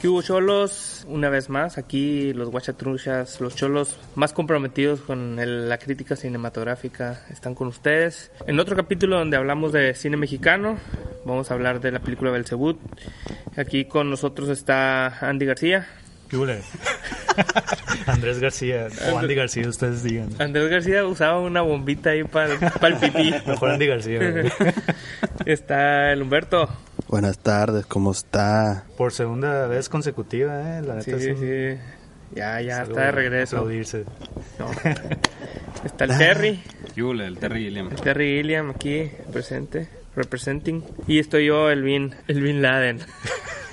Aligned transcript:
¿Qué 0.00 0.08
hubo 0.08 0.22
cholos? 0.22 1.04
Una 1.08 1.28
vez 1.28 1.50
más, 1.50 1.76
aquí 1.76 2.32
los 2.32 2.48
guachatruchas, 2.50 3.38
los 3.42 3.54
cholos 3.54 3.98
más 4.14 4.32
comprometidos 4.32 5.00
con 5.00 5.38
el- 5.38 5.68
la 5.68 5.76
crítica 5.76 6.16
cinematográfica 6.16 7.20
están 7.30 7.54
con 7.54 7.68
ustedes. 7.68 8.30
En 8.46 8.58
otro 8.60 8.76
capítulo 8.76 9.18
donde 9.18 9.36
hablamos 9.36 9.72
de 9.72 9.94
cine 9.94 10.16
mexicano, 10.16 10.78
vamos 11.26 11.50
a 11.50 11.54
hablar 11.54 11.80
de 11.80 11.92
la 11.92 11.98
película 12.00 12.30
Belzebut. 12.30 12.78
Aquí 13.56 13.84
con 13.84 14.08
nosotros 14.08 14.48
está 14.48 15.18
Andy 15.20 15.44
García. 15.44 15.86
¿Qué 16.30 16.36
hule? 16.38 16.62
Andrés 18.06 18.38
García 18.38 18.88
o 19.12 19.18
Andy 19.18 19.34
García, 19.34 19.68
ustedes 19.68 20.02
digan. 20.02 20.30
Andrés 20.38 20.70
García 20.70 21.04
usaba 21.04 21.40
una 21.40 21.60
bombita 21.60 22.10
ahí 22.10 22.24
para 22.24 22.54
el 22.54 22.96
pipí. 22.96 23.34
Mejor 23.46 23.70
Andy 23.72 23.86
García. 23.86 24.20
está 25.44 26.12
el 26.12 26.22
Humberto. 26.22 26.68
Buenas 27.10 27.40
tardes, 27.40 27.86
¿cómo 27.86 28.12
está? 28.12 28.84
Por 28.96 29.12
segunda 29.12 29.66
vez 29.66 29.88
consecutiva, 29.88 30.78
¿eh? 30.78 30.82
La 30.82 30.94
neta 30.94 31.18
Sí, 31.18 31.34
sí. 31.36 31.76
Ya, 32.36 32.60
ya 32.60 32.82
está 32.82 33.06
de 33.06 33.10
regreso. 33.10 33.56
aplaudirse. 33.56 34.04
No. 34.60 34.70
Está 35.84 36.04
el 36.04 36.16
Terry. 36.16 36.62
Yule, 36.94 37.26
el 37.26 37.36
Terry 37.36 37.64
Gilliam. 37.64 37.88
El 37.90 38.00
Terry 38.00 38.36
Gilliam 38.36 38.70
aquí 38.70 39.10
presente, 39.32 39.88
representing. 40.14 40.84
Y 41.08 41.18
estoy 41.18 41.46
yo, 41.46 41.68
el 41.68 41.82
Bin, 41.82 42.14
el 42.28 42.42
Bin 42.42 42.62
Laden. 42.62 43.00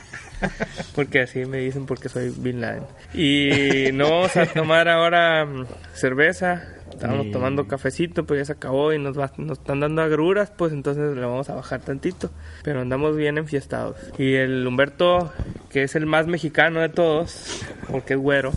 porque 0.95 1.21
así 1.21 1.45
me 1.45 1.59
dicen 1.59 1.85
porque 1.85 2.09
soy 2.09 2.33
Bin 2.35 2.59
Laden. 2.59 2.85
Y 3.13 3.91
no 3.93 4.09
vamos 4.09 4.35
a 4.35 4.47
tomar 4.47 4.89
ahora 4.89 5.45
mm, 5.45 5.67
cerveza. 5.93 6.63
Estábamos 6.97 7.31
tomando 7.31 7.67
cafecito, 7.67 8.25
pues 8.25 8.39
ya 8.39 8.45
se 8.45 8.51
acabó 8.53 8.91
y 8.91 8.97
nos, 8.99 9.17
va- 9.19 9.31
nos 9.37 9.59
están 9.59 9.79
dando 9.79 10.01
agruras, 10.01 10.51
pues 10.57 10.73
entonces 10.73 11.15
le 11.15 11.21
vamos 11.21 11.47
a 11.49 11.53
bajar 11.55 11.79
tantito. 11.81 12.31
Pero 12.63 12.81
andamos 12.81 13.15
bien 13.15 13.37
enfiestados. 13.37 13.95
Y 14.17 14.33
el 14.33 14.65
Humberto, 14.65 15.31
que 15.69 15.83
es 15.83 15.95
el 15.95 16.07
más 16.07 16.25
mexicano 16.25 16.79
de 16.79 16.89
todos, 16.89 17.61
porque 17.91 18.15
es 18.15 18.19
güero, 18.19 18.51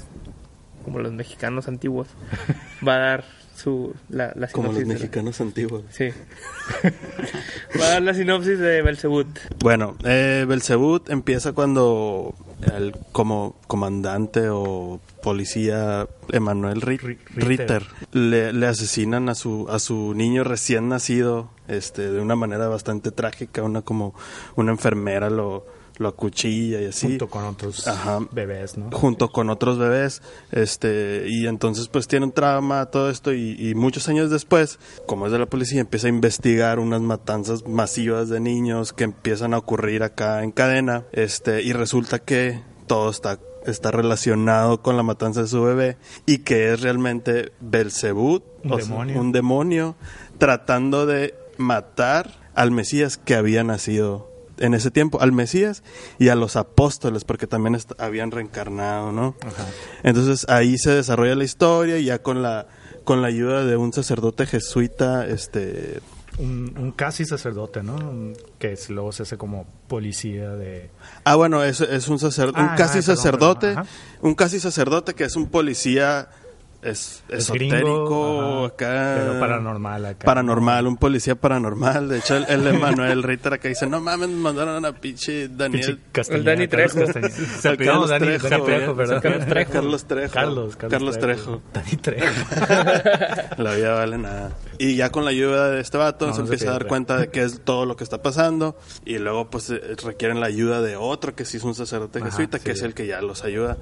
como 0.85 1.01
los 1.01 1.13
mexicanos 1.13 1.69
antiguos, 1.69 2.09
va 2.87 2.95
a 2.95 2.99
dar 2.99 3.25
su 3.61 3.94
la, 4.08 4.33
la 4.34 4.48
Como 4.48 4.72
los 4.72 4.80
la- 4.83 4.86
mexicanos 4.86 5.41
antiguos. 5.41 5.82
Sí. 5.91 6.09
Va 7.81 7.84
a 7.84 7.88
dar 7.91 8.03
la 8.03 8.15
sinopsis 8.15 8.59
de 8.59 8.82
Belzebut. 8.82 9.26
Bueno, 9.60 9.97
eh, 10.04 10.44
Belzebut 10.48 11.09
empieza 11.10 11.53
cuando 11.53 12.34
el 12.75 12.94
como 13.12 13.56
comandante 13.66 14.49
o 14.50 15.00
policía 15.22 16.06
Emanuel 16.31 16.81
Ri- 16.82 16.99
Ri- 17.00 17.19
Ritter, 17.34 17.82
Ritter. 17.82 17.87
le, 18.12 18.53
le 18.53 18.66
asesinan 18.66 19.28
a 19.28 19.34
su 19.34 19.66
a 19.70 19.78
su 19.78 20.15
niño 20.15 20.44
recién 20.44 20.88
nacido 20.88 21.50
este 21.69 22.10
de 22.10 22.20
una 22.20 22.37
manera 22.37 22.69
bastante 22.69 23.10
trágica 23.12 23.62
una 23.62 23.82
como 23.82 24.15
una 24.56 24.72
enfermera 24.72 25.31
lo 25.31 25.66
lo 25.99 26.09
acuchilla 26.09 26.81
y 26.81 26.87
así 26.87 27.06
Junto 27.09 27.28
con 27.28 27.45
otros 27.45 27.87
Ajá. 27.87 28.21
bebés, 28.33 28.77
¿no? 28.78 28.91
junto 28.91 29.31
con 29.31 29.51
otros 29.51 29.78
bebés, 29.78 30.23
este, 30.51 31.27
y 31.28 31.47
entonces 31.47 31.89
pues 31.89 32.09
tiene 32.09 32.27
un 32.27 32.33
trauma, 32.33 32.87
todo 32.87 33.11
esto, 33.11 33.33
y, 33.33 33.56
y 33.59 33.75
muchos 33.75 34.09
años 34.09 34.31
después, 34.31 34.79
como 35.06 35.27
es 35.27 35.33
de 35.33 35.39
la 35.39 35.47
policía, 35.47 35.81
empieza 35.81 36.06
a 36.06 36.11
investigar 36.11 36.79
unas 36.79 37.00
matanzas 37.00 37.67
masivas 37.67 38.29
de 38.29 38.41
niños 38.41 38.93
que 38.93 39.05
empiezan 39.05 39.55
a 39.55 39.59
ocurrir 39.59 40.03
acá 40.03 40.43
en 40.43 40.53
cadena, 40.53 41.05
este, 41.12 41.62
y 41.62 41.73
resulta 41.73 42.19
que 42.19 42.62
todo 42.87 43.11
está 43.11 43.39
está 43.67 43.91
relacionado 43.91 44.81
con 44.81 44.97
la 44.97 45.03
matanza 45.03 45.43
de 45.43 45.47
su 45.47 45.62
bebé 45.62 45.99
y 46.25 46.39
que 46.39 46.73
es 46.73 46.81
realmente 46.81 47.53
Belzebut, 47.61 48.43
Un 48.65 48.79
demonio. 48.79 49.21
un 49.21 49.33
demonio 49.33 49.97
tratando 50.39 51.05
de 51.05 51.34
matar 51.59 52.31
al 52.55 52.71
Mesías 52.71 53.19
que 53.19 53.34
había 53.34 53.62
nacido 53.62 54.30
en 54.60 54.75
ese 54.75 54.91
tiempo, 54.91 55.21
al 55.21 55.32
Mesías 55.32 55.82
y 56.19 56.28
a 56.28 56.34
los 56.34 56.56
apóstoles, 56.56 57.25
porque 57.25 57.47
también 57.47 57.76
habían 57.98 58.31
reencarnado, 58.31 59.10
¿no? 59.12 59.34
Entonces 60.03 60.47
ahí 60.48 60.78
se 60.78 60.91
desarrolla 60.93 61.34
la 61.34 61.44
historia 61.44 61.98
y 61.98 62.04
ya 62.06 62.22
con 62.22 62.43
la 62.43 62.66
con 63.04 63.22
la 63.22 63.28
ayuda 63.28 63.65
de 63.65 63.76
un 63.76 63.93
sacerdote 63.93 64.47
jesuita, 64.47 65.26
este, 65.26 66.00
Un, 66.38 66.75
un 66.78 66.93
casi 66.93 67.25
sacerdote, 67.25 67.82
¿no? 67.82 67.97
Un- 67.97 68.37
Que 68.59 68.72
es- 68.75 68.88
luego 68.91 69.10
se 69.10 69.22
hace 69.25 69.37
como 69.37 69.66
policía 69.88 70.50
de... 70.50 70.91
ah 71.25 71.34
bueno, 71.34 71.65
es, 71.65 71.81
es 71.81 72.09
un 72.09 72.19
sacerdote, 72.19 72.60
un 72.60 72.66
Ah, 72.69 72.75
casi 72.76 72.99
ah, 72.99 73.00
perdón, 73.00 73.16
sacerdote, 73.16 73.66
perdón, 73.69 73.78
ajá. 73.84 73.91
un 74.20 74.34
casi 74.34 74.60
sacerdote 74.60 75.15
que 75.15 75.25
es 75.25 75.34
un 75.34 75.47
policía 75.49 76.28
es, 76.83 77.23
Es 77.29 77.41
esotérico 77.41 78.65
acá, 78.65 79.17
pero 79.19 79.41
paranormal 79.41 80.07
acá. 80.07 80.25
paranormal, 80.25 80.87
un 80.87 80.97
policía 80.97 81.35
paranormal. 81.35 82.09
De 82.09 82.19
hecho, 82.19 82.37
el, 82.37 82.45
el 82.49 82.67
Emanuel 82.67 83.23
Ritter 83.23 83.53
acá 83.55 83.69
dice, 83.69 83.87
no 83.87 84.01
mames, 84.01 84.29
me 84.29 84.37
mandaron 84.37 84.85
a 84.85 84.93
pinche 84.93 85.49
Daniel. 85.49 85.85
Pinche 85.87 86.03
Castañeda, 86.13 86.53
El 86.53 86.59
Dani 86.59 86.69
Carlos 86.69 87.11
Trejo. 87.11 87.29
Se 87.61 87.77
Carlos 87.77 88.09
Dani, 88.11 88.27
Trejo, 88.27 88.49
Dani 88.49 88.65
Trejo. 88.65 88.95
Carlos 88.97 89.47
Trejo. 89.47 89.71
Carlos 89.73 90.05
Trejo. 90.07 90.33
Carlos, 90.33 90.77
Carlos, 90.77 90.91
Carlos 90.91 91.19
Trejo. 91.19 91.63
Dani 91.73 91.97
Trejo. 91.97 92.27
La 93.62 93.75
vida 93.75 93.95
vale 93.95 94.19
nada. 94.19 94.51
Y 94.83 94.97
ya 94.97 95.11
con 95.11 95.27
la 95.27 95.31
ayuda 95.31 95.71
de 95.71 95.81
este 95.83 95.99
vato 95.99 96.27
No, 96.27 96.33
se 96.33 96.39
no 96.39 96.45
empieza 96.47 96.71
a 96.71 96.73
dar 96.73 96.87
cuenta 96.87 97.19
de 97.19 97.29
qué 97.31 97.43
es 97.43 97.61
todo 97.63 97.85
lo 97.85 97.97
que 97.97 98.05
está 98.05 98.23
pasando. 98.23 98.79
Y 99.05 99.19
luego 99.19 99.51
pues 99.51 99.69
eh, 99.69 99.79
requieren 100.03 100.41
la 100.41 100.47
ayuda 100.47 100.81
de 100.81 100.97
otro 100.97 101.35
que 101.35 101.45
sí 101.45 101.59
es 101.59 101.65
un 101.65 101.75
sacerdote 101.75 102.21
Ajá, 102.21 102.31
jesuita, 102.31 102.59
que 102.59 102.73
sí. 102.73 102.79
es 102.79 102.83
el 102.83 102.95
que 102.95 103.07
ya 103.07 103.21
los 103.21 103.45
ayuda. 103.45 103.77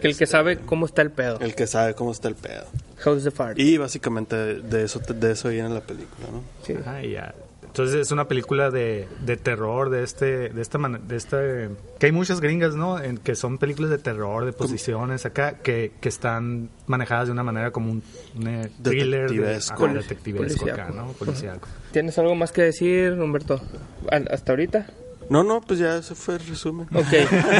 Que 0.00 0.06
el 0.06 0.16
que 0.16 0.26
sabe 0.26 0.58
cómo 0.58 0.86
está 0.86 1.02
el 1.02 1.10
pedo. 1.10 1.40
El 1.40 1.56
que 1.56 1.66
sabe 1.66 1.94
cómo 1.94 2.12
está 2.12 2.28
el 2.28 2.36
pedo. 2.36 2.66
How's 3.04 3.24
the 3.24 3.32
fart. 3.32 3.58
Y 3.58 3.78
básicamente 3.78 4.36
de 4.36 4.84
eso, 4.84 5.00
de 5.00 5.32
eso 5.32 5.48
viene 5.48 5.70
la 5.70 5.80
película, 5.80 6.28
¿no? 6.30 6.42
Sí. 6.64 6.74
Ajá, 6.80 7.02
y 7.02 7.12
ya. 7.14 7.34
Entonces 7.74 7.96
es 7.96 8.12
una 8.12 8.28
película 8.28 8.70
de, 8.70 9.08
de 9.26 9.36
terror, 9.36 9.90
de 9.90 10.04
este, 10.04 10.48
de 10.50 10.62
esta 10.62 10.78
man- 10.78 11.08
de 11.08 11.16
este, 11.16 11.70
que 11.98 12.06
hay 12.06 12.12
muchas 12.12 12.40
gringas, 12.40 12.76
¿no? 12.76 13.02
En, 13.02 13.18
que 13.18 13.34
son 13.34 13.58
películas 13.58 13.90
de 13.90 13.98
terror, 13.98 14.44
de 14.44 14.52
posiciones 14.52 15.26
acá, 15.26 15.54
que, 15.58 15.90
que 16.00 16.08
están 16.08 16.70
manejadas 16.86 17.26
de 17.26 17.32
una 17.32 17.42
manera 17.42 17.72
como 17.72 17.90
un, 17.90 18.04
un, 18.36 18.46
eh, 18.46 18.70
thriller, 18.80 19.28
de- 19.28 19.36
Detectivesco. 19.38 19.84
ajá, 19.86 19.94
detectivesco 19.94 20.70
acá. 20.70 20.90
¿no? 20.94 21.08
Policíaco. 21.14 21.66
¿Tienes 21.90 22.16
algo 22.16 22.36
más 22.36 22.52
que 22.52 22.62
decir, 22.62 23.12
Humberto? 23.14 23.60
¿Al- 24.08 24.28
¿Hasta 24.30 24.52
ahorita? 24.52 24.86
No, 25.28 25.42
no, 25.42 25.60
pues 25.60 25.80
ya 25.80 25.96
ese 25.96 26.14
fue 26.14 26.34
el 26.36 26.46
resumen. 26.46 26.86
Ok. 26.94 27.12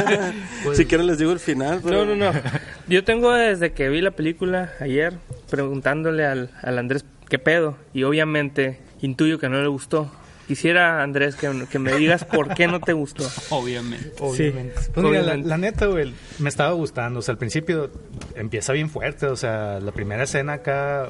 si 0.75 0.85
quieren 0.85 1.07
les 1.07 1.17
digo 1.17 1.33
el 1.33 1.39
final. 1.39 1.81
pero- 1.83 2.05
No, 2.05 2.15
no, 2.15 2.31
no. 2.31 2.39
Yo 2.87 3.03
tengo 3.03 3.33
desde 3.33 3.73
que 3.73 3.89
vi 3.89 3.99
la 3.99 4.11
película 4.11 4.71
ayer 4.79 5.17
preguntándole 5.49 6.25
al, 6.25 6.51
al 6.61 6.77
Andrés 6.77 7.03
qué 7.27 7.37
pedo. 7.39 7.75
Y 7.93 8.03
obviamente 8.03 8.79
intuyo 9.05 9.39
que 9.39 9.49
no 9.49 9.61
le 9.61 9.67
gustó. 9.67 10.11
Quisiera, 10.47 11.01
Andrés, 11.01 11.35
que, 11.35 11.65
que 11.71 11.79
me 11.79 11.95
digas 11.95 12.23
por 12.23 12.53
qué 12.53 12.67
no 12.67 12.79
te 12.79 12.93
gustó. 12.93 13.23
Obviamente. 13.49 14.11
Obviamente. 14.19 14.79
Pues 14.93 15.05
mira, 15.05 15.21
la, 15.23 15.37
la 15.37 15.57
neta, 15.57 15.87
güey, 15.87 16.13
me 16.37 16.49
estaba 16.49 16.71
gustando. 16.73 17.19
O 17.19 17.21
sea, 17.23 17.31
al 17.31 17.39
principio 17.39 17.89
empieza 18.35 18.71
bien 18.73 18.89
fuerte. 18.89 19.25
O 19.25 19.35
sea, 19.35 19.79
la 19.79 19.91
primera 19.91 20.23
escena 20.23 20.53
acá, 20.53 21.09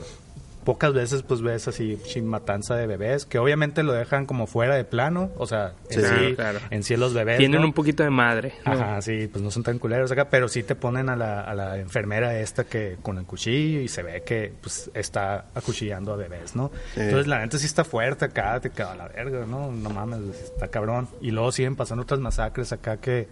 pocas 0.66 0.94
veces 0.94 1.24
pues 1.24 1.42
ves 1.42 1.68
así 1.70 1.98
sin 2.06 2.28
matanza 2.28 2.76
de 2.76 2.88
bebés, 2.88 3.26
que 3.26 3.40
obviamente 3.40 3.84
lo 3.84 3.94
dejan 3.94 4.26
como 4.26 4.48
fuera 4.48 4.76
de 4.76 4.84
plano. 4.84 5.32
O 5.38 5.46
sea, 5.46 5.74
en 5.90 6.02
sí, 6.02 6.08
claro, 6.08 6.36
claro. 6.36 6.60
en 6.70 6.84
sí 6.84 6.98
los 6.98 7.14
bebés. 7.14 7.38
Tienen 7.38 7.62
¿no? 7.62 7.68
un 7.68 7.74
poquito 7.74 8.04
de 8.04 8.10
madre. 8.10 8.54
¿no? 8.66 8.74
Ajá, 8.74 9.02
sí, 9.02 9.28
pues 9.32 9.44
no 9.44 9.52
son 9.52 9.64
tan 9.64 9.80
culeros 9.80 10.12
acá, 10.12 10.30
pero 10.30 10.50
sí 10.50 10.64
te 10.64 10.76
ponen 10.76 11.08
a 11.10 11.16
la, 11.16 11.42
a 11.42 11.54
la 11.54 11.78
enfermera 11.78 12.38
esta 12.38 12.66
que 12.66 12.98
con 13.02 13.18
el 13.18 13.26
cuchillo 13.26 13.80
y 13.80 13.88
se 13.88 14.04
ve 14.04 14.24
que 14.24 14.52
pues 14.60 14.92
está 14.94 15.46
acuchillando 15.54 16.14
a 16.14 16.18
bebés, 16.18 16.56
¿no? 16.56 16.72
Sí. 16.94 17.02
Entonces 17.02 17.28
la 17.28 17.40
neta 17.40 17.58
sí 17.58 17.66
está 17.66 17.86
fuerte 17.86 18.26
acá, 18.26 18.60
te 18.60 18.72
queda 18.72 18.96
la 18.96 19.08
verga, 19.08 19.46
¿no? 19.46 19.72
No 19.72 19.90
mames, 19.92 20.20
está 20.42 20.68
cabrón. 20.68 21.08
Y 21.22 21.32
luego 21.32 21.52
siguen 21.54 21.76
pasando 21.76 22.04
otras 22.04 22.20
masacres 22.20 22.74
acá 22.74 22.98
que 22.98 23.28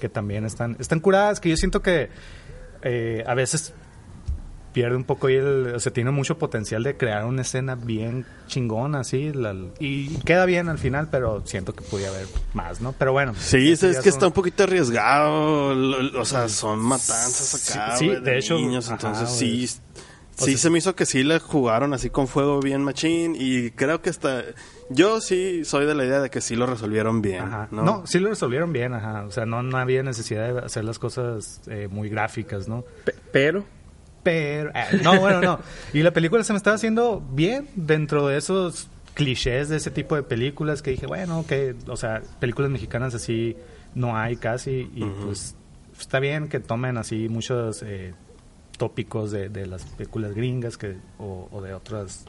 que 0.00 0.08
también 0.08 0.44
están, 0.44 0.76
están 0.80 0.98
curadas, 0.98 1.38
que 1.38 1.50
yo 1.50 1.56
siento 1.56 1.82
que 1.82 2.08
eh, 2.82 3.22
a 3.26 3.34
veces 3.34 3.74
pierde 4.72 4.96
un 4.96 5.04
poco 5.04 5.26
ahí 5.26 5.36
el, 5.36 5.72
o 5.74 5.80
sea, 5.80 5.92
tiene 5.92 6.10
mucho 6.10 6.38
potencial 6.38 6.82
de 6.82 6.96
crear 6.96 7.24
una 7.24 7.42
escena 7.42 7.74
bien 7.74 8.24
chingona, 8.46 9.00
así, 9.00 9.32
la- 9.32 9.54
y 9.78 10.08
queda 10.24 10.46
bien 10.46 10.68
al 10.68 10.78
final, 10.78 11.08
pero 11.10 11.42
siento 11.46 11.72
que 11.74 11.82
podía 11.82 12.08
haber 12.08 12.26
más, 12.54 12.80
¿no? 12.80 12.92
Pero 12.92 13.12
bueno. 13.12 13.34
Sí, 13.38 13.72
es 13.72 13.80
que 13.80 13.92
son- 13.94 14.04
está 14.08 14.26
un 14.28 14.32
poquito 14.32 14.62
arriesgado. 14.64 15.74
lo- 15.74 16.02
lo- 16.02 16.20
O 16.20 16.24
sea, 16.24 16.48
son 16.48 16.78
matanzas 16.80 17.70
acá, 17.70 17.96
Sí, 17.96 18.08
de 18.08 18.38
hecho, 18.38 18.54
niños. 18.54 18.88
Entonces, 18.90 19.28
sí. 19.30 19.68
O 20.38 20.44
Sí, 20.44 20.52
sea, 20.52 20.58
se 20.58 20.70
me 20.70 20.78
hizo 20.78 20.94
que 20.94 21.04
sí 21.04 21.22
le 21.22 21.38
jugaron 21.38 21.92
así 21.92 22.08
con 22.08 22.26
fuego 22.26 22.60
bien 22.60 22.82
machín. 22.82 23.36
Y 23.38 23.70
creo 23.72 24.00
que 24.00 24.08
hasta. 24.08 24.42
Yo 24.88 25.20
sí 25.20 25.64
soy 25.66 25.84
de 25.84 25.94
la 25.94 26.04
idea 26.04 26.20
de 26.20 26.30
que 26.30 26.40
sí 26.40 26.56
lo 26.56 26.64
resolvieron 26.66 27.20
bien. 27.20 27.42
Ajá. 27.42 27.68
¿no? 27.70 27.82
¿no? 27.82 28.06
sí 28.06 28.18
lo 28.20 28.30
resolvieron 28.30 28.72
bien, 28.72 28.94
ajá. 28.94 29.24
O 29.26 29.30
sea, 29.30 29.44
no, 29.44 29.62
no 29.62 29.76
había 29.76 30.02
necesidad 30.02 30.54
de 30.54 30.60
hacer 30.60 30.84
las 30.84 30.98
cosas 30.98 31.60
eh, 31.66 31.88
muy 31.90 32.08
gráficas, 32.08 32.68
¿no? 32.68 32.84
Pe- 33.04 33.14
pero, 33.32 33.64
Pero, 34.22 34.70
ah, 34.74 34.86
no, 35.02 35.18
bueno, 35.18 35.40
no. 35.40 35.60
Y 35.92 36.02
la 36.02 36.12
película 36.12 36.44
se 36.44 36.52
me 36.52 36.56
estaba 36.56 36.76
haciendo 36.76 37.22
bien 37.32 37.68
dentro 37.74 38.26
de 38.28 38.36
esos 38.36 38.88
clichés 39.14 39.68
de 39.68 39.76
ese 39.76 39.90
tipo 39.90 40.14
de 40.14 40.22
películas 40.22 40.82
que 40.82 40.92
dije, 40.92 41.06
bueno, 41.06 41.44
que, 41.46 41.74
o 41.86 41.96
sea, 41.96 42.22
películas 42.38 42.70
mexicanas 42.70 43.14
así 43.14 43.56
no 43.94 44.16
hay 44.16 44.36
casi 44.36 44.90
y 44.94 45.04
pues 45.24 45.56
está 45.98 46.20
bien 46.20 46.48
que 46.48 46.60
tomen 46.60 46.96
así 46.96 47.28
muchos 47.28 47.82
eh, 47.82 48.14
tópicos 48.78 49.30
de, 49.30 49.48
de 49.48 49.66
las 49.66 49.84
películas 49.84 50.34
gringas 50.34 50.76
que, 50.76 50.96
o, 51.18 51.48
o 51.50 51.60
de 51.60 51.74
otras 51.74 52.26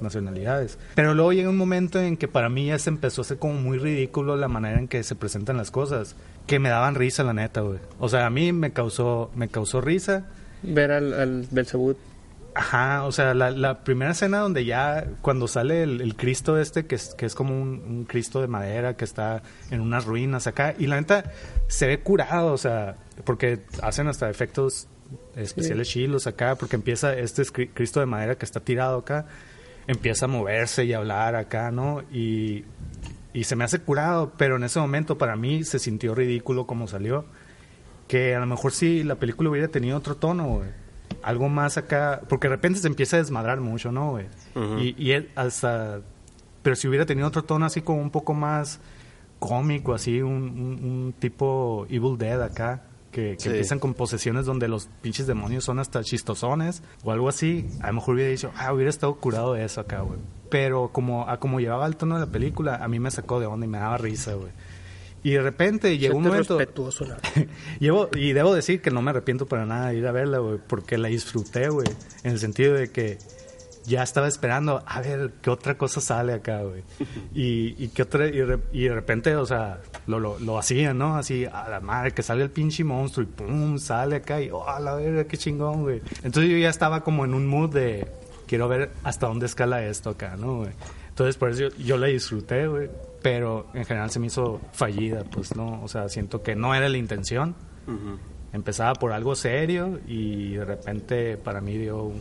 nacionalidades. 0.00 0.78
Pero 0.94 1.14
luego 1.14 1.32
llega 1.32 1.48
un 1.50 1.56
momento 1.56 2.00
en 2.00 2.16
que 2.16 2.26
para 2.26 2.48
mí 2.48 2.66
ya 2.66 2.78
se 2.78 2.90
empezó 2.90 3.20
a 3.20 3.24
hacer 3.24 3.38
como 3.38 3.54
muy 3.54 3.78
ridículo 3.78 4.36
la 4.36 4.48
manera 4.48 4.78
en 4.78 4.88
que 4.88 5.02
se 5.02 5.14
presentan 5.14 5.56
las 5.56 5.70
cosas, 5.70 6.16
que 6.46 6.58
me 6.58 6.68
daban 6.68 6.94
risa 6.94 7.22
la 7.22 7.32
neta, 7.32 7.60
güey. 7.60 7.78
O 7.98 8.08
sea, 8.08 8.26
a 8.26 8.30
mí 8.30 8.52
me 8.52 8.72
causó 8.72 9.30
me 9.34 9.48
causó 9.48 9.80
risa. 9.80 10.26
Ver 10.64 10.92
al, 10.92 11.12
al 11.14 11.46
Belzebú. 11.50 11.96
Ajá, 12.56 13.02
o 13.04 13.10
sea, 13.10 13.34
la, 13.34 13.50
la 13.50 13.82
primera 13.82 14.12
escena 14.12 14.38
donde 14.38 14.64
ya, 14.64 15.08
cuando 15.22 15.48
sale 15.48 15.82
el, 15.82 16.00
el 16.00 16.14
Cristo 16.14 16.56
este, 16.56 16.86
que 16.86 16.94
es, 16.94 17.14
que 17.16 17.26
es 17.26 17.34
como 17.34 17.52
un, 17.60 17.82
un 17.84 18.04
Cristo 18.04 18.40
de 18.40 18.46
madera 18.46 18.96
que 18.96 19.04
está 19.04 19.42
en 19.72 19.80
unas 19.80 20.04
ruinas 20.04 20.46
acá, 20.46 20.72
y 20.78 20.86
la 20.86 20.94
neta 21.00 21.32
se 21.66 21.88
ve 21.88 21.98
curado, 21.98 22.52
o 22.52 22.58
sea, 22.58 22.96
porque 23.24 23.58
hacen 23.82 24.06
hasta 24.06 24.30
efectos 24.30 24.86
especiales 25.34 25.88
chilos 25.88 26.28
acá, 26.28 26.54
porque 26.54 26.76
empieza 26.76 27.16
este 27.18 27.42
es 27.42 27.52
Cri- 27.52 27.70
Cristo 27.74 27.98
de 27.98 28.06
madera 28.06 28.36
que 28.36 28.44
está 28.44 28.60
tirado 28.60 28.98
acá, 28.98 29.26
empieza 29.88 30.26
a 30.26 30.28
moverse 30.28 30.84
y 30.84 30.92
a 30.92 30.98
hablar 30.98 31.34
acá, 31.34 31.72
¿no? 31.72 32.02
Y, 32.12 32.64
y 33.32 33.44
se 33.44 33.56
me 33.56 33.64
hace 33.64 33.80
curado, 33.80 34.32
pero 34.38 34.56
en 34.56 34.62
ese 34.62 34.78
momento 34.78 35.18
para 35.18 35.34
mí 35.34 35.64
se 35.64 35.80
sintió 35.80 36.14
ridículo 36.14 36.68
como 36.68 36.86
salió 36.86 37.24
que 38.08 38.34
a 38.34 38.40
lo 38.40 38.46
mejor 38.46 38.72
si 38.72 39.02
la 39.02 39.14
película 39.16 39.50
hubiera 39.50 39.68
tenido 39.68 39.96
otro 39.98 40.16
tono, 40.16 40.46
güey. 40.46 40.68
Algo 41.22 41.48
más 41.48 41.76
acá, 41.78 42.20
porque 42.28 42.48
de 42.48 42.56
repente 42.56 42.78
se 42.80 42.86
empieza 42.88 43.16
a 43.16 43.20
desmadrar 43.20 43.60
mucho, 43.60 43.90
¿no, 43.92 44.10
güey? 44.10 44.26
y, 44.80 44.94
y 45.02 45.12
él 45.12 45.30
hasta, 45.36 46.00
pero 46.62 46.76
si 46.76 46.86
hubiera 46.86 47.06
tenido 47.06 47.26
otro 47.28 47.44
tono 47.44 47.64
así 47.66 47.80
como 47.80 48.00
un 48.00 48.10
poco 48.10 48.34
más 48.34 48.80
cómico, 49.38 49.94
así, 49.94 50.20
un, 50.22 50.32
un- 50.32 50.84
un 50.84 51.14
tipo 51.18 51.86
Evil 51.88 52.16
Dead 52.18 52.40
acá, 52.42 52.82
que, 53.10 53.34
que 53.36 53.40
Sí. 53.40 53.48
empiezan 53.48 53.78
con 53.78 53.94
posesiones 53.94 54.44
donde 54.44 54.66
los 54.68 54.88
pinches 55.00 55.26
demonios 55.26 55.64
son 55.64 55.78
hasta 55.78 56.02
chistosones 56.02 56.82
o 57.04 57.12
algo 57.12 57.28
así, 57.28 57.66
a 57.80 57.86
lo 57.88 57.94
mejor 57.94 58.14
hubiera 58.16 58.30
dicho, 58.30 58.50
ah, 58.56 58.72
hubiera 58.72 58.90
estado 58.90 59.14
curado 59.14 59.54
de 59.54 59.64
eso 59.64 59.80
acá, 59.80 60.00
güey. 60.00 60.18
Pero 60.50 60.88
como, 60.92 61.28
a 61.28 61.38
como 61.38 61.60
llevaba 61.60 61.86
el 61.86 61.96
tono 61.96 62.16
de 62.18 62.26
la 62.26 62.32
película, 62.32 62.76
a 62.76 62.88
mí 62.88 62.98
me 63.00 63.10
sacó 63.10 63.38
de 63.40 63.46
onda 63.46 63.66
y 63.66 63.68
me 63.68 63.78
daba 63.78 63.98
risa, 63.98 64.34
güey. 64.34 64.50
Y 65.24 65.32
de 65.32 65.42
repente 65.42 65.98
llegó 65.98 66.18
un 66.18 66.24
momento... 66.24 66.56
respetuoso, 66.58 67.04
la- 67.06 67.18
Llevo, 67.80 68.08
y 68.14 68.32
debo 68.32 68.54
decir 68.54 68.80
que 68.80 68.90
no 68.92 69.02
me 69.02 69.10
arrepiento 69.10 69.46
para 69.46 69.66
nada 69.66 69.88
de 69.88 69.96
ir 69.96 70.06
a 70.06 70.12
verla, 70.12 70.38
güey, 70.38 70.58
porque 70.64 70.96
la 70.98 71.08
disfruté, 71.08 71.68
güey, 71.70 71.88
en 72.22 72.30
el 72.32 72.38
sentido 72.38 72.74
de 72.74 72.90
que 72.92 73.18
ya 73.86 74.02
estaba 74.02 74.28
esperando 74.28 74.82
a 74.86 75.00
ver 75.02 75.32
qué 75.42 75.50
otra 75.50 75.76
cosa 75.76 76.00
sale 76.00 76.32
acá, 76.34 76.62
güey. 76.62 76.82
Y, 77.34 77.74
y 77.82 77.88
qué 77.88 78.02
otra, 78.02 78.26
y, 78.28 78.40
re- 78.42 78.60
y 78.72 78.84
de 78.84 78.94
repente, 78.94 79.34
o 79.36 79.44
sea, 79.46 79.80
lo, 80.06 80.20
lo, 80.20 80.38
lo 80.38 80.58
hacían, 80.58 80.98
¿no? 80.98 81.16
Así, 81.16 81.46
a 81.46 81.68
la 81.68 81.80
madre, 81.80 82.12
que 82.12 82.22
sale 82.22 82.42
el 82.44 82.50
pinche 82.50 82.84
monstruo 82.84 83.24
y 83.26 83.26
pum, 83.26 83.78
sale 83.78 84.16
acá 84.16 84.40
y, 84.40 84.50
oh, 84.50 84.68
a 84.68 84.78
la 84.78 84.94
verga, 84.94 85.24
qué 85.24 85.36
chingón, 85.36 85.82
güey. 85.82 86.00
Entonces 86.22 86.50
yo 86.50 86.56
ya 86.58 86.68
estaba 86.70 87.02
como 87.02 87.24
en 87.24 87.34
un 87.34 87.46
mood 87.46 87.70
de, 87.74 88.06
quiero 88.46 88.68
ver 88.68 88.90
hasta 89.02 89.26
dónde 89.26 89.46
escala 89.46 89.84
esto 89.86 90.10
acá, 90.10 90.36
¿no, 90.38 90.58
güey? 90.58 90.70
Entonces 91.08 91.36
por 91.36 91.50
eso 91.50 91.68
yo, 91.68 91.68
yo 91.78 91.96
la 91.96 92.06
disfruté, 92.08 92.66
güey. 92.68 92.88
Pero 93.24 93.66
en 93.74 93.84
general 93.86 94.10
se 94.10 94.20
me 94.20 94.26
hizo 94.28 94.60
fallida, 94.72 95.24
pues, 95.24 95.56
¿no? 95.56 95.82
O 95.82 95.88
sea, 95.88 96.08
siento 96.08 96.42
que 96.42 96.54
no 96.54 96.74
era 96.76 96.88
la 96.88 96.98
intención 96.98 97.56
empezaba 98.52 98.94
por 98.94 99.12
algo 99.12 99.34
serio 99.34 99.98
y 100.06 100.52
de 100.54 100.64
repente 100.64 101.36
para 101.36 101.60
mí 101.60 101.76
dio 101.76 102.12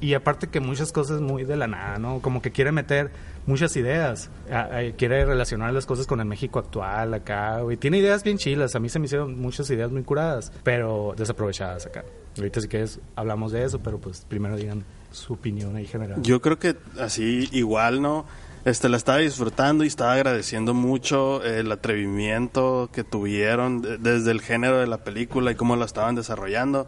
y 0.00 0.14
aparte 0.14 0.46
que 0.48 0.60
muchas 0.60 0.92
cosas 0.92 1.20
muy 1.20 1.44
de 1.44 1.56
la 1.56 1.66
nada, 1.66 1.98
¿no? 1.98 2.20
Como 2.20 2.40
que 2.42 2.50
quiere 2.52 2.72
meter 2.72 3.10
muchas 3.46 3.74
ideas, 3.76 4.30
a- 4.50 4.76
a- 4.78 4.92
quiere 4.96 5.24
relacionar 5.24 5.72
las 5.72 5.84
cosas 5.86 6.06
con 6.06 6.20
el 6.20 6.26
México 6.26 6.58
actual 6.58 7.14
acá, 7.14 7.60
güey. 7.60 7.76
Tiene 7.76 7.98
ideas 7.98 8.22
bien 8.22 8.36
chilas, 8.38 8.74
a 8.74 8.80
mí 8.80 8.88
se 8.88 8.98
me 8.98 9.06
hicieron 9.06 9.38
muchas 9.40 9.68
ideas 9.70 9.90
muy 9.90 10.02
curadas, 10.04 10.52
pero 10.62 11.14
desaprovechadas 11.16 11.86
acá. 11.86 12.04
Ahorita 12.36 12.60
si 12.60 12.68
quieres 12.68 13.00
hablamos 13.16 13.50
de 13.52 13.64
eso, 13.64 13.78
pero 13.80 13.98
pues 13.98 14.24
primero 14.28 14.56
digan 14.56 14.84
su 15.10 15.32
opinión 15.34 15.74
ahí 15.76 15.86
general. 15.86 16.20
Yo 16.22 16.40
creo 16.40 16.58
que 16.58 16.76
así 17.00 17.48
igual, 17.52 18.02
¿no? 18.02 18.26
Este, 18.64 18.88
la 18.88 18.96
estaba 18.96 19.18
disfrutando 19.18 19.84
y 19.84 19.88
estaba 19.88 20.14
agradeciendo 20.14 20.72
mucho 20.72 21.44
el 21.44 21.70
atrevimiento 21.70 22.88
que 22.92 23.04
tuvieron 23.04 23.82
de- 23.82 23.98
desde 23.98 24.30
el 24.30 24.40
género 24.40 24.78
de 24.78 24.86
la 24.86 25.04
película 25.04 25.50
y 25.50 25.54
cómo 25.54 25.76
la 25.76 25.84
estaban 25.84 26.14
desarrollando. 26.14 26.86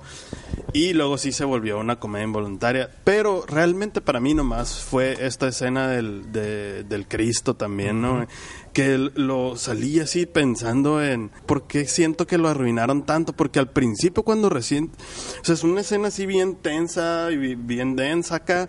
Y 0.73 0.94
luego 0.94 1.19
sí 1.19 1.32
se 1.32 1.44
volvió 1.44 1.78
una 1.78 2.00
comedia 2.00 2.25
involuntaria. 2.25 2.90
Pero 3.05 3.44
realmente 3.46 4.00
para 4.00 4.20
mí 4.20 4.32
nomás 4.32 4.81
fue 4.81 5.17
esta 5.26 5.49
escena 5.49 5.88
del, 5.88 6.32
de- 6.32 6.84
del 6.84 7.06
Cristo 7.06 7.55
también, 7.55 8.00
¿no? 8.00 8.26
Que 8.73 8.96
lo 9.14 9.56
salí 9.56 10.00
así 10.00 10.25
pensando 10.26 11.02
en 11.02 11.31
por 11.46 11.67
qué 11.67 11.87
siento 11.87 12.26
que 12.26 12.38
lo 12.38 12.49
arruinaron 12.49 13.05
tanto. 13.05 13.34
Porque 13.34 13.58
al 13.58 13.70
principio 13.70 14.23
cuando 14.23 14.49
recién... 14.49 14.93
O 15.40 15.44
sea, 15.44 15.55
es 15.55 15.62
una 15.62 15.82
escena 15.82 16.08
así 16.08 16.25
bien 16.25 16.56
tensa 16.56 17.31
y 17.31 17.37
bi- 17.37 17.55
bien 17.55 17.96
densa 17.96 18.37
acá 18.37 18.69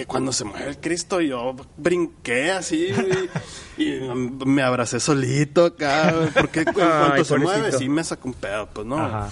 que 0.00 0.06
cuando 0.06 0.32
se 0.32 0.44
mueve 0.46 0.70
el 0.70 0.80
Cristo 0.80 1.20
yo 1.20 1.54
brinqué 1.76 2.52
así 2.52 2.88
y, 3.76 3.84
y 3.84 4.00
me 4.46 4.62
abracé 4.62 4.98
solito 4.98 5.66
acá 5.66 6.14
porque 6.34 6.60
en 6.60 6.72
cuanto 6.72 7.12
Ay, 7.12 7.24
se 7.26 7.36
mueve 7.36 7.72
sí 7.72 7.86
me 7.90 8.02
saca 8.02 8.22
un 8.24 8.32
pedo 8.32 8.66
pues 8.72 8.86
no 8.86 8.98
Ajá. 8.98 9.28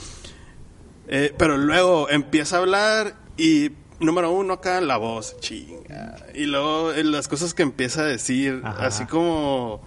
Eh, 1.06 1.34
pero 1.38 1.56
luego 1.56 2.10
empieza 2.10 2.56
a 2.56 2.58
hablar 2.58 3.16
y 3.38 3.70
número 3.98 4.30
uno 4.30 4.52
acá 4.54 4.82
la 4.82 4.98
voz 4.98 5.40
chinga 5.40 6.16
y 6.34 6.44
luego 6.44 6.92
eh, 6.92 7.02
las 7.02 7.28
cosas 7.28 7.54
que 7.54 7.62
empieza 7.62 8.02
a 8.02 8.04
decir 8.04 8.60
Ajá. 8.62 8.86
así 8.88 9.06
como 9.06 9.80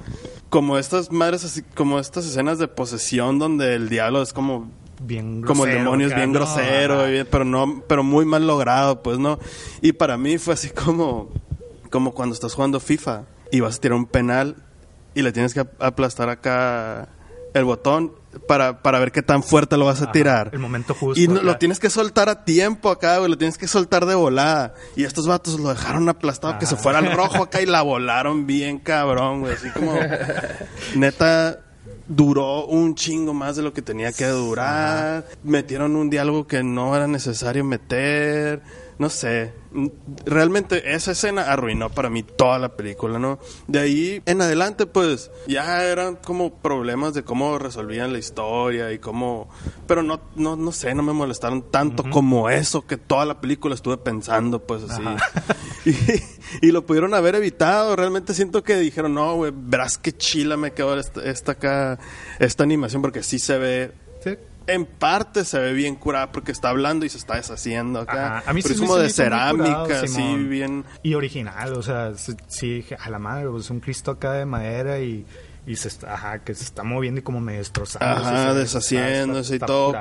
como 0.49 0.79
estas 0.79 1.11
madres 1.11 1.45
así 1.45 1.61
como 1.61 1.99
estas 1.99 2.25
escenas 2.25 2.57
de 2.57 2.67
posesión 2.67 3.37
donde 3.37 3.75
el 3.75 3.87
diablo 3.87 4.23
es 4.23 4.33
como 4.33 4.71
Bien 5.03 5.41
como 5.41 5.65
el 5.65 5.71
grosero 5.71 5.83
demonio 5.83 6.07
es 6.07 6.15
bien 6.15 6.31
¿no? 6.31 6.39
grosero, 6.39 6.99
Ajá. 7.01 7.05
bien- 7.09 7.27
pero 7.29 7.43
no, 7.45 7.83
pero 7.87 8.03
muy 8.03 8.25
mal 8.25 8.45
logrado, 8.47 9.01
pues 9.03 9.17
no. 9.19 9.39
Y 9.81 9.93
para 9.93 10.17
mí 10.17 10.37
fue 10.37 10.53
así 10.53 10.69
como, 10.69 11.29
como 11.89 12.13
cuando 12.13 12.33
estás 12.35 12.53
jugando 12.53 12.79
FIFA 12.79 13.23
y 13.51 13.59
vas 13.61 13.77
a 13.77 13.81
tirar 13.81 13.97
un 13.97 14.05
penal 14.05 14.55
y 15.15 15.21
le 15.23 15.31
tienes 15.31 15.53
que 15.53 15.61
ap- 15.61 15.81
aplastar 15.81 16.29
acá 16.29 17.09
el 17.53 17.65
botón 17.65 18.13
para, 18.47 18.81
para 18.81 18.97
ver 18.99 19.11
qué 19.11 19.21
tan 19.21 19.43
fuerte 19.43 19.75
lo 19.75 19.85
vas 19.85 19.99
a 19.99 20.05
Ajá, 20.05 20.11
tirar. 20.13 20.49
el 20.53 20.59
momento 20.59 20.93
justo 20.93 21.19
Y 21.19 21.27
no- 21.27 21.41
lo 21.41 21.57
tienes 21.57 21.79
que 21.79 21.89
soltar 21.89 22.29
a 22.29 22.45
tiempo 22.45 22.89
acá, 22.89 23.17
güey, 23.17 23.29
lo 23.29 23.37
tienes 23.37 23.57
que 23.57 23.67
soltar 23.67 24.05
de 24.05 24.15
volada. 24.15 24.73
Y 24.95 25.03
estos 25.03 25.27
vatos 25.27 25.59
lo 25.59 25.67
dejaron 25.67 26.07
aplastado 26.07 26.57
que 26.59 26.65
se 26.65 26.75
Ajá. 26.75 26.83
fuera 26.83 26.99
al 26.99 27.11
rojo 27.11 27.43
acá 27.43 27.61
y 27.61 27.65
la 27.65 27.81
volaron 27.81 28.47
bien 28.47 28.79
cabrón, 28.79 29.41
güey. 29.41 29.53
Así 29.55 29.69
como, 29.71 29.95
neta, 30.95 31.59
duró 32.07 32.65
un 32.65 32.95
chingo 32.95 33.33
más 33.33 33.55
de 33.55 33.63
lo 33.63 33.73
que 33.73 33.81
tenía 33.81 34.11
que 34.11 34.25
durar. 34.27 35.25
Metieron 35.43 35.95
un 35.95 36.09
diálogo 36.09 36.47
que 36.47 36.63
no 36.63 36.95
era 36.95 37.07
necesario 37.07 37.63
meter. 37.63 38.61
No 39.01 39.09
sé. 39.09 39.51
Realmente 40.25 40.93
esa 40.93 41.13
escena 41.13 41.51
arruinó 41.51 41.89
para 41.89 42.11
mí 42.11 42.21
toda 42.21 42.59
la 42.59 42.77
película, 42.77 43.17
¿no? 43.17 43.39
De 43.65 43.79
ahí 43.79 44.21
en 44.27 44.43
adelante, 44.43 44.85
pues, 44.85 45.31
ya 45.47 45.85
eran 45.85 46.17
como 46.17 46.53
problemas 46.61 47.15
de 47.15 47.23
cómo 47.23 47.57
resolvían 47.57 48.13
la 48.13 48.19
historia 48.19 48.91
y 48.91 48.99
cómo... 48.99 49.49
Pero 49.87 50.03
no, 50.03 50.21
no, 50.35 50.55
no 50.55 50.71
sé, 50.71 50.93
no 50.93 51.01
me 51.01 51.13
molestaron 51.13 51.71
tanto 51.71 52.03
como 52.11 52.51
eso 52.51 52.85
que 52.85 52.97
toda 52.97 53.25
la 53.25 53.41
película 53.41 53.73
estuve 53.73 53.97
pensando, 53.97 54.59
pues, 54.61 54.83
así. 54.83 55.01
Y, 55.83 56.67
y 56.67 56.71
lo 56.71 56.85
pudieron 56.85 57.15
haber 57.15 57.33
evitado. 57.33 57.95
Realmente 57.95 58.35
siento 58.35 58.61
que 58.61 58.75
dijeron, 58.75 59.15
no, 59.15 59.33
güey, 59.33 59.51
verás 59.51 59.97
qué 59.97 60.15
chila 60.15 60.55
me 60.55 60.73
quedó 60.73 60.95
esta, 60.95 61.23
esta 61.23 61.53
acá, 61.53 61.97
esta 62.37 62.63
animación, 62.63 63.01
porque 63.01 63.23
sí 63.23 63.39
se 63.39 63.57
ve 63.57 63.91
Sí. 64.23 64.37
En 64.73 64.85
parte 64.85 65.45
se 65.45 65.59
ve 65.59 65.73
bien 65.73 65.95
curada 65.95 66.31
porque 66.31 66.51
está 66.51 66.69
hablando 66.69 67.05
y 67.05 67.09
se 67.09 67.17
está 67.17 67.35
deshaciendo 67.35 67.99
acá. 68.01 68.37
Ajá. 68.37 68.49
A 68.49 68.53
mí 68.53 68.61
Pero 68.61 68.75
sí 68.75 68.81
es 68.81 68.87
como 68.87 68.97
de 68.99 69.09
cerámica, 69.09 69.83
curado, 69.83 70.03
así 70.05 70.33
bien. 70.45 70.85
Y 71.03 71.13
original, 71.13 71.73
o 71.73 71.81
sea, 71.83 72.13
sí- 72.47 72.85
a 72.99 73.09
la 73.09 73.19
madre, 73.19 73.47
pues 73.49 73.69
un 73.69 73.79
Cristo 73.79 74.11
acá 74.11 74.33
de 74.33 74.45
madera 74.45 74.99
y, 74.99 75.25
y 75.67 75.75
se 75.75 75.87
está, 75.89 76.13
ajá, 76.15 76.39
que 76.43 76.53
se 76.55 76.63
está 76.63 76.83
moviendo 76.83 77.19
y 77.19 77.23
como 77.23 77.39
me 77.39 77.53
destrozando. 77.57 78.07
Ajá, 78.07 78.53
deshaciéndose 78.53 79.57
y 79.57 79.59
todo. 79.59 79.93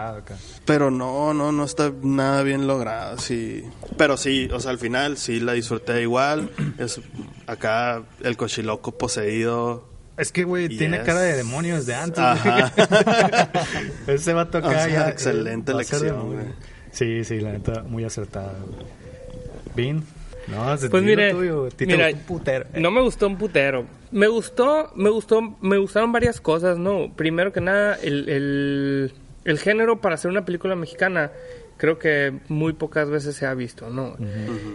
Pero 0.65 0.91
no, 0.91 1.35
no, 1.35 1.53
no 1.53 1.65
está 1.65 1.93
nada 2.03 2.43
bien 2.43 2.67
logrado, 2.67 3.19
sí. 3.19 3.65
Pero 3.97 4.17
sí, 4.17 4.49
o 4.53 4.59
sea, 4.61 4.71
al 4.71 4.79
final 4.79 5.19
sí 5.19 5.39
la 5.41 5.53
disfruté 5.53 6.01
igual. 6.03 6.51
Es 6.79 7.01
acá 7.47 8.03
el 8.23 8.37
cochiloco 8.37 8.97
poseído. 8.97 9.90
Es 10.21 10.33
que, 10.33 10.45
güey, 10.45 10.69
Yes. 10.69 10.79
tiene 10.79 11.03
cara 11.03 11.21
de 11.21 11.37
demonio 11.37 11.77
desde 11.77 11.95
antes. 11.95 12.23
Ese 14.07 14.33
va 14.35 14.43
a 14.43 14.45
O 14.45 14.49
tocar 14.49 14.75
sea, 14.75 14.89
ya. 14.89 15.09
excelente 15.09 15.73
elección, 15.73 16.27
güey. 16.35 16.47
Sí, 16.93 17.25
sí, 17.25 17.41
la 17.41 17.53
neta, 17.53 17.83
muy 17.83 18.05
acertada. 18.05 18.55
güey. 18.67 18.87
Vin, 19.75 20.05
no, 20.49 20.77
se 20.77 20.91
Pues 20.91 21.03
mire, 21.03 21.31
tuyo, 21.31 21.69
mira, 21.81 22.09
un 22.11 22.19
putero. 22.21 22.67
Eh, 22.75 22.81
no 22.81 22.91
me 22.91 23.01
gustó 23.01 23.27
un 23.29 23.37
putero. 23.37 23.85
Me 24.11 24.27
gustó, 24.27 24.91
me 24.97 25.09
gustó, 25.11 25.41
me 25.61 25.79
gustaron 25.79 26.11
varias 26.13 26.41
cosas, 26.41 26.77
¿no? 26.79 27.13
Primero 27.15 27.53
que 27.53 27.61
nada, 27.61 27.95
el, 28.03 28.29
el, 28.29 29.13
el 29.45 29.59
género 29.61 30.01
para 30.01 30.17
hacer 30.17 30.31
una 30.31 30.45
película 30.45 30.75
mexicana 30.75 31.31
creo 31.77 31.99
que 31.99 32.41
muy 32.49 32.73
pocas 32.73 33.09
veces 33.09 33.37
se 33.37 33.47
ha 33.47 33.55
visto, 33.55 33.89
¿no? 33.89 34.17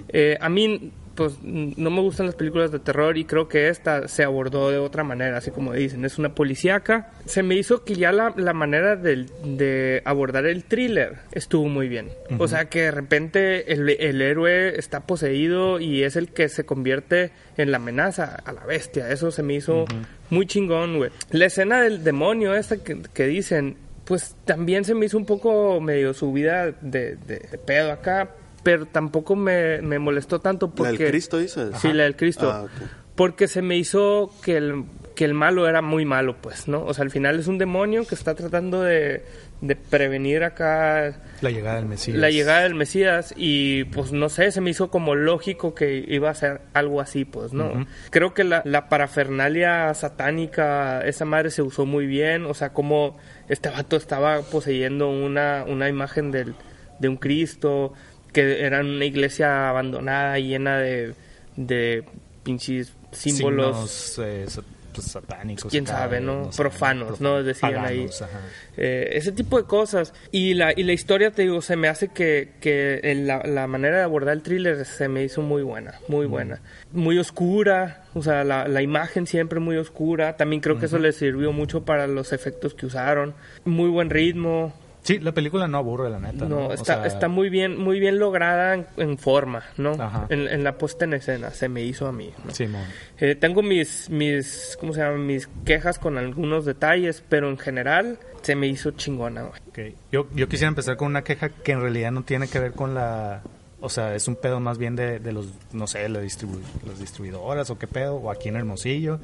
Eh, 0.07 0.37
a 0.39 0.47
mí, 0.49 0.91
pues, 1.15 1.37
no 1.41 1.89
me 1.89 2.01
gustan 2.01 2.25
las 2.25 2.35
películas 2.35 2.71
de 2.71 2.79
terror 2.79 3.17
y 3.17 3.25
creo 3.25 3.47
que 3.47 3.69
esta 3.69 4.07
se 4.07 4.23
abordó 4.23 4.69
de 4.69 4.77
otra 4.77 5.03
manera, 5.03 5.37
así 5.37 5.49
como 5.51 5.73
dicen, 5.73 6.03
es 6.05 6.17
una 6.19 6.35
policíaca. 6.35 7.11
Se 7.25 7.41
me 7.41 7.55
hizo 7.55 7.83
que 7.83 7.95
ya 7.95 8.11
la, 8.11 8.33
la 8.35 8.53
manera 8.53 8.95
del- 8.95 9.29
de, 9.43 10.01
abordar 10.05 10.45
el 10.45 10.63
thriller 10.65 11.15
estuvo 11.31 11.67
muy 11.69 11.87
bien. 11.87 12.09
O 12.37 12.47
sea, 12.47 12.65
que 12.65 12.81
de 12.81 12.91
repente 12.91 13.71
el, 13.73 13.89
el 13.89 14.21
héroe 14.21 14.77
está 14.77 15.01
poseído 15.01 15.79
y 15.79 16.03
es 16.03 16.15
el 16.15 16.29
que 16.29 16.49
se 16.49 16.65
convierte 16.65 17.31
en 17.57 17.71
la 17.71 17.77
amenaza 17.77 18.35
a 18.45 18.51
la 18.51 18.65
bestia. 18.65 19.09
Eso 19.09 19.31
se 19.31 19.41
me 19.43 19.53
hizo 19.55 19.85
muy 20.29 20.45
chingón, 20.45 20.97
güey. 20.97 21.11
La 21.31 21.45
escena 21.45 21.81
del 21.81 22.03
demonio 22.03 22.53
esta 22.55 22.77
que, 22.77 23.01
que 23.13 23.25
dicen, 23.27 23.77
pues 24.05 24.35
también 24.45 24.83
se 24.85 24.93
me 24.95 25.05
hizo 25.05 25.17
un 25.17 25.25
poco 25.25 25.79
medio 25.81 26.13
subida 26.13 26.65
de, 26.81 27.15
de- 27.15 27.39
de 27.39 27.57
pedo 27.57 27.91
acá, 27.91 28.31
pero 28.65 28.87
tampoco 28.87 29.35
me, 29.35 29.79
me 29.83 29.99
molestó 29.99 30.39
tanto 30.39 30.65
¿La 30.65 30.73
porque... 30.73 30.97
del 30.97 31.11
Cristo 31.11 31.37
dices? 31.37 31.69
Sí, 31.79 31.93
la 31.93 32.05
del 32.05 32.15
Cristo. 32.15 32.49
Ah. 32.51 32.65
Porque 33.13 33.47
se 33.47 33.61
me 33.61 33.77
hizo 33.77 34.31
que 34.43 34.57
el, 34.57 34.85
que 35.13 35.23
el 35.23 35.35
malo 35.35 35.69
era 35.69 35.83
muy 35.83 36.03
malo, 36.03 36.37
pues, 36.41 36.67
¿no? 36.67 36.83
O 36.83 36.91
sea, 36.95 37.03
al 37.03 37.11
final 37.11 37.39
es 37.39 37.45
un 37.45 37.59
demonio 37.59 38.07
que 38.07 38.15
está 38.15 38.33
tratando 38.33 38.81
de, 38.81 39.23
de 39.61 39.75
prevenir 39.75 40.43
acá 40.43 41.21
La 41.41 41.51
llegada 41.51 41.75
del 41.75 41.85
Mesías. 41.85 42.17
la 42.17 42.31
llegada 42.31 42.63
del 42.63 42.73
Mesías 42.73 43.35
y 43.37 43.83
pues 43.85 44.11
no 44.11 44.29
sé, 44.29 44.51
se 44.51 44.61
me 44.61 44.71
hizo 44.71 44.89
como 44.89 45.13
lógico 45.13 45.75
que 45.75 46.03
iba 46.07 46.31
a 46.31 46.33
ser 46.33 46.61
algo 46.73 47.01
así, 47.01 47.23
pues, 47.23 47.53
¿no? 47.53 47.85
Creo 48.09 48.33
que 48.33 48.43
la, 48.43 48.63
la 48.65 48.89
parafernalia 48.89 49.93
satánica, 49.93 51.01
esa 51.01 51.25
madre 51.25 51.51
se 51.51 51.61
usó 51.61 51.85
muy 51.85 52.07
bien, 52.07 52.47
o 52.47 52.55
sea, 52.55 52.73
como 52.73 53.15
este 53.47 53.69
vato 53.69 53.95
estaba 53.95 54.41
poseyendo 54.41 55.07
una, 55.07 55.65
una 55.67 55.87
imagen 55.87 56.31
del, 56.31 56.55
de 56.99 57.09
un 57.09 57.17
Cristo, 57.17 57.93
que 58.35 58.65
era 58.65 58.81
una 58.81 59.05
iglesia 59.05 59.69
abandonada 59.69 60.37
llena 60.37 60.77
de, 60.77 61.13
de 61.55 62.03
pinches 62.43 62.91
símbolos 63.11 63.89
Signos, 63.89 64.19
eh, 64.19 64.61
pues, 64.93 65.07
satánicos. 65.07 65.71
quién 65.71 65.87
sabe, 65.87 66.19
¿no? 66.19 66.49
Profanos, 66.55 67.07
prof- 67.07 67.21
¿no? 67.21 67.43
Decían 67.43 67.75
ahí. 67.83 67.97
paganos, 68.07 68.21
ajá. 68.21 68.39
Eh, 68.77 69.09
ese 69.13 69.31
tipo 69.31 69.57
de 69.57 69.63
cosas. 69.67 70.13
Y 70.31 70.53
la, 70.53 70.71
y 70.75 70.83
la 70.83 70.93
historia, 70.93 71.31
te 71.31 71.41
digo, 71.43 71.61
se 71.61 71.75
me 71.75 71.87
hace 71.87 72.09
que, 72.09 72.53
que 72.61 72.99
en 73.03 73.25
la, 73.27 73.41
la 73.45 73.67
manera 73.67 73.97
de 73.97 74.03
abordar 74.03 74.33
el 74.35 74.41
thriller 74.43 74.85
se 74.85 75.07
me 75.07 75.23
hizo 75.23 75.41
muy 75.41 75.63
buena, 75.63 75.95
muy 76.07 76.25
buena. 76.27 76.61
Muy 76.93 77.17
oscura, 77.19 78.03
o 78.13 78.21
sea, 78.23 78.43
la, 78.43 78.67
la 78.67 78.81
imagen 78.81 79.27
siempre 79.27 79.59
muy 79.59 79.77
oscura. 79.77 80.37
También 80.37 80.61
creo 80.61 80.77
que 80.79 80.85
eso 80.85 80.99
le 80.99 81.11
sirvió 81.13 81.51
mucho 81.51 81.83
para 81.83 82.07
los 82.07 82.31
efectos 82.33 82.73
que 82.73 82.85
usaron. 82.85 83.33
Muy 83.65 83.89
buen 83.89 84.09
ritmo. 84.09 84.73
Sí, 85.05 85.19
la 85.19 85.31
película 85.33 85.67
no 85.67 85.77
aburre, 85.77 86.09
la 86.09 86.19
neta. 86.19 86.45
No, 86.45 86.49
¿no? 86.61 86.67
O 86.67 86.73
está, 86.73 86.95
sea, 86.95 87.05
está 87.05 87.27
muy 87.27 87.49
bien, 87.49 87.77
muy 87.77 87.99
bien 87.99 88.17
lograda 88.17 88.73
en, 88.73 88.87
en 88.97 89.17
forma, 89.19 89.63
¿no? 89.77 89.91
Ajá. 89.91 90.25
En, 90.29 90.47
en 90.47 90.63
la 90.63 90.77
puesta 90.79 91.05
en 91.05 91.13
escena, 91.13 91.51
se 91.51 91.69
me 91.69 91.83
hizo 91.83 92.07
a 92.07 92.11
mí. 92.11 92.31
¿no? 92.43 92.51
Simón. 92.51 92.83
Eh, 93.19 93.35
tengo 93.35 93.61
mis, 93.61 94.09
mis, 94.09 94.75
¿cómo 94.79 94.93
se 94.93 95.01
llama? 95.01 95.17
Mis 95.17 95.47
quejas 95.63 95.99
con 95.99 96.17
algunos 96.17 96.65
detalles, 96.65 97.23
pero 97.29 97.49
en 97.49 97.57
general 97.59 98.17
se 98.41 98.55
me 98.55 98.65
hizo 98.65 98.91
chingona, 98.91 99.43
güey. 99.43 99.61
Ok. 99.91 99.95
Yo, 100.11 100.27
yo 100.33 100.49
quisiera 100.49 100.69
empezar 100.69 100.97
con 100.97 101.07
una 101.07 101.23
queja 101.23 101.49
que 101.49 101.71
en 101.73 101.81
realidad 101.81 102.11
no 102.11 102.23
tiene 102.23 102.47
que 102.47 102.59
ver 102.59 102.71
con 102.71 102.95
la... 102.95 103.43
O 103.81 103.89
sea, 103.89 104.15
es 104.15 104.27
un 104.27 104.35
pedo 104.37 104.59
más 104.59 104.79
bien 104.79 104.95
de, 104.95 105.19
de 105.19 105.31
los, 105.31 105.47
no 105.71 105.85
sé, 105.85 106.09
las 106.09 106.23
distribu- 106.23 106.63
las 106.87 106.97
distribuidoras 106.99 107.69
o 107.69 107.77
qué 107.77 107.85
pedo, 107.85 108.15
o 108.15 108.31
aquí 108.31 108.49
en 108.49 108.55
Hermosillo. 108.55 109.19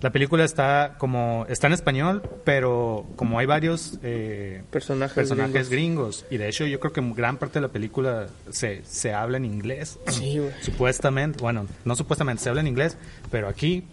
La 0.00 0.10
película 0.10 0.44
está 0.44 0.94
como... 0.98 1.44
Está 1.48 1.66
en 1.66 1.74
español, 1.74 2.22
pero 2.44 3.06
como 3.16 3.38
hay 3.38 3.46
varios... 3.46 3.98
eh, 4.02 4.62
Personajes, 4.70 5.14
personajes 5.14 5.68
gringos. 5.68 6.22
gringos. 6.22 6.26
Y 6.30 6.38
de 6.38 6.48
hecho 6.48 6.66
yo 6.66 6.80
creo 6.80 6.92
que 6.92 7.02
gran 7.14 7.36
parte 7.36 7.58
de 7.58 7.62
la 7.66 7.68
película 7.72 8.28
se, 8.50 8.82
se 8.84 9.12
habla 9.12 9.36
en 9.36 9.44
inglés. 9.44 9.98
Sí. 10.08 10.40
Supuestamente, 10.62 11.38
bueno, 11.40 11.66
no 11.84 11.96
supuestamente 11.96 12.42
se 12.42 12.48
habla 12.48 12.62
en 12.62 12.68
inglés, 12.68 12.96
pero 13.30 13.48
aquí 13.48 13.84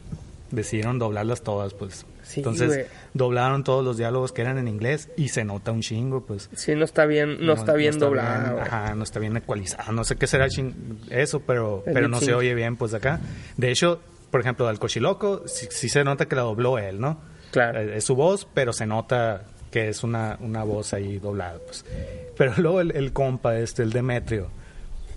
decidieron 0.51 0.97
doblarlas 0.97 1.41
todas, 1.41 1.73
pues. 1.73 2.05
Sí, 2.23 2.41
Entonces 2.41 2.87
doblaron 3.13 3.63
todos 3.63 3.83
los 3.83 3.97
diálogos 3.97 4.31
que 4.33 4.41
eran 4.41 4.57
en 4.57 4.67
inglés 4.67 5.09
y 5.17 5.29
se 5.29 5.43
nota 5.45 5.71
un 5.71 5.81
chingo, 5.81 6.25
pues. 6.25 6.49
Sí, 6.55 6.75
no 6.75 6.83
está 6.85 7.05
bien, 7.05 7.45
no, 7.45 7.53
está 7.53 7.73
bien 7.73 7.97
bien, 7.97 8.09
güey. 8.09 8.19
ajá, 8.61 8.95
no 8.95 9.03
está 9.03 9.19
bien 9.19 9.35
ecualizado. 9.37 9.91
No 9.93 10.03
sé 10.03 10.15
qué 10.17 10.27
será 10.27 10.47
eso, 11.09 11.41
pero, 11.41 11.83
El 11.85 11.93
pero 11.93 12.07
no 12.07 12.19
se 12.19 12.33
oye 12.33 12.53
bien, 12.53 12.75
pues, 12.75 12.93
acá. 12.93 13.19
De 13.55 13.71
hecho, 13.71 14.01
por 14.31 14.41
ejemplo, 14.41 14.67
al 14.67 14.79
Cochiloco, 14.79 15.43
sí, 15.47 15.67
sí 15.69 15.89
se 15.89 16.03
nota 16.03 16.27
que 16.27 16.35
la 16.35 16.41
dobló 16.43 16.77
él, 16.77 16.99
¿no? 16.99 17.19
Claro. 17.51 17.79
Eh, 17.79 17.97
Es 17.97 18.03
su 18.05 18.15
voz, 18.15 18.47
pero 18.53 18.73
se 18.73 18.85
nota 18.85 19.43
que 19.71 19.89
es 19.89 20.03
una, 20.03 20.37
una 20.41 20.63
voz 20.63 20.93
ahí 20.93 21.17
doblada, 21.19 21.59
pues. 21.65 21.85
Pero 22.37 22.53
luego 22.57 22.81
el, 22.81 22.91
el 22.95 23.13
compa, 23.13 23.57
este, 23.57 23.83
el 23.83 23.91
Demetrio, 23.91 24.49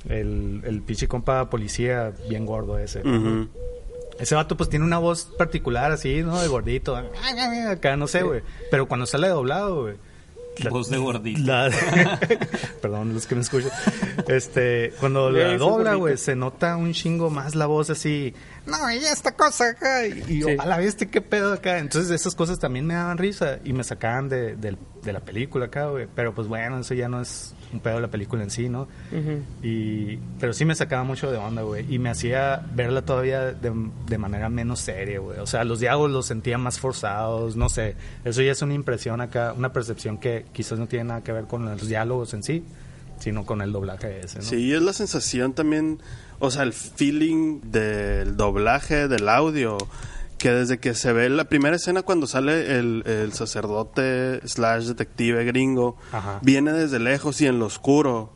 el, 0.09 0.63
el 0.65 0.83
pinche 0.83 1.09
compa 1.09 1.51
policía 1.51 2.13
bien 2.29 2.47
gordo 2.47 2.79
ese. 2.79 3.03
Ese 4.19 4.35
vato 4.35 4.55
pues 4.57 4.69
tiene 4.69 4.85
una 4.85 4.99
voz 4.99 5.25
particular 5.39 5.93
así, 5.93 6.23
¿no? 6.23 6.41
De 6.41 6.47
gordito. 6.49 6.95
Acá, 7.71 7.97
no 7.97 8.07
sé, 8.07 8.23
güey. 8.23 8.43
Pero 8.71 8.87
cuando 8.87 9.07
sale 9.07 9.29
doblado, 9.29 9.83
güey. 9.83 9.95
La- 10.65 10.71
Voz 10.71 10.91
de 10.91 10.99
gordito. 10.99 11.41
la- 11.45 11.71
Perdón, 12.83 13.15
los 13.15 13.27
que 13.27 13.35
me 13.35 13.41
escuchan. 13.43 13.71
Este, 14.29 14.93
cuando 15.01 15.31
la 15.31 15.57
dobla, 15.57 15.95
güey, 15.95 16.17
se 16.17 16.37
nota 16.37 16.77
un 16.77 16.93
chingo 16.93 17.31
más 17.31 17.55
la 17.55 17.67
voz 17.67 17.91
así. 17.91 18.35
No, 18.67 18.91
y 18.91 18.99
esta 18.99 19.33
cosa 19.35 19.71
acá. 19.71 20.07
Y, 20.07 20.25
y 20.29 20.43
Sí. 20.43 20.57
a 20.59 20.67
la 20.67 20.79
viste 20.79 21.09
qué 21.09 21.21
pedo 21.21 21.53
acá. 21.53 21.79
Entonces 21.79 22.11
esas 22.11 22.35
cosas 22.35 22.59
también 22.59 22.87
me 22.87 22.95
daban 22.95 23.19
risa 23.19 23.59
y 23.65 23.73
me 23.73 23.85
sacaban 23.85 24.29
de, 24.29 24.57
del- 24.57 24.79
de 25.03 25.13
la 25.13 25.21
película 25.21 25.67
acá, 25.67 25.87
güey. 25.87 26.07
Pero 26.15 26.35
pues 26.35 26.47
bueno, 26.49 26.79
eso 26.81 26.95
ya 26.95 27.09
no 27.09 27.21
es 27.21 27.55
un 27.73 27.81
pedo 27.81 27.97
de 27.97 28.03
la 28.03 28.09
película 28.09 28.43
en 28.43 28.51
sí, 28.51 28.69
¿no? 28.69 28.83
Ujú. 29.13 29.43
Y, 29.63 30.19
pero 30.39 30.53
sí 30.53 30.65
me 30.65 30.75
sacaba 30.75 31.05
mucho 31.05 31.31
de 31.31 31.39
onda, 31.39 31.63
güey. 31.63 31.93
Y 31.93 31.99
me 31.99 32.11
hacía 32.11 32.67
verla 32.75 33.03
todavía 33.03 33.53
de, 33.53 33.73
de 34.07 34.19
manera 34.19 34.49
menos 34.49 34.81
seria, 34.81 35.21
güey. 35.21 35.39
O 35.39 35.47
sea, 35.47 35.65
los 35.65 35.81
diálogos 35.81 36.11
los 36.11 36.27
sentía 36.27 36.59
más 36.59 36.79
forzados, 36.79 37.57
no 37.57 37.69
sé. 37.69 37.97
Eso 38.25 38.43
ya 38.43 38.53
es 38.53 38.63
una 38.63 38.75
impresión 38.75 39.21
acá, 39.21 39.55
una 39.57 39.73
percepción 39.73 40.19
que 40.19 40.47
quizás 40.53 40.79
no 40.79 40.87
tiene 40.87 41.07
nada 41.07 41.23
que 41.23 41.33
ver 41.33 41.45
con 41.45 41.65
los 41.65 41.89
diálogos 41.89 42.35
en 42.35 42.43
sí, 42.43 42.65
sino 43.19 43.45
con 43.45 43.63
el 43.63 43.73
doblaje 43.73 44.21
ese, 44.25 44.39
¿no? 44.39 44.45
Sí, 44.45 44.73
es 44.73 44.83
la 44.83 44.93
sensación 44.93 45.53
también, 45.53 46.01
o 46.39 46.51
sea, 46.51 46.63
el 46.63 46.73
feeling 46.73 47.61
del 47.71 48.37
doblaje, 48.37 49.09
del 49.09 49.29
audio, 49.29 49.79
que 50.41 50.51
desde 50.51 50.79
que 50.79 50.95
se 50.95 51.13
ve 51.13 51.29
la 51.29 51.45
primera 51.45 51.77
escena 51.77 52.01
cuando 52.03 52.27
sale 52.27 52.79
el, 52.79 53.03
el 53.07 53.33
sacerdote 53.35 54.41
slash 54.49 54.87
detective 54.87 55.45
gringo, 55.45 55.97
Ajá. 56.13 56.39
viene 56.43 56.73
desde 56.73 56.99
lejos 56.99 57.41
y 57.43 57.47
en 57.47 57.59
lo 57.59 57.67
oscuro, 57.67 58.33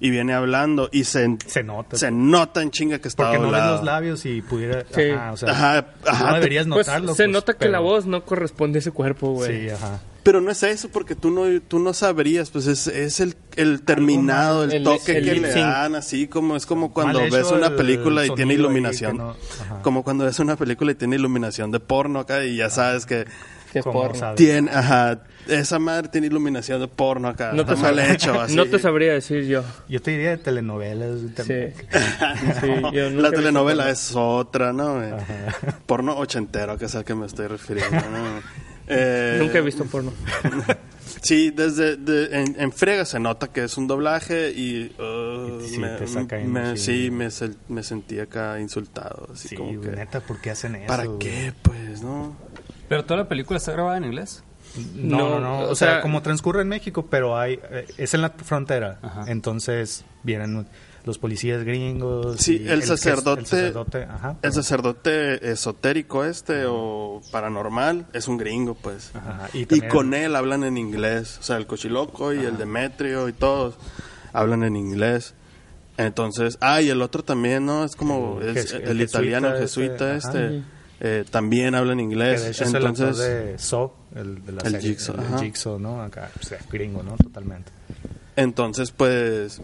y 0.00 0.10
viene 0.10 0.32
hablando, 0.34 0.88
y 0.92 1.02
se, 1.02 1.26
Se 1.46 1.64
nota. 1.64 1.96
se 1.96 2.12
nota 2.12 2.62
en 2.62 2.70
chinga 2.70 3.00
que 3.00 3.08
está 3.08 3.24
Porque 3.32 3.40
no 3.40 3.50
ves 3.50 3.64
los 3.64 3.82
labios 3.82 4.24
y 4.26 4.40
pudiera... 4.42 4.84
Sí. 4.94 5.10
Ajá, 5.10 5.32
o 5.32 5.36
sea, 5.36 5.50
Ajá, 5.50 5.86
ajá, 6.06 6.24
no 6.26 6.28
te- 6.30 6.34
deberías 6.36 6.66
Pues 6.68 6.86
notarlo. 6.86 7.14
se 7.16 7.24
pues, 7.24 7.32
nota 7.32 7.52
que 7.54 7.58
pero- 7.58 7.72
la 7.72 7.80
voz 7.80 8.06
no 8.06 8.24
corresponde 8.24 8.78
a 8.78 8.80
ese 8.80 8.92
cuerpo, 8.92 9.32
güey. 9.32 9.62
Sí, 9.62 9.70
ajá. 9.70 10.00
Pero 10.28 10.42
no 10.42 10.50
es 10.50 10.62
eso, 10.62 10.90
porque 10.90 11.14
tú 11.14 11.30
no, 11.30 11.44
tú 11.68 11.78
no 11.78 11.94
sabrías, 11.94 12.50
pues 12.50 12.66
es, 12.66 12.86
es 12.86 13.18
el, 13.20 13.34
el 13.56 13.80
terminado, 13.80 14.64
el, 14.64 14.72
el- 14.74 14.84
toque 14.84 15.16
el 15.16 15.24
que 15.24 15.34
le 15.36 15.48
dan, 15.52 15.94
así 15.94 16.28
como 16.28 16.54
es 16.54 16.66
como 16.66 16.92
cuando 16.92 17.18
Mal 17.20 17.30
ves 17.30 17.50
una 17.50 17.68
el 17.68 17.76
película 17.76 18.26
y 18.26 18.30
tiene 18.34 18.52
iluminación. 18.52 19.16
no- 19.16 19.36
como 19.82 20.04
cuando 20.04 20.26
ves 20.26 20.38
una 20.38 20.56
película 20.56 20.92
y 20.92 20.96
tiene 20.96 21.16
iluminación 21.16 21.70
de 21.70 21.80
porno 21.80 22.20
acá 22.20 22.44
y 22.44 22.56
ya 22.56 22.68
sabes 22.68 23.06
que 23.06 23.24
Que 23.72 23.78
es 23.78 23.84
Como 23.84 24.02
porno. 24.02 24.18
sabes. 24.18 24.36
tiene, 24.36 24.70
ajá, 24.70 25.22
esa 25.46 25.78
madre 25.78 26.08
tiene 26.08 26.26
iluminación 26.26 26.78
de 26.80 26.88
porno 26.88 27.28
acá. 27.28 27.52
No 27.54 27.64
te, 27.64 27.72
está 27.72 27.84
mal 27.86 27.98
sab- 27.98 28.10
hecho, 28.12 28.38
así. 28.42 28.54
no 28.54 28.66
te 28.66 28.78
sabría 28.78 29.14
decir 29.14 29.46
yo. 29.46 29.62
Yo 29.88 30.02
te 30.02 30.10
diría 30.10 30.30
de 30.32 30.36
telenovelas. 30.38 31.20
Sí. 31.20 31.28
también. 31.34 31.74
Sí, 32.60 32.66
yo 32.92 33.08
nunca 33.08 33.22
La 33.22 33.30
telenovela 33.30 33.88
es 33.88 34.12
otra, 34.14 34.74
¿no? 34.74 35.00
Porno 35.86 36.18
ochentero, 36.18 36.76
que 36.76 36.84
es 36.84 36.94
al 36.94 37.04
que 37.06 37.14
me 37.14 37.24
estoy 37.24 37.46
refiriendo, 37.46 37.96
¿no? 37.96 38.67
Eh. 38.88 39.36
Nunca 39.38 39.58
he 39.58 39.62
visto 39.62 39.84
porno. 39.84 40.12
Sí, 41.22 41.50
desde 41.50 41.96
de- 41.96 42.26
en, 42.42 42.60
en 42.60 42.70
frega 42.72 43.04
se 43.04 43.18
nota 43.18 43.48
que 43.48 43.64
es 43.64 43.76
un 43.76 43.86
doblaje 43.88 44.50
y, 44.52 44.94
uh, 45.00 45.60
sí, 45.66 45.78
me, 45.78 45.88
te 45.88 46.44
me- 46.44 46.76
sí, 46.76 47.10
me, 47.10 47.82
sentí 47.82 48.20
acá 48.20 48.60
insultado, 48.60 49.28
así 49.32 49.48
Sí, 49.48 49.56
como 49.56 49.80
que 49.80 49.88
neta, 49.88 50.20
¿por 50.20 50.40
qué 50.40 50.50
hacen 50.50 50.76
eso? 50.76 50.86
¿para 50.86 51.04
qué? 51.18 51.52
Pues, 51.62 52.02
¿no? 52.02 52.36
Pero 52.88 53.04
toda 53.04 53.22
la 53.22 53.28
película 53.28 53.56
está 53.56 53.72
grabada 53.72 53.96
en 53.96 54.04
inglés. 54.04 54.44
No, 54.94 55.18
No, 55.18 55.28
no, 55.30 55.40
no. 55.40 55.58
O, 55.60 55.70
o 55.70 55.74
sea, 55.74 55.94
sea- 55.94 56.00
como 56.02 56.22
transcurre 56.22 56.62
en 56.62 56.68
México, 56.68 57.06
pero 57.10 57.36
hay 57.38 57.58
eh, 57.70 57.86
es 57.96 58.14
en 58.14 58.22
la 58.22 58.30
frontera. 58.30 58.98
Ajá. 59.02 59.24
Entonces 59.28 60.04
vienen 60.22 60.66
los 61.04 61.18
policías 61.18 61.64
gringos. 61.64 62.36
Sí, 62.38 62.64
el 62.66 62.82
sacerdote- 62.82 63.40
el 63.40 63.46
sacerdote, 63.46 64.02
ajá, 64.04 64.30
El 64.30 64.36
pero- 64.40 64.52
sacerdote 64.54 65.50
esotérico 65.52 66.24
este 66.24 66.64
o 66.66 67.20
paranormal 67.32 68.06
es 68.12 68.28
un 68.28 68.36
gringo, 68.36 68.74
pues. 68.74 69.10
Ajá, 69.14 69.48
y 69.52 69.64
con 69.88 70.12
él 70.14 70.36
hablan 70.36 70.64
en 70.64 70.76
inglés. 70.76 71.38
O 71.40 71.42
sea, 71.42 71.56
el 71.56 71.66
cochiloco 71.66 72.32
y 72.34 72.38
el 72.44 72.56
Demetrio 72.58 73.28
y 73.28 73.32
todos 73.32 73.76
hablan 74.32 74.64
en 74.64 74.76
inglés. 74.76 75.34
Entonces, 75.96 76.58
ah, 76.60 76.80
y 76.80 76.90
el 76.90 77.02
otro 77.02 77.24
también, 77.24 77.66
¿no? 77.66 77.84
Es 77.84 77.96
como 77.96 78.38
El 78.40 78.56
es 78.56 78.72
jes- 78.72 78.76
el, 78.82 78.88
el 78.88 79.00
italiano, 79.00 79.48
el 79.48 79.58
jesuita 79.58 80.14
este, 80.14 80.46
este, 80.46 80.62
eh, 81.00 81.24
también 81.28 81.74
habla 81.74 81.92
en 81.94 82.00
inglés. 82.00 82.42
de 82.44 82.50
hecho 82.50 82.64
es 82.64 82.70
el 82.74 82.86
actor 82.86 83.08
Entonces, 83.08 83.60
de 84.12 84.20
el 84.20 84.44
de 84.44 84.52
la 84.52 84.62
El 84.62 84.70
serie, 84.72 84.88
Jigsaw, 84.90 85.14
el, 85.16 85.20
el 85.20 85.26
ajá. 85.26 85.38
Jigsaw, 85.40 85.78
¿no? 85.80 86.02
Acá, 86.02 86.30
gringo, 86.70 87.02
¿no? 87.02 87.16
Totalmente. 87.16 87.72
entonces, 88.36 88.92
pues, 88.92 89.60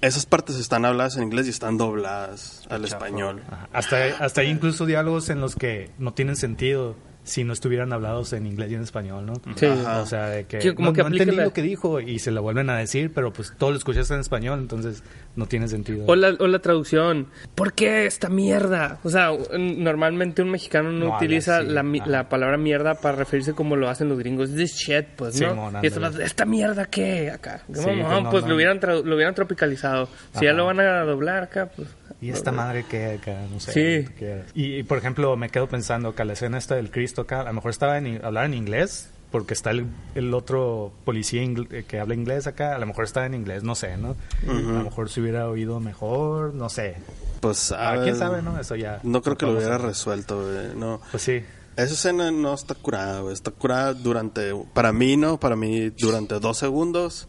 esas 0.00 0.26
partes 0.26 0.56
están 0.56 0.84
habladas 0.84 1.16
en 1.16 1.24
inglés 1.24 1.46
y 1.46 1.50
están 1.50 1.76
dobladas 1.76 2.66
al 2.70 2.84
español. 2.84 3.42
Ajá. 3.50 3.68
Hasta, 3.72 4.24
hasta 4.24 4.40
hay 4.42 4.48
incluso 4.48 4.86
diálogos 4.86 5.28
en 5.30 5.40
los 5.40 5.56
que 5.56 5.90
no 5.98 6.14
tienen 6.14 6.36
sentido 6.36 6.94
si 7.28 7.44
no 7.44 7.52
estuvieran 7.52 7.92
hablados 7.92 8.32
en 8.32 8.46
inglés 8.46 8.70
y 8.72 8.74
en 8.74 8.82
español, 8.82 9.26
¿no? 9.26 9.34
Sí. 9.56 9.66
Ajá. 9.66 10.02
O 10.02 10.06
sea, 10.06 10.26
de 10.28 10.44
que, 10.46 10.60
Sí, 10.60 10.74
como 10.74 10.88
no, 10.88 10.92
que 10.94 11.00
no 11.02 11.06
aplica 11.06 11.22
entendí 11.24 11.36
la- 11.38 11.44
lo 11.44 11.52
que 11.52 11.62
dijo 11.62 12.00
y 12.00 12.18
se 12.18 12.30
lo 12.30 12.42
vuelven 12.42 12.68
a 12.70 12.76
decir, 12.76 13.12
pero 13.14 13.32
pues 13.32 13.52
todo 13.56 13.70
lo 13.70 13.76
escuchaste 13.76 14.14
en 14.14 14.20
español, 14.20 14.58
entonces 14.58 15.02
no 15.36 15.46
tiene 15.46 15.68
sentido. 15.68 16.04
O 16.08 16.16
la, 16.16 16.30
o 16.38 16.46
la 16.48 16.58
traducción, 16.58 17.28
¿por 17.54 17.72
qué 17.74 18.06
esta 18.06 18.28
mierda? 18.28 18.98
O 19.04 19.10
sea, 19.10 19.30
normalmente 19.58 20.42
un 20.42 20.50
mexicano 20.50 20.90
no, 20.90 20.98
No 20.98 21.04
habla 21.06 21.16
utiliza 21.18 21.58
así, 21.58 21.68
la, 21.68 21.82
la 22.06 22.28
palabra 22.28 22.56
mierda 22.56 22.94
para 22.96 23.16
referirse 23.16 23.52
como 23.54 23.76
lo 23.76 23.88
hacen 23.88 24.08
los 24.08 24.18
gringos. 24.18 24.54
This 24.54 24.74
shit, 24.74 25.06
pues, 25.16 25.40
¿no? 25.40 25.50
Simón, 25.50 25.74
y 25.82 25.86
esto. 25.86 26.06
¿esta 26.20 26.44
mierda 26.44 26.86
qué? 26.86 27.30
Acá. 27.30 27.62
Sí, 27.66 27.80
pues, 27.84 27.96
no, 27.96 28.30
pues. 28.30 28.46
Lo, 28.46 28.54
hubieran 28.56 28.80
lo 28.82 29.14
hubieran 29.14 29.34
tropicalizado. 29.34 30.08
Si 30.38 30.44
ya 30.44 30.52
lo 30.52 30.66
van 30.66 30.80
a 30.80 31.02
doblar 31.04 31.44
acá, 31.44 31.70
pues... 31.74 31.88
Y 32.20 32.30
esta 32.30 32.50
madre 32.50 32.84
que 32.84 33.14
acá, 33.14 33.44
no 33.50 33.60
sé. 33.60 33.72
Sí. 33.72 34.12
que. 34.18 34.42
Y, 34.54 34.76
y, 34.78 34.82
por 34.82 34.98
ejemplo, 34.98 35.36
me 35.36 35.50
quedo 35.50 35.68
pensando 35.68 36.14
que 36.14 36.24
la 36.24 36.32
escena 36.32 36.58
esta 36.58 36.74
del 36.74 36.90
Cristo 36.90 37.22
acá, 37.22 37.42
a 37.42 37.44
lo 37.44 37.52
mejor 37.52 37.70
estaba 37.70 37.96
en, 37.98 38.24
hablar 38.24 38.46
en 38.46 38.54
inglés, 38.54 39.10
porque 39.30 39.54
está 39.54 39.70
el, 39.70 39.86
el 40.14 40.34
otro 40.34 40.92
policía 41.04 41.42
eh, 41.42 41.84
que 41.86 42.00
habla 42.00 42.14
inglés 42.14 42.46
acá, 42.46 42.74
a 42.74 42.78
lo 42.78 42.86
mejor 42.86 43.04
estaba 43.04 43.26
en 43.26 43.34
inglés, 43.34 43.62
no 43.62 43.74
sé, 43.74 43.96
¿no? 43.96 44.16
A 44.48 44.52
lo 44.52 44.84
mejor 44.84 45.10
se 45.10 45.20
hubiera 45.20 45.48
oído 45.48 45.80
mejor, 45.80 46.54
no 46.54 46.68
sé. 46.68 46.96
Pues, 47.40 47.70
Ah, 47.72 47.92
ah, 47.92 48.00
¿Quién 48.02 48.16
sabe, 48.16 48.42
no? 48.42 48.58
Eso 48.58 48.74
ya. 48.74 49.00
No 49.04 49.22
creo 49.22 49.36
que 49.36 49.46
lo 49.46 49.52
hubiera 49.52 49.78
resuelto, 49.78 50.42
güey, 50.42 50.74
No. 50.76 51.00
Pues 51.10 51.22
sí. 51.22 51.42
Esa 51.76 51.94
escena 51.94 52.32
no 52.32 52.54
está 52.54 52.74
curada, 52.74 53.20
güey. 53.20 53.32
Está 53.32 53.52
curada 53.52 53.94
durante, 53.94 54.52
para 54.74 54.92
mí, 54.92 55.16
¿no? 55.16 55.38
Para 55.38 55.54
mí, 55.54 55.90
durante 55.90 56.40
dos 56.40 56.58
segundos. 56.58 57.28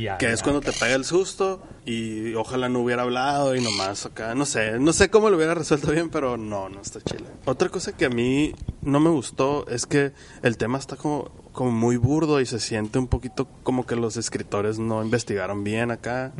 Ya, 0.00 0.18
Que 0.18 0.26
ya. 0.26 0.32
es 0.32 0.42
cuando 0.42 0.60
te 0.60 0.72
pega 0.72 0.94
el 0.94 1.04
susto 1.04 1.62
y 1.86 2.34
ojalá 2.34 2.68
no 2.68 2.80
hubiera 2.80 3.02
hablado 3.02 3.54
y 3.54 3.60
nomás 3.62 4.06
acá, 4.06 4.34
no 4.34 4.46
sé, 4.46 4.78
no 4.78 4.92
sé 4.92 5.10
cómo 5.10 5.30
lo 5.30 5.36
hubiera 5.36 5.54
resuelto 5.54 5.92
bien, 5.92 6.08
pero 6.10 6.36
no, 6.36 6.68
no 6.68 6.80
está 6.80 7.00
chile. 7.00 7.24
Otra 7.44 7.68
cosa 7.68 7.96
que 7.96 8.06
a 8.06 8.10
mí 8.10 8.54
no 8.82 9.00
me 9.00 9.10
gustó 9.10 9.66
es 9.68 9.86
que 9.86 10.12
el 10.42 10.56
tema 10.56 10.78
está 10.78 10.96
como, 10.96 11.30
como 11.52 11.70
muy 11.70 11.96
burdo 11.96 12.40
y 12.40 12.46
se 12.46 12.58
siente 12.58 12.98
un 12.98 13.06
poquito 13.06 13.46
como 13.62 13.86
que 13.86 13.96
los 13.96 14.16
escritores 14.16 14.78
no 14.78 15.02
investigaron 15.04 15.62
bien 15.64 15.90
acá. 15.90 16.32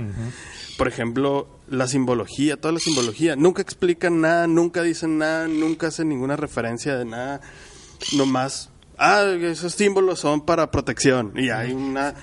Por 0.79 0.89
ejemplo, 0.89 1.47
la 1.69 1.87
simbología, 1.87 2.57
toda 2.61 2.73
la 2.73 2.81
simbología, 2.81 3.37
nunca 3.37 3.63
explican 3.63 4.21
nada, 4.21 4.47
nunca 4.47 4.83
dicen 4.83 5.19
nada, 5.19 5.47
nunca 5.47 5.89
hacen 5.89 6.09
ninguna 6.09 6.37
referencia 6.37 6.97
de 6.97 7.05
nada, 7.05 7.41
nomás... 8.17 8.71
Ah, 8.97 9.25
esos 9.25 9.73
símbolos 9.75 10.21
son 10.21 10.43
para 10.47 10.71
protección. 10.71 11.33
Y 11.35 11.51
hay 11.51 11.73
una 11.73 12.15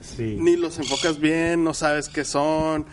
Sí. 0.00 0.36
ni 0.40 0.56
los 0.56 0.78
enfocas 0.78 1.18
bien, 1.20 1.62
no 1.64 1.74
sabes 1.74 2.08
qué 2.08 2.24
son. 2.24 2.86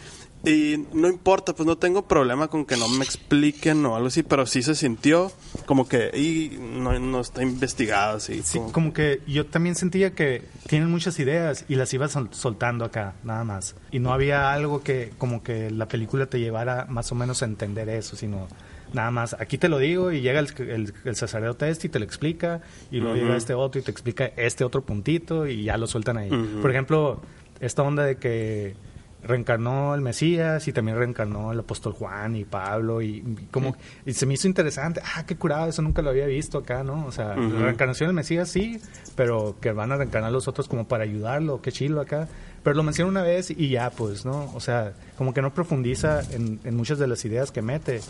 Y 0.45 0.85
no 0.93 1.09
importa, 1.09 1.53
pues 1.55 1.65
no 1.65 1.77
tengo 1.77 2.07
problema 2.07 2.47
con 2.47 2.63
que 2.65 2.77
no 2.77 2.87
me 2.87 3.03
expliquen 3.03 3.83
o 3.87 3.95
algo 3.95 4.07
así, 4.07 4.21
pero 4.23 4.45
sí 4.45 4.61
se 4.61 4.75
sintió 4.75 5.31
como 5.65 5.87
que 5.89 6.11
y 6.15 6.57
no, 6.59 6.97
no 6.99 7.19
está 7.21 7.41
investigado 7.41 8.17
así. 8.17 8.43
Sí, 8.43 8.59
como- 8.59 8.71
como 8.71 8.93
que 8.93 9.21
yo 9.27 9.47
también 9.47 9.75
sentía 9.75 10.13
que 10.13 10.43
tienen 10.67 10.91
muchas 10.91 11.17
ideas 11.19 11.65
y 11.67 11.75
las 11.75 11.91
ibas 11.93 12.11
sol- 12.11 12.29
soltando 12.31 12.85
acá, 12.85 13.15
nada 13.23 13.43
más. 13.43 13.75
Y 13.91 13.99
no 13.99 14.13
había 14.13 14.53
algo 14.53 14.83
que 14.83 15.11
como 15.17 15.41
que 15.43 15.71
la 15.71 15.87
película 15.87 16.27
te 16.27 16.39
llevara 16.39 16.85
más 16.87 17.11
o 17.11 17.15
menos 17.15 17.41
a 17.41 17.45
entender 17.45 17.89
eso, 17.89 18.15
sino 18.15 18.47
nada 18.93 19.11
más, 19.11 19.35
aquí 19.39 19.57
te 19.57 19.69
lo 19.69 19.77
digo 19.77 20.11
y 20.11 20.21
llega 20.21 20.39
el, 20.39 20.47
el, 20.59 20.93
el 21.03 21.15
sacerdote 21.15 21.69
este 21.69 21.87
y 21.87 21.89
te 21.89 21.99
lo 21.99 22.05
explica 22.05 22.61
y 22.91 22.99
luego 22.99 23.15
llega 23.15 23.35
este 23.35 23.53
otro 23.53 23.79
y 23.79 23.83
te 23.83 23.91
explica 23.91 24.31
este 24.35 24.63
otro 24.63 24.81
puntito 24.81 25.47
y 25.47 25.63
ya 25.63 25.77
lo 25.77 25.87
sueltan 25.87 26.17
ahí. 26.17 26.29
Por 26.61 26.71
ejemplo, 26.71 27.21
esta 27.59 27.83
onda 27.83 28.03
de 28.03 28.17
que 28.17 28.75
reencarnó 29.23 29.95
el 29.95 30.01
Mesías 30.01 30.67
y 30.67 30.73
también 30.73 30.97
reencarnó 30.97 31.51
el 31.51 31.59
apóstol 31.59 31.93
Juan 31.93 32.35
y 32.35 32.45
Pablo 32.45 33.01
y, 33.01 33.17
y 33.17 33.47
como 33.51 33.75
y 34.05 34.13
se 34.13 34.25
me 34.25 34.35
hizo 34.35 34.47
interesante 34.47 35.01
ah 35.03 35.25
qué 35.25 35.35
curado 35.35 35.67
eso 35.67 35.81
nunca 35.81 36.01
lo 36.03 36.11
había 36.11 36.27
visto 36.27 36.59
acá 36.59 36.83
no 36.83 37.05
o 37.05 37.11
sea 37.11 37.35
la 37.35 37.59
reencarnación 37.65 38.09
del 38.09 38.15
Mesías 38.15 38.47
sí 38.47 38.79
pero 39.15 39.57
que 39.59 39.71
van 39.71 39.91
a 39.91 39.97
reencarnar 39.97 40.31
los 40.31 40.47
otros 40.47 40.67
como 40.67 40.87
para 40.87 41.03
ayudarlo 41.03 41.61
qué 41.61 41.71
chilo 41.71 41.99
acá. 42.01 42.27
Pero 42.63 42.75
lo 42.75 42.83
menciona 42.83 43.09
una 43.09 43.21
vez 43.21 43.49
y 43.49 43.69
ya 43.69 43.89
pues 43.89 44.25
no 44.25 44.51
o 44.53 44.59
sea 44.59 44.93
como 45.17 45.33
que 45.33 45.41
no 45.41 45.53
profundiza 45.53 46.21
en, 46.31 46.59
en 46.63 46.75
muchas 46.75 46.99
de 46.99 47.07
las 47.07 47.23
ideas 47.25 47.51
que 47.51 47.61
mete 47.61 48.01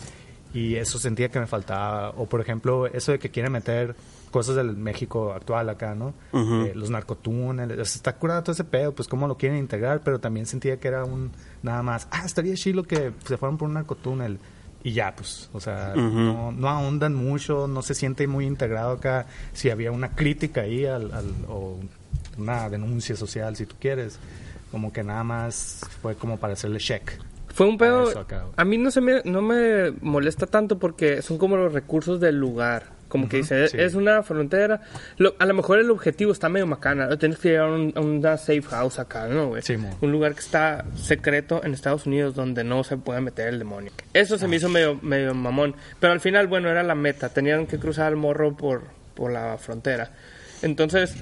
y 0.54 0.76
eso 0.76 0.98
sentía 0.98 1.28
que 1.28 1.38
me 1.40 1.46
faltaba. 1.46 2.10
O 2.16 2.26
por 2.26 2.40
ejemplo 2.40 2.86
eso 2.86 3.12
de 3.12 3.18
que 3.18 3.30
quiere 3.30 3.50
meter 3.50 3.94
cosas 4.30 4.56
del 4.56 4.76
México 4.76 5.32
actual 5.32 5.68
acá, 5.70 5.94
¿no? 5.94 6.12
Eh, 6.66 6.72
los 6.74 6.90
narcotúneles, 6.90 7.96
está 7.96 8.16
curado 8.16 8.42
todo 8.42 8.52
ese 8.52 8.64
pedo, 8.64 8.92
pues 8.92 9.08
cómo 9.08 9.26
lo 9.26 9.36
quieren 9.36 9.58
integrar, 9.58 10.00
pero 10.02 10.18
también 10.18 10.46
sentía 10.46 10.78
que 10.78 10.88
era 10.88 11.04
un 11.04 11.30
nada 11.62 11.82
más, 11.82 12.08
ah, 12.10 12.22
estaría 12.26 12.54
chido 12.54 12.82
que 12.82 13.12
se 13.26 13.36
fueran 13.36 13.56
por 13.58 13.68
un 13.68 13.74
narcotúnel 13.74 14.38
y 14.84 14.92
ya, 14.92 15.14
pues, 15.16 15.48
o 15.52 15.60
sea, 15.60 15.94
no, 16.26 16.52
no 16.52 16.68
ahondan 16.68 17.14
mucho, 17.14 17.66
no 17.66 17.82
se 17.82 17.94
siente 17.94 18.26
muy 18.28 18.46
integrado 18.46 18.92
acá, 18.92 19.26
si 19.52 19.70
había 19.70 19.90
una 19.92 20.10
crítica 20.14 20.60
ahí 20.62 20.86
al, 20.86 21.12
al- 21.12 21.34
o 21.48 21.78
una 22.36 22.68
denuncia 22.68 23.16
social, 23.16 23.56
si 23.56 23.66
tú 23.66 23.74
quieres, 23.80 24.18
como 24.70 24.92
que 24.92 25.02
nada 25.02 25.24
más 25.24 25.80
fue 26.00 26.14
como 26.14 26.36
para 26.38 26.52
hacerle 26.52 26.78
check. 26.78 27.10
Fue 27.58 27.66
un 27.66 27.76
pedo. 27.76 28.08
Eso. 28.08 28.24
A 28.56 28.64
mí 28.64 28.78
no 28.78 28.92
se 28.92 29.00
me, 29.00 29.20
no 29.24 29.42
me 29.42 29.90
molesta 30.00 30.46
tanto 30.46 30.78
porque 30.78 31.22
son 31.22 31.38
como 31.38 31.56
los 31.56 31.72
recursos 31.72 32.20
del 32.20 32.36
lugar. 32.38 32.96
Como 33.08 33.28
que 33.28 33.38
dice, 33.38 33.66
sí. 33.66 33.76
es 33.80 33.94
una 33.94 34.22
frontera. 34.22 34.82
Lo- 35.16 35.34
a 35.40 35.44
lo 35.46 35.54
mejor 35.54 35.80
el 35.80 35.90
objetivo 35.90 36.30
está 36.30 36.48
medio 36.48 36.68
macana. 36.68 37.08
Tienes 37.18 37.38
que 37.38 37.48
llegar 37.48 37.68
a, 37.68 37.72
un- 37.72 37.92
a 37.96 38.00
una 38.00 38.36
safe 38.36 38.62
house 38.62 39.00
acá, 39.00 39.26
¿no, 39.26 39.48
güey? 39.48 39.62
Sí, 39.62 39.76
un 40.00 40.12
lugar 40.12 40.34
que 40.34 40.40
está 40.40 40.84
secreto 40.94 41.60
en 41.64 41.74
Estados 41.74 42.06
Unidos 42.06 42.36
donde 42.36 42.62
no 42.62 42.84
se 42.84 42.96
puede 42.96 43.20
meter 43.20 43.48
el 43.48 43.58
demonio. 43.58 43.90
Eso 44.14 44.38
se 44.38 44.46
me 44.46 44.54
hizo 44.56 44.68
medio, 44.68 44.96
medio 45.02 45.34
mamón. 45.34 45.74
Pero 45.98 46.12
al 46.12 46.20
final, 46.20 46.46
bueno, 46.46 46.68
era 46.68 46.84
la 46.84 46.94
meta. 46.94 47.30
Tenían 47.30 47.66
que 47.66 47.80
cruzar 47.80 48.12
el 48.12 48.16
morro 48.16 48.56
por, 48.56 48.82
por 49.14 49.32
la 49.32 49.58
frontera. 49.58 50.10
Entonces, 50.62 51.16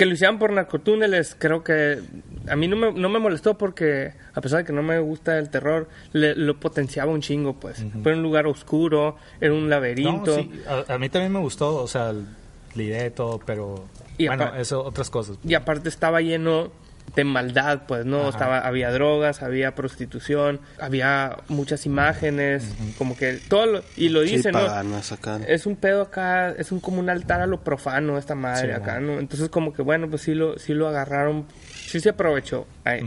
que 0.00 0.06
lo 0.06 0.14
hicieran 0.14 0.38
por 0.38 0.50
narcotúneles, 0.50 1.36
creo 1.38 1.62
que 1.62 2.00
a 2.48 2.56
mí 2.56 2.68
no 2.68 2.74
me, 2.76 2.90
no 2.90 3.10
me 3.10 3.18
molestó 3.18 3.58
porque, 3.58 4.14
a 4.32 4.40
pesar 4.40 4.60
de 4.60 4.64
que 4.64 4.72
no 4.72 4.82
me 4.82 4.98
gusta 4.98 5.38
el 5.38 5.50
terror, 5.50 5.90
le- 6.14 6.34
lo 6.34 6.58
potenciaba 6.58 7.12
un 7.12 7.20
chingo, 7.20 7.60
pues. 7.60 7.84
Fue 8.02 8.14
un 8.14 8.22
lugar 8.22 8.46
oscuro, 8.46 9.16
era 9.42 9.52
un 9.52 9.68
laberinto. 9.68 10.38
No, 10.38 10.42
sí, 10.42 10.50
a, 10.66 10.94
a 10.94 10.98
mí 10.98 11.10
también 11.10 11.32
me 11.34 11.38
gustó, 11.40 11.76
o 11.76 11.86
sea, 11.86 12.14
la 12.14 12.82
idea 12.82 13.04
y 13.04 13.10
todo, 13.10 13.40
pero 13.44 13.84
Y 14.16 14.26
bueno, 14.28 14.54
eso 14.56 14.82
otras 14.82 15.10
cosas. 15.10 15.36
Y 15.44 15.52
aparte 15.52 15.90
estaba 15.90 16.22
lleno 16.22 16.72
de 17.14 17.24
maldad, 17.24 17.82
pues, 17.88 18.04
¿no? 18.06 18.20
Ajá. 18.20 18.28
Estaba, 18.30 18.58
había 18.60 18.90
drogas, 18.92 19.42
había 19.42 19.74
prostitución, 19.74 20.60
había 20.80 21.38
muchas 21.48 21.86
imágenes, 21.86 22.64
como 22.98 23.16
que 23.16 23.40
todo 23.48 23.66
lo, 23.66 23.82
y 23.96 24.10
lo 24.10 24.22
Sí, 24.22 24.36
dicen, 24.36 24.52
¿no? 24.52 24.58
acá. 24.60 25.40
Es 25.48 25.66
un 25.66 25.76
pedo 25.76 26.02
acá, 26.02 26.50
es 26.50 26.70
un 26.72 26.80
como 26.80 27.00
un 27.00 27.10
altar 27.10 27.40
a 27.40 27.46
lo 27.46 27.60
profano 27.62 28.16
esta 28.18 28.34
madre 28.34 28.68
Sí, 28.68 28.72
acá. 28.72 29.00
¿no? 29.00 29.18
Entonces 29.18 29.48
como 29.48 29.72
que 29.72 29.82
bueno, 29.82 30.08
pues 30.08 30.22
sí 30.22 30.34
lo, 30.34 30.58
sí 30.58 30.72
lo 30.74 30.88
agarraron, 30.88 31.46
sí 31.86 32.00
se 32.00 32.10
aprovechó. 32.10 32.66
Ay, 32.84 33.00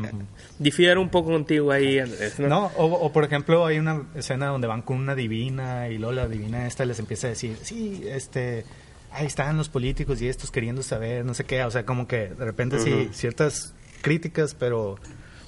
Difiero 0.60 1.02
un 1.02 1.10
poco 1.10 1.32
contigo 1.32 1.72
ahí, 1.72 2.00
Andrés, 2.00 2.40
¿no? 2.40 2.48
No, 2.48 2.66
o, 2.78 2.86
o, 2.86 3.12
por 3.12 3.24
ejemplo, 3.24 3.66
hay 3.66 3.80
una 3.80 4.04
escena 4.16 4.48
donde 4.48 4.68
van 4.68 4.82
con 4.82 4.98
una 4.98 5.16
divina 5.16 5.90
y 5.90 5.98
luego 5.98 6.14
la 6.14 6.28
divina 6.28 6.68
esta 6.68 6.86
les 6.86 7.00
empieza 7.00 7.28
a 7.28 7.32
decir, 7.32 7.58
sí, 7.62 8.04
este, 8.08 8.66
ahí 9.12 9.26
están 9.26 9.58
los 9.58 9.70
políticos 9.70 10.22
y 10.22 10.28
estos 10.28 10.52
queriendo 10.52 10.84
saber, 10.84 11.26
no 11.26 11.34
sé 11.34 11.44
qué, 11.46 11.64
o 11.64 11.72
sea, 11.72 11.86
como 11.86 12.08
que 12.08 12.28
de 12.30 12.46
repente 12.46 12.80
sí, 12.80 13.10
ciertas 13.14 13.74
críticas, 14.04 14.54
pero 14.54 15.00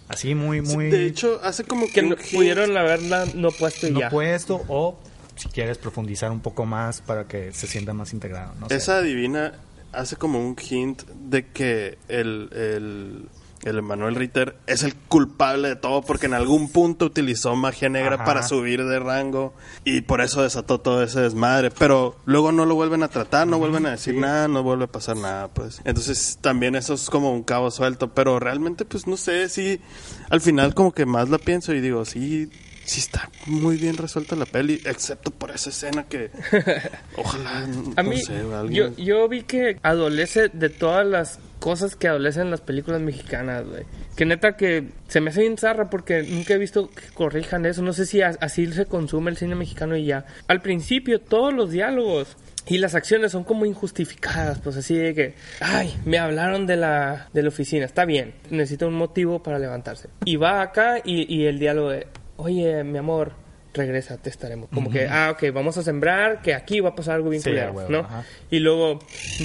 así 0.07 0.33
muy, 0.33 0.61
muy 0.61 0.85
De 0.89 1.05
hecho, 1.05 1.39
hace 1.43 1.63
como 1.63 1.85
que, 1.87 2.01
no- 2.01 2.15
pudieron 2.33 2.75
haberla 2.75 3.27
no 3.35 3.51
puesto 3.51 3.85
y 3.87 3.91
no 3.91 3.99
ya. 3.99 4.09
puesto 4.09 4.63
o 4.67 4.97
si 5.35 5.49
quieres 5.49 5.77
profundizar 5.77 6.31
un 6.31 6.39
poco 6.39 6.65
más 6.65 7.01
para 7.01 7.27
que 7.27 7.51
se 7.51 7.67
sienta 7.67 7.93
más 7.93 8.13
integrado, 8.13 8.55
no 8.59 8.69
sé. 8.69 8.75
Esa 8.77 9.01
divina 9.01 9.53
hace 9.91 10.15
como 10.15 10.39
un 10.39 10.55
hint 10.57 11.03
de 11.03 11.45
que 11.47 11.97
el, 12.07 12.49
el, 12.53 13.25
el 13.65 13.79
Emanuel 13.79 14.15
Ritter 14.15 14.55
es 14.67 14.83
el 14.83 14.95
culpable 14.95 15.67
de 15.69 15.75
todo 15.75 16.01
porque 16.03 16.27
en 16.27 16.33
algún 16.33 16.69
punto 16.71 17.05
utilizó 17.05 17.55
magia 17.55 17.89
negra 17.89 18.15
Ajá. 18.15 18.25
para 18.25 18.43
subir 18.43 18.85
de 18.85 18.99
rango 18.99 19.53
y 19.83 20.01
por 20.01 20.21
eso 20.21 20.43
desató 20.43 20.79
todo 20.79 21.03
ese 21.03 21.21
desmadre. 21.21 21.71
Pero 21.71 22.15
luego 22.25 22.51
no 22.51 22.65
lo 22.65 22.75
vuelven 22.75 23.03
a 23.03 23.07
tratar, 23.07 23.47
no 23.47 23.57
vuelven 23.57 23.85
a 23.87 23.91
decir 23.91 24.15
nada, 24.15 24.47
no 24.47 24.63
vuelve 24.63 24.85
a 24.85 24.91
pasar 24.91 25.17
nada, 25.17 25.47
pues. 25.49 25.81
Entonces 25.83 26.37
también 26.41 26.75
eso 26.75 26.93
es 26.93 27.09
como 27.09 27.33
un 27.33 27.43
cabo 27.43 27.71
suelto, 27.71 28.13
pero 28.13 28.39
realmente 28.39 28.85
pues 28.85 29.07
no 29.07 29.17
sé 29.17 29.49
si 29.49 29.81
al 30.29 30.41
final 30.41 30.73
como 30.73 30.93
que 30.93 31.05
más 31.05 31.29
la 31.29 31.37
pienso 31.37 31.73
y 31.73 31.81
digo, 31.81 32.05
sí, 32.05 32.49
sí 32.85 32.99
está 32.99 33.29
muy 33.47 33.77
bien 33.77 33.97
resuelta 33.97 34.35
la 34.35 34.45
peli, 34.45 34.81
excepto 34.85 35.31
por 35.31 35.51
esa 35.51 35.71
escena 35.71 36.03
que 36.03 36.29
ojalá, 37.17 37.65
A 37.95 38.03
no 38.03 38.09
mí, 38.09 38.17
sé, 38.21 38.39
yo, 38.39 38.57
alguien... 38.57 38.95
yo 38.95 39.27
vi 39.27 39.41
que 39.43 39.79
adolece 39.81 40.49
de 40.49 40.69
todas 40.69 41.05
las 41.05 41.39
cosas 41.65 41.95
que 41.95 42.07
adolecen 42.07 42.51
las 42.51 42.61
películas 42.61 43.01
mexicanas, 43.01 43.67
güey. 43.67 43.85
Que 44.15 44.23
neta 44.23 44.55
que 44.55 44.89
se 45.07 45.19
me 45.19 45.31
hace 45.31 45.41
bien 45.41 45.57
zarra 45.57 45.89
porque 45.89 46.21
nunca 46.21 46.53
he 46.53 46.59
visto 46.59 46.91
que 46.91 47.07
corrijan 47.15 47.65
eso. 47.65 47.81
No 47.81 47.91
sé 47.91 48.05
si 48.05 48.21
así 48.21 48.71
se 48.71 48.85
consume 48.85 49.31
el 49.31 49.37
cine 49.37 49.55
mexicano 49.55 49.97
y 49.97 50.05
ya. 50.05 50.27
Al 50.47 50.61
principio, 50.61 51.19
todos 51.21 51.55
los 51.55 51.71
diálogos 51.71 52.37
y 52.67 52.77
las 52.77 52.93
acciones 52.93 53.31
son 53.31 53.45
como 53.45 53.65
injustificadas, 53.65 54.59
pues 54.59 54.77
así 54.77 54.95
de 54.95 55.15
que, 55.15 55.33
ay, 55.59 55.91
me 56.05 56.19
hablaron 56.19 56.67
de 56.67 56.75
la, 56.75 57.29
de 57.33 57.41
la 57.41 57.49
oficina, 57.49 57.83
está 57.85 58.05
bien, 58.05 58.35
necesita 58.51 58.85
un 58.85 58.93
motivo 58.93 59.41
para 59.41 59.57
levantarse. 59.57 60.09
Y 60.23 60.35
va 60.35 60.61
acá 60.61 60.99
y, 61.03 61.25
y 61.35 61.47
el 61.47 61.57
diálogo 61.57 61.89
de, 61.89 62.05
oye, 62.37 62.83
mi 62.83 62.99
amor, 62.99 63.31
regresa, 63.75 64.17
te 64.17 64.29
estaremos. 64.29 64.69
Como 64.73 64.89
que, 64.89 65.07
ah, 65.07 65.29
ok, 65.33 65.53
vamos 65.53 65.77
a 65.77 65.83
sembrar, 65.83 66.41
que 66.41 66.53
aquí 66.53 66.79
va 66.79 66.89
a 66.89 66.95
pasar 66.95 67.15
algo 67.15 67.29
bien 67.29 67.41
Sí, 67.41 67.49
culero, 67.51 67.71
huevo, 67.73 67.89
¿no? 67.89 67.99
ajá. 67.99 68.23
Y 68.49 68.59
luego 68.59 68.99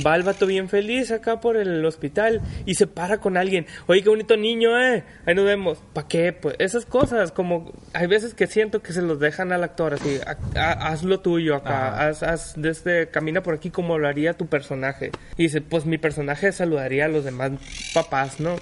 va 0.07 0.17
el 0.17 0.23
vato 0.23 0.47
bien 0.47 0.69
feliz 0.69 1.11
acá 1.11 1.41
por 1.41 1.57
el 1.57 1.85
hospital 1.85 2.41
y 2.67 2.75
se 2.77 2.87
para 2.87 3.19
con 3.19 3.37
alguien. 3.37 3.67
Oye, 3.87 4.03
qué 4.03 4.09
bonito 4.09 4.37
niño, 4.37 4.79
¿eh? 4.81 5.05
Ahí 5.27 5.35
nos 5.35 5.45
vemos. 5.45 5.79
¿Para 5.93 6.09
qué? 6.09 6.33
Pues 6.33 6.57
esas 6.59 6.87
cosas, 6.87 7.33
como 7.33 7.73
hay 7.93 8.07
veces 8.07 8.35
que 8.35 8.47
siento 8.47 8.81
que 8.83 8.93
se 8.93 9.03
los 9.03 9.19
dejan 9.21 9.53
al 9.53 9.65
actor 9.65 9.95
así, 9.95 10.19
"Ha- 10.27 10.61
ha- 10.61 10.89
haz 10.89 11.03
lo 11.03 11.21
tuyo 11.21 11.55
acá, 11.57 12.09
haz, 12.09 12.23
haz 12.23 12.55
desde, 12.57 13.09
camina 13.09 13.43
por 13.43 13.55
aquí 13.55 13.71
como 13.71 13.95
hablaría 13.95 14.35
tu 14.35 14.47
personaje. 14.47 15.11
Y 15.37 15.45
dice, 15.45 15.61
pues 15.61 15.85
mi 15.87 15.99
personaje 15.99 16.53
saludaría 16.53 17.07
a 17.07 17.09
los 17.09 17.25
demás 17.25 17.53
papás, 17.95 18.41
¿no? 18.41 18.57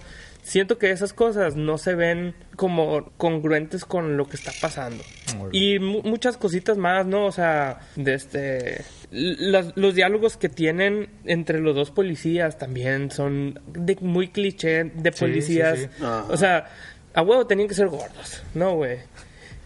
Siento 0.48 0.78
que 0.78 0.90
esas 0.90 1.12
cosas 1.12 1.56
no 1.56 1.76
se 1.76 1.94
ven 1.94 2.34
como 2.56 3.10
congruentes 3.18 3.84
con 3.84 4.16
lo 4.16 4.26
que 4.26 4.36
está 4.36 4.50
pasando. 4.62 5.04
Y 5.52 5.78
mu- 5.78 6.00
muchas 6.02 6.38
cositas 6.38 6.78
más, 6.78 7.04
¿no? 7.04 7.26
O 7.26 7.32
sea, 7.32 7.80
de 7.96 8.14
este... 8.14 8.82
Los, 9.10 9.76
los 9.76 9.94
diálogos 9.94 10.38
que 10.38 10.48
tienen 10.48 11.10
entre 11.26 11.60
los 11.60 11.74
dos 11.74 11.90
policías 11.90 12.56
también 12.56 13.10
son 13.10 13.60
de 13.66 13.96
muy 14.00 14.28
cliché 14.28 14.84
de 14.84 15.12
policías. 15.12 15.78
sí, 15.80 15.84
sí. 15.84 16.02
Ajá. 16.04 16.24
O 16.30 16.36
sea, 16.38 16.70
a 17.12 17.20
huevo 17.22 17.46
tenían 17.46 17.68
que 17.68 17.74
ser 17.74 17.88
gordos, 17.88 18.42
¿no, 18.54 18.74
güey? 18.76 18.96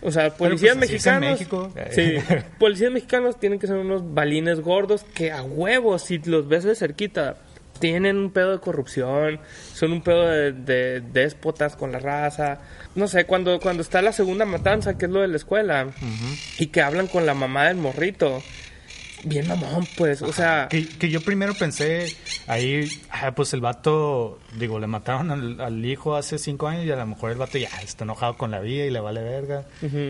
O 0.01 0.11
sea, 0.11 0.31
policías 0.35 0.77
pues, 0.77 0.91
así 0.91 0.97
es 0.97 1.07
en 1.07 1.21
mexicanos... 1.21 1.31
México. 1.39 1.73
Sí, 1.93 2.15
policías 2.59 2.91
mexicanos 2.91 3.39
tienen 3.39 3.61
que 3.61 3.69
ser 3.69 3.77
unos 3.77 4.15
balines 4.15 4.59
gordos 4.61 5.05
que 5.15 5.31
a 5.31 5.45
huevo, 5.45 5.97
si 6.01 6.19
los 6.19 6.49
ves 6.49 6.65
de 6.65 6.75
cerquita, 6.75 7.37
tienen 7.79 8.17
un 8.17 8.31
pedo 8.31 8.53
de 8.53 8.61
corrupción, 8.61 9.41
son 9.75 9.93
un 9.93 10.03
pedo 10.03 10.27
de, 10.29 10.53
de 10.53 11.01
déspotas 11.01 11.77
con 11.77 11.93
la 11.93 11.99
raza. 11.99 12.61
No 12.95 13.09
sé, 13.09 13.25
cuando, 13.25 13.59
cuando 13.61 13.83
está 13.83 14.03
la 14.03 14.13
segunda 14.13 14.45
matanza, 14.45 14.99
que 14.99 15.07
es 15.07 15.11
lo 15.11 15.21
de 15.21 15.29
la 15.29 15.37
escuela, 15.37 15.89
y 16.59 16.67
que 16.67 16.83
hablan 16.83 17.07
con 17.07 17.27
la 17.27 17.35
mamá 17.35 17.67
del 17.69 17.77
morrito. 17.77 18.43
Bien 19.25 19.47
mamón, 19.49 19.87
pues, 19.97 20.21
o 20.23 20.33
sea... 20.33 20.67
Que, 20.69 20.87
que 20.87 21.09
yo 21.11 21.21
primero 21.21 21.55
pensé, 21.55 22.15
ahí, 22.47 22.89
ah, 23.11 23.33
pues 23.35 23.53
el 23.55 23.61
vato, 23.61 24.39
digo, 24.59 24.79
le 24.81 24.87
mataron 24.87 25.31
al, 25.31 25.61
al 25.61 25.85
hijo 25.85 26.17
hace 26.17 26.39
cinco 26.39 26.67
años 26.69 26.85
y 26.87 26.91
a 26.91 26.97
lo 26.97 27.07
mejor 27.07 27.31
el 27.31 27.39
vato 27.39 27.57
ya 27.59 27.69
está 27.83 28.05
enojado 28.05 28.37
con 28.37 28.51
la 28.51 28.61
vida 28.61 28.85
y 28.85 28.91
le 28.91 29.01
vale 29.01 29.23
verga. 29.23 29.65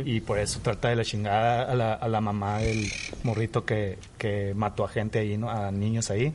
Y 0.04 0.20
por 0.20 0.38
eso 0.38 0.60
trata 0.62 0.88
de 0.88 0.96
la 0.96 1.04
chingada 1.04 1.70
a 1.70 1.74
la, 1.74 1.94
a 1.94 2.08
la 2.08 2.20
mamá 2.20 2.58
del 2.58 2.90
morrito 3.22 3.64
que, 3.64 3.98
que 4.18 4.52
mató 4.54 4.84
a 4.84 4.88
gente 4.88 5.18
ahí, 5.18 5.36
¿no? 5.36 5.50
A 5.50 5.70
niños 5.70 6.10
ahí. 6.10 6.32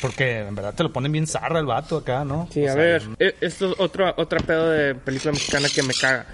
Porque 0.00 0.40
en 0.40 0.54
verdad 0.54 0.74
te 0.74 0.82
lo 0.82 0.92
ponen 0.92 1.12
bien 1.12 1.26
zarra 1.26 1.58
el 1.60 1.66
vato 1.66 1.98
acá, 1.98 2.24
¿no? 2.24 2.48
Sí, 2.52 2.64
O 2.64 2.70
a 2.70 2.72
sea, 2.74 2.82
ver, 2.82 3.02
e- 3.18 3.34
esto 3.40 3.70
es 3.72 3.74
otro, 3.78 4.12
otra 4.16 4.40
pedo 4.40 4.70
de 4.70 4.94
película 4.94 5.32
mexicana 5.32 5.68
que 5.72 5.82
me 5.82 5.94
caga. 5.94 6.26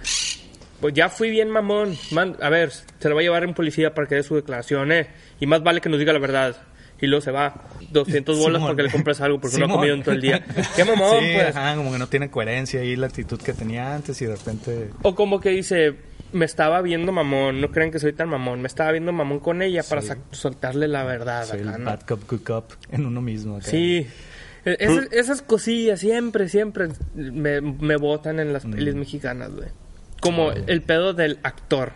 Pues 0.80 0.94
ya 0.94 1.08
fui 1.08 1.30
bien 1.30 1.50
mamón. 1.50 1.96
Man, 2.12 2.36
a 2.40 2.48
ver, 2.48 2.70
se 2.72 3.08
lo 3.08 3.14
va 3.14 3.20
a 3.20 3.24
llevar 3.24 3.46
un 3.46 3.54
policía 3.54 3.94
para 3.94 4.06
que 4.08 4.14
dé 4.16 4.22
su 4.22 4.34
declaración, 4.36 4.92
¿eh? 4.92 5.08
Y 5.40 5.46
más 5.46 5.62
vale 5.62 5.80
que 5.80 5.88
nos 5.88 5.98
diga 5.98 6.12
la 6.12 6.18
verdad. 6.18 6.56
Y 7.02 7.06
luego 7.06 7.22
se 7.22 7.30
va. 7.30 7.64
200 7.90 8.38
bolas 8.38 8.60
Simón. 8.60 8.62
para 8.62 8.76
que 8.76 8.82
le 8.84 8.90
compres 8.90 9.20
algo 9.22 9.40
porque 9.40 9.56
no 9.58 9.64
ha 9.64 9.68
Simón. 9.68 9.78
comido 9.78 9.94
en 9.94 10.02
todo 10.02 10.14
el 10.14 10.20
día. 10.20 10.44
¡Qué 10.76 10.84
mamón, 10.84 11.20
Sí, 11.20 11.30
pues! 11.34 11.56
ajá, 11.56 11.76
como 11.76 11.92
que 11.92 11.98
no 11.98 12.06
tiene 12.08 12.30
coherencia 12.30 12.80
ahí 12.80 12.94
la 12.96 13.06
actitud 13.06 13.40
que 13.40 13.52
tenía 13.54 13.94
antes 13.94 14.20
y 14.20 14.26
de 14.26 14.36
repente... 14.36 14.90
O 15.02 15.14
como 15.14 15.40
que 15.40 15.48
dice, 15.50 15.94
me 16.32 16.44
estaba 16.44 16.82
viendo 16.82 17.10
mamón. 17.10 17.60
No 17.60 17.70
crean 17.70 17.90
que 17.90 17.98
soy 17.98 18.12
tan 18.12 18.28
mamón. 18.28 18.60
Me 18.60 18.66
estaba 18.68 18.92
viendo 18.92 19.12
mamón 19.12 19.40
con 19.40 19.62
ella 19.62 19.82
para 19.82 20.02
soltarle 20.30 20.88
la 20.88 21.04
verdad. 21.04 21.46
Soy 21.46 21.60
acá, 21.60 21.74
el 21.76 21.84
¿no? 21.84 21.90
bad 21.90 22.00
cop, 22.02 22.20
good 22.30 22.42
cop 22.42 22.72
en 22.90 23.06
uno 23.06 23.22
mismo. 23.22 23.56
acá. 23.56 23.66
Sí. 23.66 24.06
E- 24.66 24.76
Esas, 24.78 25.08
esas 25.12 25.40
cosillas 25.42 26.00
siempre, 26.00 26.50
siempre 26.50 26.88
me, 27.14 27.62
me 27.62 27.96
botan 27.96 28.40
en 28.40 28.52
las 28.52 28.66
pelis 28.66 28.94
mexicanas, 28.94 29.50
güey. 29.54 29.68
Como 30.20 30.52
el 30.52 30.83
pedo 30.83 31.14
del 31.14 31.38
actor. 31.42 31.92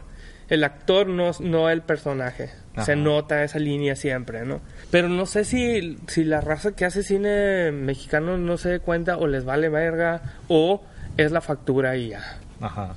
El 0.48 0.64
actor 0.64 1.06
no, 1.06 1.30
no 1.40 1.70
el 1.70 1.82
personaje. 1.82 2.50
Se 2.84 2.96
nota 2.96 3.44
esa 3.44 3.60
línea 3.60 3.94
siempre, 3.94 4.44
¿no? 4.44 4.60
Pero 4.90 5.08
no 5.08 5.26
sé 5.26 5.44
si, 5.44 5.96
si 6.08 6.24
la 6.24 6.40
raza 6.40 6.74
que 6.74 6.84
hace 6.84 7.04
cine 7.04 7.70
mexicano 7.70 8.37
no 8.37 8.58
se 8.58 8.70
da 8.70 8.78
cuenta 8.80 9.16
o 9.16 9.28
les 9.28 9.44
vale 9.44 9.68
verga 9.68 10.22
o 10.48 10.82
es 11.16 11.30
la 11.30 11.40
factura 11.40 11.96
y 11.96 12.08
ya. 12.10 12.40
Ajá. 12.60 12.94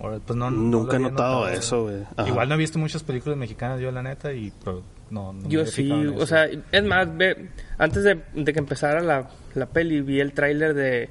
Ahora, 0.00 0.18
pues 0.26 0.36
no, 0.38 0.50
Nunca 0.50 0.96
he 0.96 1.00
notado 1.00 1.46
eso, 1.48 1.82
güey. 1.82 1.98
Igual 2.26 2.48
no 2.48 2.54
he 2.54 2.58
visto 2.58 2.78
muchas 2.78 3.02
películas 3.02 3.36
mexicanas 3.36 3.78
yo, 3.80 3.90
la 3.90 4.02
neta, 4.02 4.32
y 4.32 4.50
pero 4.64 4.82
no, 5.10 5.34
no 5.34 5.48
Yo 5.48 5.66
sí, 5.66 5.90
o 5.92 6.26
sea, 6.26 6.48
es 6.72 6.84
más, 6.84 7.14
ve, 7.14 7.50
antes 7.76 8.04
de, 8.04 8.20
de 8.32 8.52
que 8.52 8.58
empezara 8.58 9.02
la, 9.02 9.28
la 9.54 9.66
peli, 9.66 10.00
vi 10.00 10.20
el 10.20 10.32
tráiler 10.32 10.72
de 10.72 11.10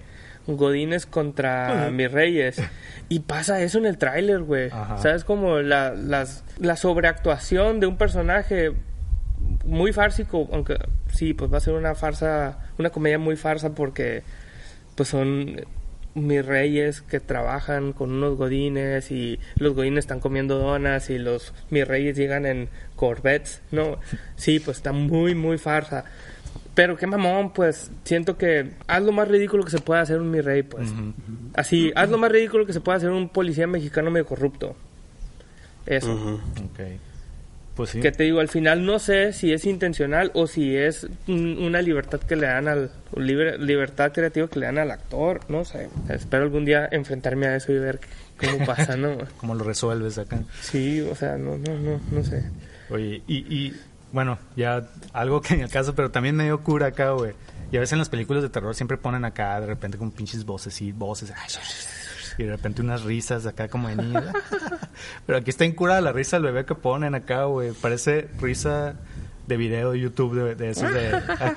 Godines 0.58 1.06
contra 1.06 1.90
Mis 1.92 2.12
Reyes. 2.12 2.62
Y 3.10 3.22
pasa 3.22 3.62
eso 3.62 3.78
en 3.78 3.86
el 3.86 3.98
tráiler, 3.98 4.42
güey. 4.42 4.70
¿Sabes? 4.98 5.24
Como 5.24 5.60
la, 5.60 5.94
las, 5.94 6.44
la 6.60 6.76
sobreactuación 6.76 7.80
de 7.80 7.88
un 7.88 7.98
personaje 7.98 8.74
muy 9.66 9.94
fársico, 9.94 10.48
aunque 10.52 10.78
sí, 11.14 11.34
pues 11.34 11.52
va 11.52 11.58
a 11.58 11.62
ser 11.62 11.74
una 11.74 11.96
farsa, 11.96 12.60
una 12.78 12.90
comedia 12.90 13.20
muy 13.20 13.36
farsa 13.36 13.74
porque 13.74 14.24
pues 14.96 15.10
son 15.10 15.56
mis 16.16 16.46
reyes 16.46 17.02
que 17.02 17.20
trabajan 17.20 17.94
con 17.94 18.12
unos 18.12 18.36
godines 18.36 19.12
y 19.12 19.40
los 19.56 19.74
godines 19.76 20.00
están 20.00 20.20
comiendo 20.20 20.58
donas 20.58 21.10
y 21.10 21.20
los 21.20 21.54
mis 21.70 21.88
reyes 21.88 22.18
llegan 22.18 22.46
en 22.46 22.70
corvettes, 22.96 23.62
¿no? 23.72 24.00
Sí, 24.36 24.60
pues 24.60 24.78
está 24.78 24.92
muy, 24.92 25.36
muy 25.36 25.58
farsa. 25.58 26.06
Pero 26.76 26.96
qué 26.96 27.08
mamón, 27.08 27.52
pues 27.54 27.92
siento 28.06 28.38
que 28.38 28.72
haz 28.88 29.04
lo 29.04 29.12
más 29.12 29.28
ridículo 29.28 29.64
que 29.66 29.72
se 29.72 29.80
pueda 29.80 30.02
hacer 30.02 30.20
un 30.22 30.32
mi 30.32 30.40
rey, 30.42 30.64
pues. 30.64 30.90
Así, 31.54 31.92
haz 31.96 32.10
lo 32.10 32.18
más 32.18 32.32
ridículo 32.32 32.66
que 32.66 32.74
se 32.74 32.80
pueda 32.82 32.98
hacer 32.98 33.10
un 33.10 33.28
policía 33.30 33.68
mexicano 33.68 34.12
medio 34.12 34.26
corrupto. 34.26 34.76
Eso. 35.86 36.14
Ujú. 36.14 36.30
Ok. 36.36 36.80
Pues 37.76 37.92
sí. 37.92 38.02
Que 38.02 38.12
te 38.12 38.24
digo, 38.24 38.40
al 38.42 38.50
final 38.50 38.86
no 38.86 39.00
sé 39.00 39.32
si 39.34 39.54
es 39.54 39.66
intencional 39.66 40.32
o 40.34 40.48
si 40.48 40.76
es 40.76 41.08
un- 41.28 41.58
una 41.62 41.82
libertad 41.82 42.20
que 42.20 42.36
le 42.36 42.48
dan 42.48 42.68
al 42.68 42.92
libre- 43.16 43.58
libertad 43.58 44.12
creativa 44.12 44.48
que 44.50 44.60
le 44.60 44.66
dan 44.66 44.78
al 44.78 44.92
actor, 44.92 45.40
no 45.50 45.64
sé. 45.66 45.90
Espero 46.10 46.44
algún 46.44 46.66
día 46.66 46.88
enfrentarme 46.92 47.48
a 47.48 47.56
eso 47.56 47.72
y 47.72 47.80
ver 47.80 48.00
cómo 48.38 48.66
pasa, 48.66 48.98
¿no? 48.98 49.18
¿Cómo 49.38 49.56
lo 49.56 49.64
resuelves 49.64 50.18
acá? 50.18 50.42
Sí, 50.62 51.00
o 51.02 51.16
sea, 51.16 51.38
no, 51.38 51.58
no, 51.58 51.78
no, 51.80 52.02
no 52.12 52.24
sé. 52.24 52.44
Oye, 52.90 53.22
y, 53.28 53.38
y 53.38 53.74
bueno, 54.12 54.38
ya 54.56 54.88
algo 55.14 55.42
que 55.42 55.54
en 55.54 55.62
el 55.62 55.70
caso, 55.70 55.94
pero 55.96 56.12
también 56.12 56.36
medio 56.36 56.62
cura 56.64 56.88
acá, 56.88 57.12
güey. 57.12 57.34
Y 57.72 57.78
a 57.78 57.80
veces 57.80 57.94
en 57.94 58.00
las 58.00 58.10
películas 58.10 58.42
de 58.42 58.50
terror 58.50 58.74
siempre 58.74 58.98
ponen 58.98 59.26
acá 59.26 59.60
de 59.60 59.68
repente 59.68 59.98
como 59.98 60.12
pinches 60.12 60.44
voces 60.46 60.82
y 60.82 60.92
voces. 60.92 61.32
Y 62.38 62.44
de 62.44 62.52
repente 62.52 62.82
unas 62.82 63.04
risas 63.04 63.46
acá 63.46 63.68
como 63.68 63.90
de 63.90 63.98
niños. 63.98 64.24
Pero 65.26 65.38
aquí 65.38 65.50
está 65.52 65.66
en 65.66 65.74
cura 65.74 66.02
la 66.02 66.12
risa 66.12 66.38
del 66.38 66.46
bebé 66.46 66.66
que 66.66 66.74
ponen 66.74 67.14
acá, 67.14 67.44
güey. 67.44 67.72
Parece 67.74 68.28
risa 68.40 68.96
de 69.46 69.58
video 69.58 69.92
de 69.92 70.00
YouTube 70.00 70.36
de, 70.36 70.56
de 70.56 70.70
esos 70.70 70.92
de... 70.92 71.10
ah. 71.14 71.54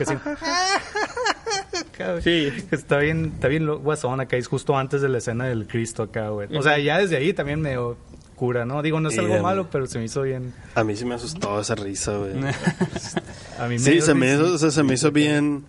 Acá, 1.93 2.11
güey. 2.13 2.23
Sí. 2.23 2.67
Está 2.71 2.99
bien, 2.99 3.33
está 3.35 3.49
bien 3.49 3.67
guasón 3.67 4.21
acá. 4.21 4.37
Es 4.37 4.49
justo 4.49 4.77
antes 4.77 5.01
de 5.01 5.09
la 5.09 5.19
escena 5.19 5.47
del 5.47 5.67
Cristo 5.67 6.03
acá, 6.03 6.29
güey. 6.29 6.55
O 6.55 6.63
sea, 6.63 6.79
ya 6.79 6.99
desde 6.99 7.17
ahí 7.17 7.33
también 7.33 7.61
medio 7.61 7.97
cura, 8.43 8.65
¿no? 8.65 8.83
Digo, 8.83 8.99
no 8.99 9.09
es 9.09 9.15
Y, 9.15 9.21
algo 9.21 9.41
malo, 9.41 9.69
pero 9.71 9.87
se 9.87 10.01
me 10.01 10.07
hizo 10.07 10.23
bien... 10.23 10.53
A 10.75 10.83
mí 10.83 10.97
sí 10.97 11.05
me 11.05 11.15
asustó 11.15 11.61
esa 11.61 11.77
risa, 11.77 12.17
güey. 12.17 12.33
A 13.61 13.69
mí 13.69 13.79
Sí, 13.79 13.93
dio 13.93 14.03
se 14.03 14.15
me 14.15 14.35
hizo, 14.35 14.53
o 14.55 14.59
sea, 14.59 14.73
se 14.73 14.83
me 14.83 14.95
hizo 14.95 15.13
bien 15.13 15.65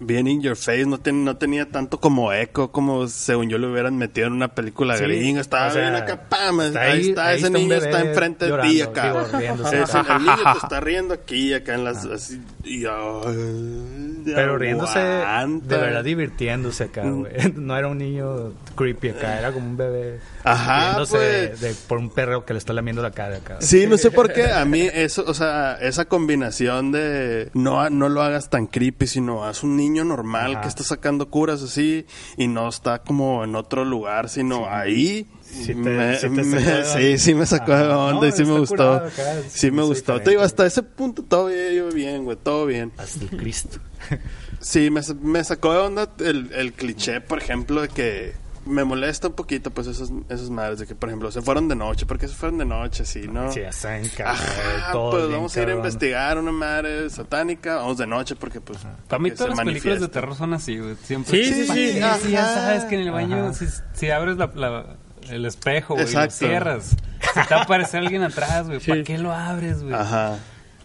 bien 0.00 0.26
in 0.26 0.42
your 0.42 0.56
face, 0.56 0.84
no, 0.86 0.98
ten- 0.98 1.24
no 1.24 1.36
tenía 1.36 1.70
tanto 1.70 1.98
como 2.00 2.32
eco 2.32 2.70
como 2.72 3.06
según 3.08 3.48
yo 3.48 3.58
lo 3.58 3.70
hubieran 3.70 3.96
metido 3.96 4.26
en 4.26 4.32
una 4.32 4.48
película 4.48 4.96
Sí, 4.98 5.04
gringa, 5.04 5.40
estaba 5.40 5.68
o 5.68 5.70
sea, 5.70 5.82
bien 5.82 5.94
acá, 5.94 6.20
pam, 6.28 6.60
está 6.62 6.82
ahí, 6.82 6.92
ahí- 6.92 7.08
está, 7.10 7.26
ahí 7.28 7.36
ese 7.38 7.46
está 7.46 7.58
niño 7.58 7.74
está 7.76 8.00
enfrente 8.00 8.44
de 8.50 8.58
ti 8.62 8.80
acá. 8.82 9.04
digo, 9.06 9.38
riéndose. 9.38 9.82
Ese- 9.82 9.98
el 10.00 10.18
niño 10.18 10.52
te 10.52 10.58
está 10.64 10.80
riendo 10.80 11.14
aquí, 11.14 11.54
acá 11.54 11.74
en 11.74 11.84
las 11.84 12.04
así, 12.04 12.42
y, 12.64 12.84
ay, 12.84 14.05
Pero 14.34 14.58
riéndose, 14.58 14.98
de 14.98 15.76
verdad 15.76 16.04
divirtiéndose 16.04 16.84
acá, 16.84 17.02
güey. 17.02 17.32
No 17.54 17.76
era 17.76 17.88
un 17.88 17.98
niño 17.98 18.52
creepy 18.74 19.10
acá, 19.10 19.38
era 19.38 19.52
como 19.52 19.66
un 19.68 19.76
bebé. 19.76 20.20
Ajá, 20.44 20.84
riéndose 20.88 21.16
pues. 21.50 21.60
de- 21.60 21.74
por 21.88 21.98
un 21.98 22.10
perro 22.10 22.44
que 22.44 22.52
le 22.54 22.58
está 22.58 22.72
lamiendo 22.72 23.02
la 23.02 23.10
cara 23.12 23.36
acá. 23.38 23.56
Sí, 23.60 23.86
no 23.86 23.96
sé 23.98 24.10
por 24.10 24.32
qué. 24.32 24.50
A 24.50 24.64
mí, 24.64 24.82
eso, 24.92 25.24
o 25.26 25.34
sea, 25.34 25.74
esa 25.80 26.06
combinación 26.06 26.92
de 26.92 27.50
no, 27.54 27.88
no 27.90 28.08
lo 28.08 28.22
hagas 28.22 28.50
tan 28.50 28.66
creepy, 28.66 29.06
sino 29.06 29.44
haz 29.44 29.62
un 29.62 29.76
niño 29.76 30.04
normal 30.04 30.52
Ajá. 30.52 30.60
que 30.62 30.68
está 30.68 30.84
sacando 30.84 31.30
curas 31.30 31.62
así 31.62 32.06
y 32.36 32.48
no 32.48 32.68
está 32.68 33.00
como 33.00 33.44
en 33.44 33.54
otro 33.56 33.84
lugar, 33.84 34.28
sino 34.28 34.68
ahí. 34.68 35.26
Sí 35.64 35.66
te- 35.68 35.74
me- 35.74 36.14
sí 36.16 36.20
te 36.22 36.28
me- 36.30 36.44
sacó 36.44 36.70
de 36.70 36.84
sí, 37.16 37.18
sí 37.24 37.34
me 37.34 37.46
sacó 37.46 37.72
de 37.72 37.84
Ajá. 37.84 37.98
onda 37.98 38.26
y 38.26 38.30
No, 38.30 38.36
sí 38.36 38.44
me 38.44 38.58
gustó. 38.58 38.76
curado 38.76 39.06
acá, 39.06 39.22
Sí 39.48 39.70
me 39.70 39.82
gustó. 39.82 40.20
Te 40.20 40.30
digo, 40.30 40.42
hasta 40.42 40.66
ese 40.66 40.82
punto 40.82 41.22
todo 41.22 41.50
iba 41.50 41.90
bien, 41.90 42.24
güey, 42.24 42.36
todo 42.36 42.66
bien. 42.66 42.92
Hasta 42.98 43.24
el 43.24 43.30
Cristo. 43.30 43.78
Sí, 44.58 44.90
me, 44.90 45.00
me 45.22 45.44
sacó 45.44 45.72
de 45.72 45.78
onda 45.78 46.08
el, 46.18 46.50
el 46.52 46.72
cliché, 46.72 47.20
por 47.20 47.38
ejemplo, 47.38 47.82
de 47.82 47.88
que 47.88 48.32
me 48.64 48.82
molesta 48.82 49.28
un 49.28 49.34
poquito, 49.34 49.70
pues, 49.70 49.86
esos, 49.86 50.10
esos 50.28 50.50
madres, 50.50 50.80
de 50.80 50.86
que, 50.88 50.94
por 50.96 51.08
ejemplo, 51.08 51.30
se 51.30 51.40
fueron 51.42 51.68
de 51.68 51.76
noche. 51.76 52.04
¿Por 52.04 52.18
qué 52.18 52.26
se 52.26 52.34
fueron 52.34 52.58
de 52.58 52.64
noche? 52.64 53.04
Sí, 53.04 53.28
¿no? 53.30 53.52
Sí, 53.52 53.60
ya 53.60 53.70
saben, 53.70 54.08
cabrón, 54.16 54.34
Ajá, 54.44 54.92
todo 54.92 55.10
pues 55.10 55.28
vamos 55.30 55.56
a 55.56 55.62
ir 55.62 55.68
a 55.68 55.74
investigar 55.74 56.38
una 56.38 56.50
madre 56.52 57.08
satánica. 57.10 57.76
Vamos 57.76 57.98
de 57.98 58.06
noche 58.08 58.34
porque, 58.34 58.60
pues. 58.60 58.78
Para 59.08 59.22
mí 59.22 59.30
todas 59.30 59.50
las 59.50 59.58
películas 59.60 59.82
de 59.84 59.90
manifiesta. 60.00 60.08
terror 60.08 60.34
son 60.34 60.54
así, 60.54 60.78
güey. 60.78 60.96
Siempre. 61.04 61.44
Sí, 61.44 61.54
sí, 61.54 61.66
sí. 61.66 61.92
Sí, 61.92 62.00
Ajá. 62.00 62.18
sí, 62.20 62.30
ya 62.32 62.44
sabes 62.54 62.84
que 62.86 62.94
en 62.96 63.02
el 63.02 63.10
baño, 63.12 63.36
Ajá. 63.36 63.52
si, 63.52 63.66
si 63.92 64.10
abres 64.10 64.36
la, 64.36 64.50
la- 64.54 64.96
el 65.30 65.44
espejo, 65.46 65.94
güey, 65.94 66.12
lo 66.12 66.30
cierras, 66.30 66.96
se 67.34 67.44
te 67.44 67.54
va 67.54 67.60
a 67.60 67.64
aparecer 67.64 68.00
alguien 68.00 68.22
atrás, 68.22 68.66
güey. 68.66 68.80
Sí. 68.80 68.90
¿Para 68.90 69.04
qué 69.04 69.18
lo 69.18 69.32
abres, 69.32 69.82
güey? 69.82 69.94
Ajá. 69.94 70.38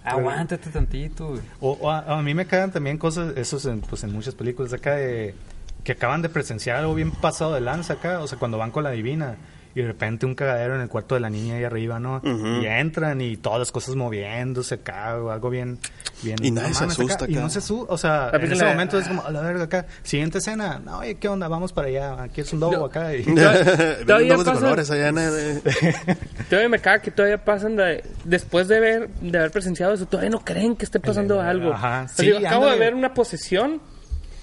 Aguántate 0.04 0.70
tantito, 0.70 1.30
güey. 1.30 1.42
O, 1.60 1.72
o 1.74 1.92
a, 1.92 2.18
a 2.18 2.22
mí 2.22 2.34
me 2.34 2.46
cagan 2.46 2.72
también 2.72 2.98
cosas, 2.98 3.38
esos 3.38 3.66
en, 3.66 3.82
pues 3.82 4.04
en 4.04 4.12
muchas 4.12 4.36
películas 4.36 4.74
acá 4.74 4.96
de 4.96 5.36
que 5.84 5.94
acaban 5.94 6.22
de 6.22 6.30
presenciar 6.30 6.78
algo 6.78 6.94
bien 6.94 7.12
pasado 7.12 7.54
de 7.54 7.62
lanza 7.62 7.94
acá, 7.94 8.20
o 8.20 8.28
sea, 8.28 8.38
cuando 8.38 8.58
van 8.58 8.72
con 8.72 8.84
la 8.84 8.92
divina 8.92 9.36
y 9.76 9.82
de 9.82 9.88
repente 9.88 10.26
un 10.26 10.36
cagadero 10.36 10.76
en 10.76 10.82
el 10.82 10.90
cuarto 10.90 11.16
de 11.16 11.22
la 11.22 11.30
niña 11.30 11.56
ahí 11.56 11.64
arriba, 11.64 12.00
¿no? 12.00 12.22
Y 12.24 12.66
entran 12.66 13.22
y 13.22 13.38
todas 13.38 13.60
las 13.60 13.72
cosas 13.72 13.96
moviéndose 13.96 14.76
acá, 14.76 15.18
o 15.18 15.30
algo 15.32 15.50
bien, 15.50 15.80
bien. 16.24 16.38
Y 16.44 16.52
nadie 16.52 16.74
se 16.74 16.84
asusta 16.86 17.26
Y 17.28 17.34
acá. 17.34 17.42
no 17.44 17.50
se 17.50 17.60
asusta, 17.60 17.94
o 17.94 17.98
sea, 17.98 18.30
en 18.34 18.52
ese 18.52 18.66
momento 18.66 18.98
es 19.00 19.08
como, 19.08 19.24
a 19.26 19.32
la 19.32 19.42
verga 19.42 19.64
acá, 19.64 19.86
siguiente 20.04 20.40
escena, 20.40 20.80
no, 20.84 21.00
oye, 21.00 21.16
¿qué 21.16 21.28
onda? 21.28 21.48
Vamos 21.48 21.72
para 21.74 21.88
allá, 21.88 22.24
aquí 22.24 22.42
es 22.42 22.52
un 22.54 22.60
lobo 22.60 22.74
No. 22.78 22.86
acá. 22.86 23.16
Y, 23.16 23.24
todavía 24.06 24.34
lobos 24.34 24.46
de 24.46 24.52
colores 24.54 24.92
allá 24.92 25.08
en 25.10 25.18
el- 25.18 25.62
Todavía 26.50 26.70
me 26.70 26.80
caga 26.80 27.00
que 27.02 27.12
todavía 27.12 27.44
pasan 27.44 27.76
de, 27.76 28.04
después 28.26 28.68
de 28.68 28.80
ver 28.80 29.10
de 29.22 29.38
haber 29.38 29.52
presenciado 29.52 29.94
eso, 29.94 30.06
todavía 30.06 30.30
no 30.30 30.40
creen 30.44 30.76
que 30.76 30.86
esté 30.86 31.00
pasando 31.00 31.40
El- 31.42 31.48
algo. 31.48 31.74
ajá, 31.74 32.08
sí, 32.08 32.32
acabo 32.34 32.68
de 32.68 32.78
ver 32.78 32.94
una 32.94 33.14
posesión, 33.14 33.82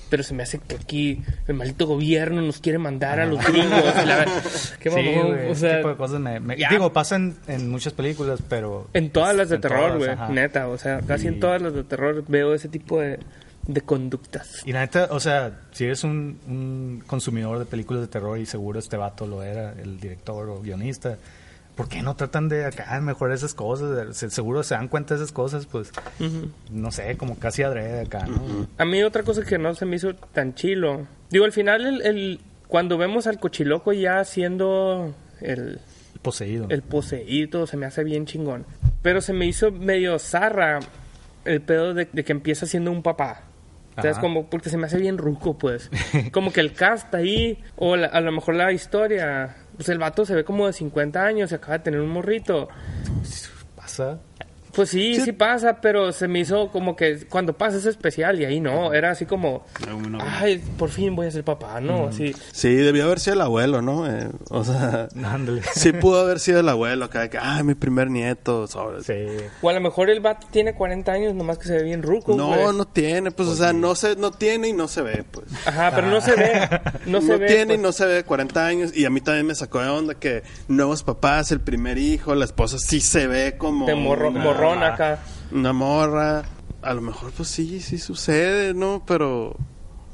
pero 0.08 0.22
se 0.22 0.34
me 0.34 0.42
hace 0.42 0.58
que 0.58 0.76
aquí 0.76 1.22
el 1.46 1.54
maldito 1.54 1.86
gobierno 1.86 2.40
nos 2.42 2.58
quiere 2.58 2.78
mandar 2.78 3.20
a 3.20 3.26
los 3.26 3.44
gringos. 3.44 3.82
la 4.06 4.24
Qué 4.80 4.90
Sí, 4.90 4.96
mamón, 4.96 5.26
güey, 5.28 5.48
o 5.48 5.52
ese 5.52 5.60
sea, 5.60 5.76
tipo 5.78 5.88
de 5.88 5.96
cosas 5.96 6.20
me, 6.20 6.40
me- 6.40 6.56
ya. 6.56 6.68
digo, 6.70 6.92
pasan 6.92 7.36
en 7.46 7.70
muchas 7.70 7.92
películas, 7.92 8.40
pero 8.48 8.88
en 8.94 9.10
todas 9.10 9.34
las 9.36 9.48
de 9.48 9.56
en 9.56 9.60
terror, 9.60 9.98
güey, 9.98 10.10
neta, 10.30 10.68
o 10.68 10.78
sea, 10.78 11.00
casi 11.00 11.24
Y- 11.26 11.28
en 11.28 11.40
todas 11.40 11.60
las 11.62 11.74
de 11.74 11.84
terror 11.84 12.24
veo 12.28 12.54
ese 12.54 12.68
tipo 12.68 13.00
de, 13.00 13.18
de 13.66 13.80
conductas. 13.82 14.62
Y 14.66 14.72
la 14.72 14.80
neta, 14.80 15.08
o 15.10 15.20
sea, 15.20 15.60
si 15.72 15.84
eres 15.84 16.04
un, 16.04 16.38
un 16.46 17.02
consumidor 17.06 17.58
de 17.58 17.64
películas 17.66 18.00
de 18.02 18.08
terror 18.08 18.38
y 18.38 18.46
seguro 18.46 18.78
este 18.78 18.96
vato 18.96 19.26
lo 19.26 19.42
era, 19.42 19.72
el 19.72 20.00
director 20.00 20.48
o 20.48 20.60
guionista, 20.60 21.18
¿por 21.78 21.88
qué 21.88 22.02
no 22.02 22.14
tratan 22.14 22.50
de 22.50 22.66
acá 22.66 23.00
mejorar 23.00 23.34
esas 23.34 23.54
cosas? 23.54 24.14
Se- 24.16 24.28
Seguro 24.28 24.62
se 24.62 24.74
dan 24.74 24.88
cuenta 24.88 25.14
de 25.14 25.20
esas 25.22 25.32
cosas, 25.32 25.64
pues, 25.64 25.90
no 26.70 26.90
sé, 26.92 27.16
como 27.16 27.38
casi 27.38 27.62
adrede 27.62 28.00
acá, 28.02 28.26
¿no? 28.26 28.66
A 28.76 28.84
mí 28.84 29.02
otra 29.02 29.22
cosa 29.22 29.42
que 29.44 29.56
no 29.56 29.74
se 29.74 29.86
me 29.86 29.96
hizo 29.96 30.14
tan 30.14 30.54
chilo. 30.54 31.06
Digo, 31.30 31.44
al 31.46 31.52
final, 31.52 31.86
el, 31.86 32.02
el- 32.02 32.40
cuando 32.66 32.98
vemos 32.98 33.26
al 33.26 33.38
cochiloco 33.38 33.94
ya 33.94 34.22
siendo 34.24 35.14
el, 35.40 35.80
Poseído. 36.20 36.66
el 36.68 36.82
poseído, 36.82 37.66
se 37.66 37.78
me 37.78 37.86
hace 37.86 38.04
bien 38.04 38.26
chingón. 38.26 38.66
Pero 39.00 39.20
se 39.22 39.32
me 39.32 39.46
hizo 39.46 39.70
medio 39.70 40.18
zarra 40.18 40.80
el 41.46 41.62
pedo 41.62 41.94
de, 41.94 42.08
de 42.12 42.24
que 42.24 42.32
empieza 42.32 42.66
siendo 42.66 42.90
un 42.90 43.02
papá. 43.02 43.44
Ajá. 43.96 44.20
Como, 44.20 44.50
porque 44.50 44.68
se 44.70 44.76
me 44.76 44.86
hace 44.86 44.98
bien 44.98 45.16
ruco, 45.18 45.56
pues. 45.58 45.90
Como 46.32 46.52
que 46.52 46.60
el 46.60 46.72
cast 46.72 47.14
ahí, 47.14 47.58
o 47.76 47.96
la- 47.96 48.08
a 48.08 48.20
lo 48.20 48.32
mejor 48.32 48.54
la 48.56 48.70
historia. 48.72 49.56
Pues 49.78 49.88
el 49.90 49.98
vato 49.98 50.26
se 50.26 50.34
ve 50.34 50.44
como 50.44 50.66
de 50.66 50.72
50 50.72 51.24
años 51.24 51.52
y 51.52 51.54
acaba 51.54 51.78
de 51.78 51.84
tener 51.84 52.00
un 52.00 52.10
morrito. 52.10 52.68
Pasa. 53.76 54.18
Pues 54.78 54.90
sí, 54.90 55.20
sí, 55.20 55.32
pasa, 55.32 55.80
pero 55.80 56.12
se 56.12 56.28
me 56.28 56.38
hizo 56.38 56.68
como 56.70 56.94
que 56.94 57.26
cuando 57.28 57.52
pasa 57.58 57.78
es 57.78 57.86
especial 57.86 58.40
y 58.40 58.44
ahí 58.44 58.60
no, 58.60 58.94
era 58.94 59.10
así 59.10 59.26
como, 59.26 59.64
ay, 60.20 60.58
por 60.78 60.88
fin 60.90 61.16
voy 61.16 61.26
a 61.26 61.30
ser 61.32 61.42
papá, 61.42 61.80
¿no? 61.80 62.06
Así. 62.06 62.32
Sí, 62.52 62.72
debió 62.76 63.06
haber 63.06 63.18
sido 63.18 63.34
el 63.34 63.40
abuelo, 63.40 63.82
¿no? 63.82 64.06
Eh, 64.08 64.28
o 64.50 64.62
sea, 64.62 65.08
Ándale. 65.24 65.62
sí 65.74 65.92
pudo 65.92 66.20
haber 66.20 66.38
sido 66.38 66.60
el 66.60 66.68
abuelo 66.68 67.10
que, 67.10 67.28
ay, 67.40 67.64
mi 67.64 67.74
primer 67.74 68.08
nieto. 68.08 68.68
sobre- 68.68 69.02
Sí. 69.02 69.44
O 69.62 69.68
a 69.68 69.72
lo 69.72 69.80
mejor 69.80 70.10
el 70.10 70.20
vato 70.20 70.46
tiene 70.52 70.74
40 70.74 71.10
años, 71.10 71.34
nomás 71.34 71.58
que 71.58 71.66
se 71.66 71.72
ve 71.78 71.82
bien 71.82 72.02
ruco. 72.04 72.36
No, 72.36 72.46
güey. 72.48 72.76
no 72.76 72.84
tiene, 72.86 73.32
pues, 73.32 73.48
o 73.48 73.56
sea, 73.56 73.72
no 73.72 73.96
se, 73.96 74.14
no 74.14 74.30
tiene 74.30 74.68
y 74.68 74.72
no 74.72 74.86
se 74.86 75.02
ve, 75.02 75.24
pues. 75.28 75.46
Ajá, 75.66 75.90
pero 75.92 76.06
no 76.06 76.20
se 76.20 76.36
ve. 76.36 76.80
No 77.06 77.20
No, 77.20 77.26
se 77.26 77.36
ve. 77.36 77.46
tiene 77.48 77.62
y 77.74 77.76
pues. 77.78 77.80
no 77.80 77.90
se 77.92 78.06
ve 78.06 78.22
40 78.22 78.64
años 78.64 78.96
y 78.96 79.04
a 79.06 79.10
mí 79.10 79.20
también 79.20 79.44
me 79.46 79.54
sacó 79.56 79.80
de 79.80 79.88
onda 79.88 80.14
que 80.14 80.42
nuevos 80.68 81.02
papás, 81.02 81.50
el 81.50 81.60
primer 81.60 81.98
hijo, 81.98 82.34
la 82.36 82.44
esposa 82.44 82.76
sí 82.78 83.00
se 83.00 83.26
ve 83.26 83.56
como 83.58 83.86
De 83.86 83.94
morro, 83.96 84.28
una, 84.28 84.40
morrón 84.76 84.92
acá. 84.92 85.18
una 85.52 85.72
morra. 85.72 86.42
A 86.82 86.94
lo 86.94 87.00
mejor 87.00 87.32
pues 87.32 87.48
sí, 87.48 87.80
sí 87.80 87.98
sucede, 87.98 88.72
¿no? 88.74 89.02
Pero 89.06 89.56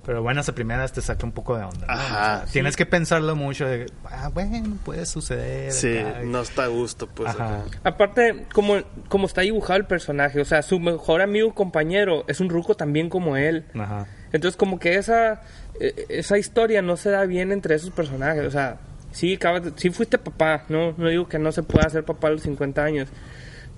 Pero 0.07 0.23
buenas 0.23 0.49
a 0.51 0.55
primeras 0.55 0.93
te 0.93 1.01
saca 1.01 1.25
un 1.25 1.33
poco 1.33 1.57
de 1.57 1.64
onda. 1.64 1.87
¿no? 1.87 1.93
Ajá, 1.93 2.05
O 2.05 2.38
sea, 2.38 2.47
sí. 2.47 2.53
Tienes 2.55 2.77
que 2.77 2.85
pensarlo 2.87 3.37
mucho. 3.37 3.67
De, 3.67 3.87
ah, 4.11 4.31
bueno, 4.33 4.77
puede 4.85 5.07
suceder. 5.07 5.73
sí, 5.73 5.97
acá, 5.99 6.21
no 6.25 6.40
está 6.43 6.64
a 6.64 6.67
gusto, 6.69 7.07
pues. 7.07 7.31
Ajá. 7.31 7.61
acá. 7.61 7.79
Aparte, 7.85 8.47
como, 8.53 8.83
como 9.09 9.27
está 9.27 9.40
dibujado 9.43 9.79
el 9.79 9.87
personaje, 9.87 10.40
o 10.40 10.45
sea, 10.45 10.62
su 10.62 10.79
mejor 10.81 11.21
amigo 11.23 11.55
compañero 11.55 12.25
es 12.29 12.40
un 12.40 12.49
ruco 12.51 12.75
también 12.77 13.09
como 13.09 13.37
él. 13.38 13.64
Ajá. 13.79 14.07
Entonces, 14.33 14.57
como 14.59 14.79
que 14.79 14.97
esa, 14.97 15.40
eh, 15.81 16.07
esa 16.09 16.37
historia 16.38 16.83
no 16.83 16.97
se 16.99 17.11
da 17.11 17.25
bien 17.25 17.51
entre 17.53 17.75
esos 17.75 17.90
personajes. 17.90 18.45
O 18.47 18.51
sea, 18.51 18.79
sí, 19.12 19.35
acabas 19.35 19.64
de- 19.64 19.73
sí 19.77 19.88
fuiste 19.90 20.19
papá, 20.19 20.64
¿no? 20.69 20.93
No 20.99 21.09
digo 21.09 21.29
que 21.29 21.38
no 21.38 21.51
se 21.53 21.62
pueda 21.62 21.88
ser 21.88 22.05
papá 22.05 22.29
a 22.29 22.31
los 22.33 22.43
50 22.43 22.83
años. 22.85 23.09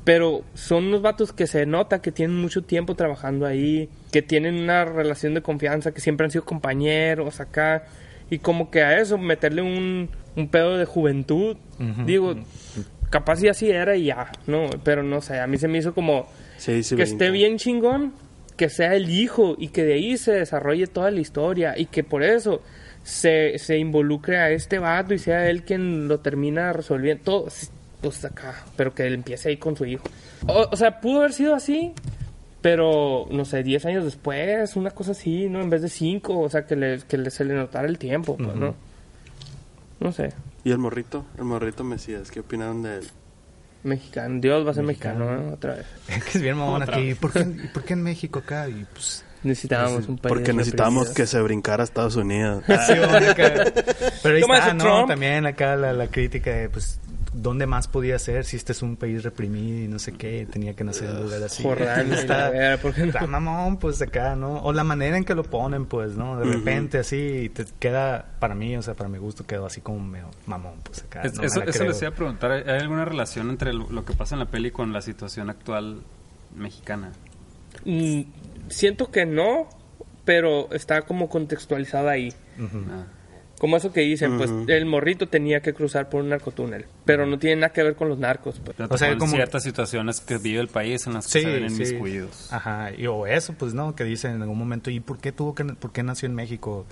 Pero 0.06 0.44
son 0.54 0.86
unos 0.86 1.02
vatos 1.02 1.32
que 1.32 1.48
se 1.48 1.66
nota 1.66 2.00
que 2.00 2.12
tienen 2.12 2.36
mucho 2.36 2.62
tiempo 2.62 2.94
trabajando 2.94 3.44
ahí, 3.44 3.88
que 4.12 4.22
tienen 4.22 4.54
una 4.54 4.84
relación 4.84 5.34
de 5.34 5.42
confianza, 5.42 5.90
que 5.90 6.00
siempre 6.00 6.26
han 6.26 6.30
sido 6.30 6.44
compañeros 6.44 7.40
acá. 7.40 7.86
Y 8.30 8.38
como 8.38 8.70
que 8.70 8.82
a 8.82 9.00
eso 9.00 9.18
meterle 9.18 9.62
un, 9.62 10.08
un 10.36 10.48
pedo 10.48 10.78
de 10.78 10.84
juventud, 10.84 11.56
digo, 12.04 12.36
capaz 13.10 13.42
y 13.42 13.48
así 13.48 13.68
era 13.68 13.96
y 13.96 14.04
ya, 14.04 14.30
¿no? 14.46 14.70
Pero 14.84 15.02
no 15.02 15.20
sé, 15.20 15.40
a 15.40 15.48
mí 15.48 15.58
se 15.58 15.66
me 15.66 15.78
hizo 15.78 15.92
como 15.92 16.28
Sí, 16.56 16.84
sí, 16.84 16.94
que 16.94 17.02
esté 17.02 17.32
bien 17.32 17.58
chingón, 17.58 18.12
que 18.56 18.68
sea 18.68 18.94
el 18.94 19.10
hijo 19.10 19.56
y 19.58 19.68
que 19.70 19.82
de 19.82 19.94
ahí 19.94 20.16
se 20.18 20.30
desarrolle 20.34 20.86
toda 20.86 21.10
la 21.10 21.18
historia 21.18 21.74
y 21.76 21.86
que 21.86 22.04
por 22.04 22.22
eso 22.22 22.62
se, 23.02 23.58
se 23.58 23.76
involucre 23.78 24.38
a 24.38 24.50
este 24.52 24.78
vato 24.78 25.14
y 25.14 25.18
sea 25.18 25.50
él 25.50 25.64
quien 25.64 26.06
lo 26.06 26.20
termina 26.20 26.72
resolviendo 26.72 27.24
todo, 27.24 27.48
pues 28.00 28.24
acá, 28.24 28.64
pero 28.76 28.94
que 28.94 29.06
él 29.06 29.14
empiece 29.14 29.48
ahí 29.48 29.56
con 29.56 29.76
su 29.76 29.84
hijo. 29.84 30.04
O, 30.46 30.68
o 30.70 30.76
sea, 30.76 31.00
pudo 31.00 31.18
haber 31.18 31.32
sido 31.32 31.54
así, 31.54 31.92
pero 32.60 33.26
no 33.30 33.44
sé, 33.44 33.62
10 33.62 33.86
años 33.86 34.04
después, 34.04 34.76
una 34.76 34.90
cosa 34.90 35.12
así, 35.12 35.48
¿no? 35.48 35.60
En 35.60 35.70
vez 35.70 35.82
de 35.82 35.88
5, 35.88 36.38
o 36.38 36.48
sea, 36.48 36.66
que, 36.66 36.76
le, 36.76 36.98
que 37.02 37.16
le- 37.18 37.30
se 37.30 37.44
le 37.44 37.54
notara 37.54 37.86
el 37.88 37.98
tiempo, 37.98 38.36
pues, 38.36 38.54
¿no? 38.54 38.74
No 40.00 40.12
sé, 40.12 40.32
¿Y 40.64 40.72
el 40.72 40.78
morrito? 40.78 41.24
El 41.38 41.44
morrito 41.44 41.84
Mesías, 41.84 42.30
¿qué 42.30 42.40
opinaron 42.40 42.82
de 42.82 42.96
él? 42.98 43.06
mexicano, 43.84 44.40
Dios 44.40 44.66
va 44.66 44.72
a 44.72 44.74
ser 44.74 44.82
mexicano, 44.82 45.30
¿no? 45.40 45.52
Otra 45.54 45.74
vez. 45.76 45.86
que 46.32 46.38
es 46.38 46.42
bien 46.42 46.56
mamón 46.56 46.82
aquí. 46.82 47.14
¿Por 47.14 47.32
qué, 47.32 47.40
¿Y 47.40 47.68
por 47.68 47.84
qué 47.84 47.92
en 47.92 48.02
México 48.02 48.40
acá? 48.40 48.68
Y 48.68 48.84
pues... 48.92 49.22
Necesitábamos 49.44 50.08
un 50.08 50.18
país. 50.18 50.28
Porque 50.34 50.52
necesitamos 50.52 51.04
reprimido. 51.08 51.14
que 51.14 51.26
se 51.28 51.40
brincara 51.40 51.82
a 51.82 51.84
Estados 51.84 52.16
Unidos. 52.16 52.64
Sí, 52.86 52.94
bueno, 52.98 53.30
acá. 53.30 53.52
Pero 54.24 54.34
ahí 54.34 54.42
está, 54.42 54.74
¿no? 54.74 54.82
Trump. 54.84 55.08
También 55.08 55.46
acá 55.46 55.76
la, 55.76 55.92
la 55.92 56.08
crítica 56.08 56.50
de, 56.50 56.68
pues, 56.68 56.98
¿dónde 57.36 57.66
más 57.66 57.86
podía 57.86 58.18
ser 58.18 58.44
si 58.44 58.56
este 58.56 58.72
es 58.72 58.82
un 58.82 58.96
país 58.96 59.22
reprimido 59.22 59.84
y 59.84 59.88
no 59.88 59.98
sé 59.98 60.12
qué? 60.12 60.46
Tenía 60.50 60.74
que 60.74 60.84
nacer 60.84 61.10
en 61.10 61.16
un 61.16 61.22
lugar 61.24 61.42
así. 61.42 61.62
Está, 62.12 62.78
¿por 62.80 62.94
qué 62.94 63.02
no? 63.02 63.06
está 63.08 63.26
mamón, 63.26 63.76
pues, 63.78 64.00
acá, 64.02 64.34
¿no? 64.36 64.58
O 64.62 64.72
la 64.72 64.84
manera 64.84 65.16
en 65.16 65.24
que 65.24 65.34
lo 65.34 65.44
ponen, 65.44 65.86
pues, 65.86 66.16
¿no? 66.16 66.38
De 66.38 66.44
repente, 66.46 66.98
así, 66.98 67.50
te 67.54 67.66
queda, 67.78 68.26
para 68.40 68.54
mí, 68.54 68.76
o 68.76 68.82
sea, 68.82 68.94
para 68.94 69.08
mi 69.08 69.18
gusto, 69.18 69.46
quedó 69.46 69.66
así 69.66 69.80
como 69.80 70.00
medio 70.00 70.30
mamón, 70.46 70.74
pues, 70.82 71.02
acá. 71.02 71.22
Es- 71.22 71.34
no 71.34 71.42
me 71.42 71.46
eso 71.70 71.84
les 71.84 72.00
iba 72.00 72.10
a 72.10 72.14
preguntar. 72.14 72.50
¿Hay 72.52 72.80
alguna 72.80 73.04
relación 73.04 73.50
entre 73.50 73.72
lo, 73.72 73.88
lo 73.90 74.04
que 74.04 74.14
pasa 74.14 74.34
en 74.34 74.38
la 74.40 74.46
peli 74.46 74.70
con 74.70 74.92
la 74.92 75.02
situación 75.02 75.50
actual 75.50 76.00
mexicana? 76.54 77.12
Mm, 77.84 78.22
siento 78.68 79.10
que 79.10 79.26
no, 79.26 79.68
pero 80.24 80.72
está 80.72 81.02
como 81.02 81.28
contextualizada 81.28 82.10
ahí. 82.12 82.32
Ah. 82.58 83.04
Como 83.58 83.76
eso 83.78 83.90
que 83.92 84.00
dicen, 84.02 84.36
pues 84.36 84.50
el 84.68 84.84
morrito 84.84 85.28
tenía 85.28 85.60
que 85.60 85.72
cruzar 85.72 86.10
por 86.10 86.22
un 86.22 86.28
narcotúnel, 86.28 86.84
pero 87.06 87.24
no 87.26 87.38
tiene 87.38 87.56
nada 87.62 87.72
que 87.72 87.82
ver 87.82 87.94
con 87.96 88.08
los 88.08 88.18
narcos. 88.18 88.60
Pues. 88.62 88.78
O 88.80 88.98
sea, 88.98 89.16
como- 89.16 89.32
ciertas 89.32 89.62
situaciones 89.62 90.20
que 90.20 90.36
vive 90.36 90.60
el 90.60 90.68
país 90.68 91.06
en 91.06 91.14
las 91.14 91.26
que 91.26 91.38
Sí, 91.40 91.44
se 91.44 91.50
ven 91.52 91.70
sí. 91.70 91.76
inmiscuidos. 91.76 92.52
Ajá, 92.52 92.90
y, 92.96 93.06
o 93.06 93.26
eso, 93.26 93.54
pues 93.54 93.72
no, 93.72 93.94
que 93.96 94.04
dice 94.04 94.28
en 94.28 94.42
algún 94.42 94.58
momento, 94.58 94.90
¿y 94.90 95.00
por 95.00 95.18
qué 95.18 95.32
tuvo 95.32 95.54
que, 95.54 95.64
por 95.64 95.90
qué 95.92 96.02
nació 96.02 96.26
en 96.26 96.34
México? 96.34 96.84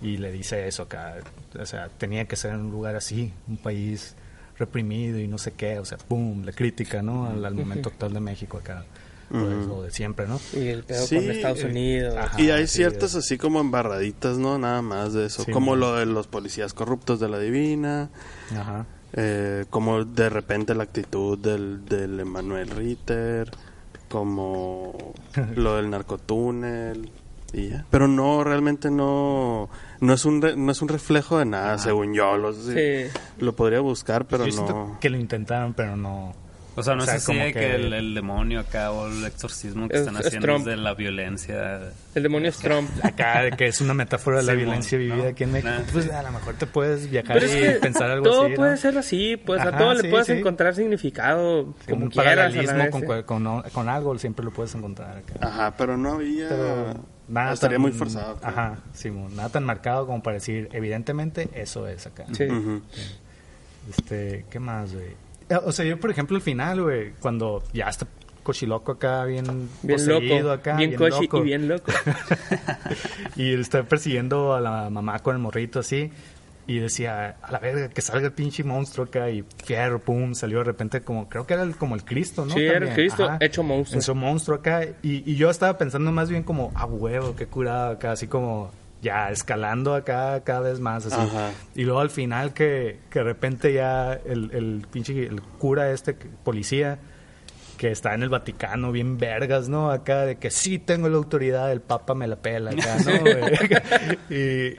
Y 0.00 0.18
le 0.18 0.30
dice 0.30 0.68
eso 0.68 0.84
acá, 0.84 1.16
o 1.58 1.66
sea, 1.66 1.88
tenía 1.98 2.26
que 2.26 2.36
ser 2.36 2.52
en 2.52 2.60
un 2.60 2.70
lugar 2.70 2.94
así, 2.96 3.32
un 3.48 3.56
país 3.56 4.14
reprimido 4.58 5.18
y 5.18 5.26
no 5.26 5.38
sé 5.38 5.52
qué, 5.52 5.78
o 5.80 5.84
sea, 5.84 5.98
pum, 5.98 6.44
la 6.44 6.52
crítica, 6.52 7.02
¿no? 7.02 7.26
Al, 7.28 7.44
al 7.44 7.54
momento 7.54 7.88
actual 7.88 8.12
de 8.12 8.20
México 8.20 8.58
acá, 8.58 8.84
pues, 9.30 9.66
lo 9.66 9.82
de 9.82 9.90
siempre, 9.90 10.26
¿no? 10.26 10.40
Y 10.52 10.68
el 10.68 10.84
pedo 10.84 11.06
Sí, 11.06 11.16
con 11.16 11.30
Estados 11.30 11.60
eh, 11.62 11.66
Unidos. 11.66 12.16
ajá. 12.16 12.40
Y 12.40 12.50
hay 12.50 12.66
sí, 12.66 12.76
ciertas 12.76 13.10
es- 13.10 13.16
así 13.24 13.38
como 13.38 13.60
embarraditas, 13.60 14.38
¿no? 14.38 14.58
Nada 14.58 14.82
más 14.82 15.12
de 15.12 15.26
eso. 15.26 15.42
Sí, 15.44 15.52
como 15.52 15.72
man. 15.72 15.80
lo 15.80 15.94
de 15.96 16.06
los 16.06 16.26
policías 16.26 16.72
corruptos 16.74 17.18
de 17.20 17.28
la 17.28 17.38
Divina. 17.38 18.10
Ajá. 18.56 18.86
eh, 19.18 19.64
como 19.70 20.04
de 20.04 20.28
repente 20.28 20.74
la 20.74 20.82
actitud 20.84 21.38
del, 21.38 21.84
del 21.86 22.20
Emanuel 22.20 22.68
Ritter. 22.70 23.50
Como 24.08 25.14
lo 25.56 25.76
del 25.76 25.90
narcotúnel. 25.90 27.10
Y 27.52 27.70
ya. 27.70 27.86
Pero 27.90 28.08
no, 28.08 28.44
realmente 28.44 28.90
no. 28.90 29.68
No 30.00 30.12
es 30.12 30.24
un, 30.24 30.42
re- 30.42 30.56
no 30.56 30.70
es 30.72 30.82
un 30.82 30.88
reflejo 30.88 31.38
de 31.38 31.46
nada, 31.46 31.78
según 31.78 32.12
yo. 32.14 32.36
Lo, 32.36 32.52
Sí. 32.52 32.74
lo 33.38 33.56
podría 33.56 33.80
buscar, 33.80 34.26
pero 34.26 34.46
Yo 34.46 34.62
no. 34.66 34.98
que 35.00 35.08
lo 35.10 35.16
intentaron, 35.16 35.72
pero 35.72 35.96
no... 35.96 36.34
O 36.78 36.82
sea, 36.82 36.94
no 36.94 37.02
O 37.02 37.06
sea, 37.06 37.14
es 37.16 37.22
así 37.22 37.32
como 37.32 37.40
de 37.44 37.52
que, 37.54 37.58
que- 37.60 37.74
el, 37.74 37.92
el 37.94 38.14
demonio 38.14 38.60
acá 38.60 38.90
o 38.92 39.08
el 39.08 39.24
exorcismo 39.24 39.88
que 39.88 39.94
Es- 39.96 40.00
están 40.02 40.16
es 40.18 40.26
haciendo 40.26 40.46
Trump. 40.46 40.60
es 40.60 40.64
de 40.66 40.76
la 40.76 40.92
violencia. 40.94 41.80
El 42.14 42.22
demonio 42.22 42.50
es 42.50 42.58
Trump. 42.58 42.90
Acá, 43.02 43.42
de 43.42 43.52
que 43.52 43.66
es 43.66 43.80
una 43.80 43.94
metáfora 43.94 44.38
de 44.38 44.42
la 44.44 44.52
Sí, 44.52 44.58
violencia 44.58 44.98
vivida 44.98 45.16
¿no? 45.16 45.24
aquí 45.28 45.44
en 45.44 45.52
México. 45.52 45.72
Nah. 45.72 45.82
Pues 45.90 46.10
a 46.10 46.22
lo 46.22 46.32
mejor 46.32 46.54
te 46.56 46.66
puedes 46.66 47.10
viajar 47.10 47.34
Pero 47.40 47.46
es 47.46 47.54
y 47.54 47.58
que 47.60 47.70
pensar 47.80 48.10
algo 48.10 48.24
todo 48.26 48.42
así, 48.42 48.50
¿no? 48.50 48.56
puede 48.56 48.76
ser 48.76 48.98
así, 48.98 49.36
pues 49.38 49.60
a 49.62 49.76
todo 49.76 49.94
le 49.94 50.10
puedes 50.10 50.26
sí. 50.26 50.32
encontrar 50.34 50.74
significado 50.74 51.74
como 51.88 52.04
un 52.04 52.10
quieras. 52.10 52.34
paralelismo 52.52 52.90
con, 52.90 53.22
con, 53.22 53.62
con 53.70 53.88
algo 53.88 54.18
siempre 54.18 54.44
lo 54.44 54.50
puedes 54.52 54.74
encontrar 54.74 55.16
acá. 55.16 55.34
Ajá, 55.40 55.74
pero 55.78 55.96
no 55.96 56.12
había. 56.12 56.48
Pero 56.50 56.94
nada 57.28 57.54
estaría 57.54 57.76
tan- 57.76 57.82
muy 57.82 57.92
forzado. 57.92 58.36
creo. 58.36 58.50
Ajá, 58.50 58.76
sí, 58.92 59.10
nada 59.10 59.48
tan 59.48 59.64
marcado 59.64 60.06
como 60.06 60.22
para 60.22 60.34
decir, 60.34 60.68
evidentemente, 60.72 61.48
eso 61.54 61.88
es 61.88 62.06
acá. 62.06 62.26
Sí. 62.32 62.44
Este, 63.88 64.44
¿qué 64.50 64.58
más, 64.58 64.92
güey? 64.92 65.14
Eh, 65.48 65.56
O 65.64 65.72
sea, 65.72 65.84
yo, 65.84 65.98
por 66.00 66.10
ejemplo, 66.10 66.36
al 66.36 66.42
final, 66.42 66.82
güey, 66.82 67.12
cuando 67.20 67.62
ya 67.72 67.88
está 67.88 68.06
cochiloco 68.42 68.92
acá, 68.92 69.24
bien, 69.24 69.68
Bien 69.82 70.06
loco, 70.08 70.50
acá, 70.50 70.76
bien, 70.76 70.94
cochi 70.94 71.22
loco. 71.24 71.38
y 71.38 71.42
bien 71.42 71.66
loco. 71.68 71.90
y 73.36 73.52
él 73.52 73.60
está 73.60 73.82
persiguiendo 73.84 74.54
a 74.54 74.60
la 74.60 74.90
mamá 74.90 75.18
con 75.20 75.34
el 75.36 75.42
morrito 75.42 75.80
así. 75.80 76.10
Y 76.68 76.80
decía, 76.80 77.36
a 77.42 77.52
la 77.52 77.60
verga, 77.60 77.88
que 77.90 78.00
salga 78.02 78.26
el 78.26 78.32
pinche 78.32 78.64
monstruo 78.64 79.06
acá. 79.06 79.30
Y 79.30 79.44
fierro, 79.64 80.00
pum, 80.00 80.34
salió 80.34 80.58
de 80.58 80.64
repente 80.64 81.00
como, 81.00 81.28
creo 81.28 81.46
que 81.46 81.54
era 81.54 81.62
el- 81.62 81.76
como 81.76 81.94
el 81.94 82.04
Cristo, 82.04 82.44
¿no? 82.44 82.54
Sí, 82.54 82.60
era 82.64 82.88
el. 82.88 82.94
Cristo 82.94 83.28
hecho 83.38 83.62
monstruo. 83.62 84.00
Hecho 84.00 84.14
monstruo 84.16 84.58
acá. 84.58 84.82
Y, 85.02 85.30
y 85.30 85.36
yo 85.36 85.48
estaba 85.48 85.78
pensando 85.78 86.10
más 86.10 86.28
bien 86.28 86.42
como, 86.42 86.72
a 86.74 86.84
huevo, 86.86 87.36
qué 87.36 87.46
curado 87.46 87.92
acá. 87.92 88.12
Así 88.12 88.26
como, 88.26 88.72
ya 89.02 89.30
escalando 89.30 89.94
acá 89.94 90.40
cada 90.44 90.60
vez 90.60 90.80
más. 90.80 91.06
Así. 91.06 91.20
Ajá. 91.20 91.50
Y 91.74 91.84
luego 91.84 92.00
al 92.00 92.10
final 92.10 92.52
que, 92.52 93.00
que 93.10 93.20
de 93.20 93.24
repente 93.24 93.72
ya 93.72 94.12
el, 94.12 94.50
el 94.52 94.86
pinche 94.90 95.26
el 95.26 95.40
cura 95.42 95.90
este, 95.90 96.14
policía, 96.14 96.98
que 97.76 97.90
está 97.90 98.14
en 98.14 98.22
el 98.22 98.28
Vaticano, 98.28 98.90
bien 98.90 99.18
vergas, 99.18 99.68
¿no? 99.68 99.90
Acá 99.90 100.24
de 100.24 100.36
que 100.36 100.50
sí 100.50 100.78
tengo 100.78 101.08
la 101.08 101.16
autoridad, 101.16 101.70
el 101.70 101.80
Papa 101.80 102.14
me 102.14 102.26
la 102.26 102.36
pela 102.36 102.70
acá, 102.70 102.96
¿no? 103.04 103.12
y, 104.34 104.76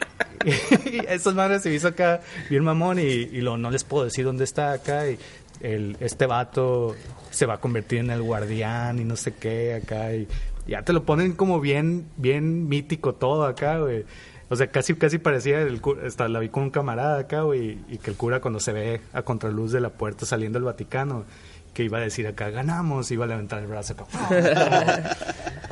y 0.89 1.05
esas 1.07 1.33
madres 1.35 1.61
se 1.61 1.73
hizo 1.73 1.89
acá 1.89 2.21
bien 2.49 2.63
mamón 2.63 2.99
y, 2.99 3.03
y 3.03 3.41
lo, 3.41 3.57
no 3.57 3.69
les 3.69 3.83
puedo 3.83 4.05
decir 4.05 4.25
dónde 4.25 4.43
está 4.43 4.71
acá 4.71 5.09
y 5.09 5.17
el, 5.61 5.97
este 5.99 6.25
vato 6.25 6.95
se 7.29 7.45
va 7.45 7.55
a 7.55 7.57
convertir 7.59 7.99
en 7.99 8.11
el 8.11 8.21
guardián 8.21 8.99
y 8.99 9.03
no 9.03 9.15
sé 9.15 9.33
qué 9.33 9.75
acá 9.75 10.13
y 10.13 10.27
ya 10.67 10.83
te 10.83 10.93
lo 10.93 11.03
ponen 11.03 11.33
como 11.33 11.59
bien, 11.59 12.07
bien 12.17 12.67
mítico 12.67 13.15
todo 13.15 13.45
acá, 13.45 13.79
güey. 13.79 14.05
O 14.49 14.55
sea, 14.55 14.67
casi, 14.67 14.93
casi 14.95 15.17
parecía 15.17 15.61
el 15.61 15.81
cura, 15.81 16.07
hasta 16.07 16.27
la 16.29 16.39
vi 16.39 16.49
con 16.49 16.63
un 16.63 16.69
camarada 16.69 17.19
acá, 17.19 17.41
güey, 17.41 17.79
y 17.89 17.97
que 17.97 18.11
el 18.11 18.17
cura 18.17 18.39
cuando 18.39 18.59
se 18.59 18.71
ve 18.71 19.01
a 19.11 19.21
contraluz 19.23 19.71
de 19.71 19.81
la 19.81 19.89
puerta 19.89 20.25
saliendo 20.25 20.57
del 20.57 20.63
Vaticano, 20.63 21.25
que 21.73 21.83
iba 21.83 21.97
a 21.97 22.01
decir 22.01 22.27
acá, 22.27 22.49
ganamos, 22.49 23.11
iba 23.11 23.25
a 23.25 23.27
levantar 23.27 23.59
el 23.59 23.67
brazo 23.67 23.93
acá. 23.93 25.15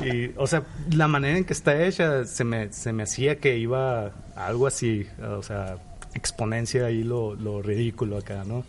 y, 0.04 0.30
o 0.36 0.46
sea, 0.46 0.62
la 0.90 1.08
manera 1.08 1.38
en 1.38 1.44
que 1.44 1.54
está 1.54 1.82
hecha, 1.82 2.26
se 2.26 2.44
me, 2.44 2.70
se 2.72 2.92
me 2.92 3.04
hacía 3.04 3.36
que 3.36 3.56
iba 3.56 4.12
a 4.36 4.46
algo 4.46 4.66
así, 4.66 5.06
o 5.22 5.42
sea, 5.42 5.78
exponencia 6.14 6.86
ahí 6.86 7.02
lo, 7.02 7.34
lo 7.34 7.62
ridículo 7.62 8.18
acá, 8.18 8.44
¿no? 8.44 8.64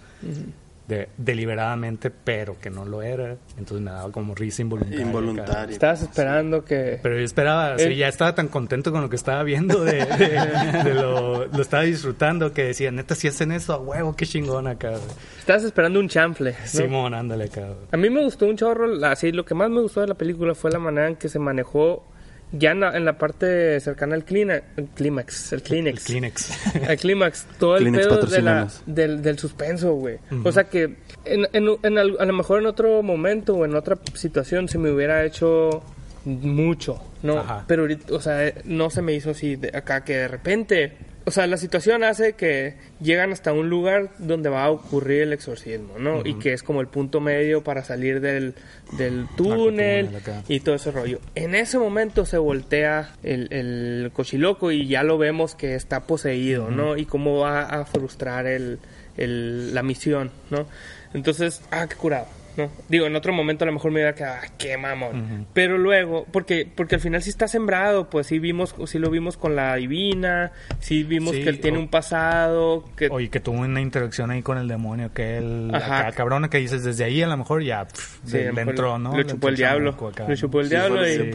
De, 0.88 1.10
deliberadamente, 1.18 2.10
pero 2.12 2.58
que 2.60 2.70
no 2.70 2.86
lo 2.86 3.02
era. 3.02 3.36
Entonces 3.58 3.82
me 3.82 3.92
daba 3.92 4.10
como 4.12 4.34
risa 4.34 4.62
involuntaria. 4.62 5.00
acá. 5.00 5.08
Involuntario. 5.08 5.74
Estabas 5.74 6.02
esperando 6.02 6.64
que... 6.64 7.00
Pero 7.04 7.18
yo 7.18 7.26
esperaba, 7.26 7.76
El- 7.76 7.96
ya 7.98 8.08
estaba 8.08 8.34
tan 8.36 8.48
contento 8.48 8.94
con 8.94 9.02
lo 9.02 9.10
que 9.10 9.18
estaba 9.18 9.44
viendo, 9.44 9.84
de, 9.84 10.06
de- 10.06 10.84
de 10.86 10.94
lo, 10.94 11.46
lo 11.48 11.62
estaba 11.62 11.84
disfrutando, 11.84 12.54
que 12.54 12.64
decía, 12.64 12.90
neta, 12.92 13.16
si 13.16 13.28
hacen 13.28 13.52
eso, 13.52 13.74
a 13.74 13.78
huevo, 13.80 14.16
qué 14.16 14.26
chingón 14.26 14.66
acá. 14.68 14.92
güey". 14.92 15.02
Estabas 15.40 15.64
esperando 15.66 16.00
un 16.00 16.08
chanfle. 16.08 16.52
¿no? 16.52 16.68
Simón, 16.68 17.14
ándale 17.14 17.46
acá. 17.46 17.68
A 17.92 17.98
mí 17.98 18.10
me 18.10 18.24
gustó 18.24 18.46
un 18.46 18.56
chorro, 18.56 19.06
así 19.06 19.34
lo 19.34 19.44
que 19.44 19.56
más 19.56 19.70
me 19.70 19.82
gustó 19.82 20.00
de 20.00 20.08
la 20.08 20.16
película 20.16 20.56
fue 20.56 20.72
la 20.72 20.80
manera 20.80 21.10
en 21.10 21.18
que 21.18 21.28
se 21.28 21.38
manejó 21.40 22.06
ya 22.52 22.72
en 22.72 22.80
la, 22.80 22.96
en 22.96 23.04
la 23.06 23.18
parte 23.18 23.80
cercana 23.80 24.16
al 24.16 24.24
clína- 24.26 24.62
el 24.78 24.86
clímax, 24.86 25.52
el 25.54 25.60
El. 25.60 26.00
Kleenex. 26.00 26.52
al 26.88 26.98
clímax, 26.98 27.46
todo 27.60 27.76
el 27.78 27.84
Kleenex, 27.84 28.08
pedo 28.08 28.22
de 28.26 28.42
la, 28.42 28.68
del, 28.86 29.22
del 29.22 29.38
suspenso, 29.40 29.94
güey. 29.94 30.18
O 30.44 30.52
sea 30.52 30.64
que 30.66 30.96
en, 31.26 31.48
en- 31.54 31.78
en 31.84 31.98
al- 31.98 32.18
a 32.20 32.26
lo 32.26 32.34
mejor 32.34 32.60
en 32.60 32.68
otro 32.68 33.04
momento 33.04 33.56
o 33.56 33.66
en 33.66 33.76
otra 33.76 33.98
situación 34.14 34.68
se 34.70 34.78
me 34.78 34.90
hubiera 34.92 35.26
hecho 35.26 35.84
mucho, 36.28 37.02
¿no? 37.24 37.40
Ajá. 37.40 37.66
Pero 37.68 37.84
ahorita, 37.84 38.14
o 38.14 38.20
sea, 38.22 38.54
no 38.66 38.90
se 38.90 39.02
me 39.02 39.14
hizo 39.14 39.32
así 39.32 39.56
de 39.56 39.70
acá 39.76 40.04
que 40.04 40.18
de 40.18 40.28
repente... 40.28 40.94
O 41.26 41.32
sea, 41.32 41.46
la 41.46 41.58
situación 41.58 42.06
hace 42.06 42.34
que 42.34 42.76
llegan 43.02 43.34
hasta 43.34 43.52
un 43.52 43.70
lugar 43.70 44.12
donde 44.18 44.48
va 44.48 44.64
a 44.64 44.70
ocurrir 44.72 45.24
el 45.24 45.34
exorcismo, 45.34 46.00
¿no? 46.00 46.22
Y 46.26 46.36
que 46.36 46.54
es 46.54 46.64
como 46.64 46.80
el 46.80 46.88
punto 46.88 47.20
medio 47.20 47.66
para 47.66 47.84
salir 47.84 48.22
del, 48.22 48.54
del 48.98 49.28
túnel 49.36 50.08
y 50.48 50.62
todo 50.62 50.76
ese 50.76 50.90
rollo. 50.90 51.20
En 51.36 51.54
ese 51.54 51.80
momento 51.80 52.26
se 52.26 52.38
voltea 52.38 53.12
el, 53.24 53.52
el 53.52 54.10
cochiloco 54.14 54.72
y 54.72 54.88
ya 54.88 55.04
lo 55.04 55.18
vemos 55.18 55.54
que 55.54 55.76
está 55.76 56.08
poseído, 56.08 56.72
¿no? 56.72 56.96
Y 56.96 57.06
cómo 57.06 57.40
va 57.40 57.64
a 57.64 57.84
frustrar 57.84 58.48
el, 58.48 58.80
el- 59.18 59.76
la 59.76 59.84
misión, 59.84 60.32
¿no? 60.50 60.66
Entonces, 61.14 61.62
ah, 61.72 61.88
qué 61.90 61.96
curado, 61.98 62.28
¿no? 62.58 62.70
Digo, 62.90 63.06
en 63.06 63.16
otro 63.16 63.32
momento 63.34 63.64
a 63.64 63.68
lo 63.68 63.74
mejor 63.74 63.92
me 63.92 63.96
hubiera 63.98 64.16
quedado, 64.16 64.38
ah, 64.44 64.48
qué 64.58 64.78
mamón. 64.78 65.46
Pero 65.54 65.78
luego, 65.78 66.26
porque, 66.32 66.68
porque 66.74 66.96
al 66.96 67.02
final 67.02 67.22
sí 67.22 67.30
está 67.30 67.48
sembrado, 67.48 68.10
pues 68.10 68.28
sí 68.28 68.40
vimos, 68.40 68.76
sí 68.88 69.00
lo 69.00 69.10
vimos 69.10 69.38
con 69.38 69.56
la 69.56 69.76
divina, 69.76 70.52
sí 70.80 71.04
vimos 71.04 71.36
Sí, 71.36 71.44
que 71.44 71.50
él 71.50 71.60
tiene 71.60 71.78
o- 71.78 71.82
un 71.82 71.88
pasado, 71.90 72.84
que 72.96 73.08
Oye, 73.10 73.30
que 73.30 73.40
tuvo 73.40 73.60
una 73.60 73.80
interacción 73.82 74.32
ahí 74.32 74.42
con 74.42 74.58
el 74.58 74.68
demonio, 74.68 75.14
que 75.14 75.38
él, 75.38 75.72
acá, 75.74 76.12
cabrona, 76.12 76.50
que 76.50 76.58
dices, 76.58 76.84
desde 76.84 77.04
ahí 77.04 77.22
a 77.22 77.28
lo 77.28 77.38
mejor 77.38 77.64
ya 77.64 77.88
Sí, 78.26 78.38
le, 78.38 78.50
a 78.50 78.52
lo 78.52 78.62
entró, 78.62 78.98
¿no? 79.00 79.16
le 79.16 79.26
chupó 79.26 79.50
el 79.50 79.56
diablo, 79.56 79.92
acá, 79.92 80.26
¿no? 80.28 80.36
chupó 80.36 80.60
el 80.62 80.68
Sí, 80.68 80.72
diablo 80.76 81.02
lo 81.02 81.08
y, 81.08 81.32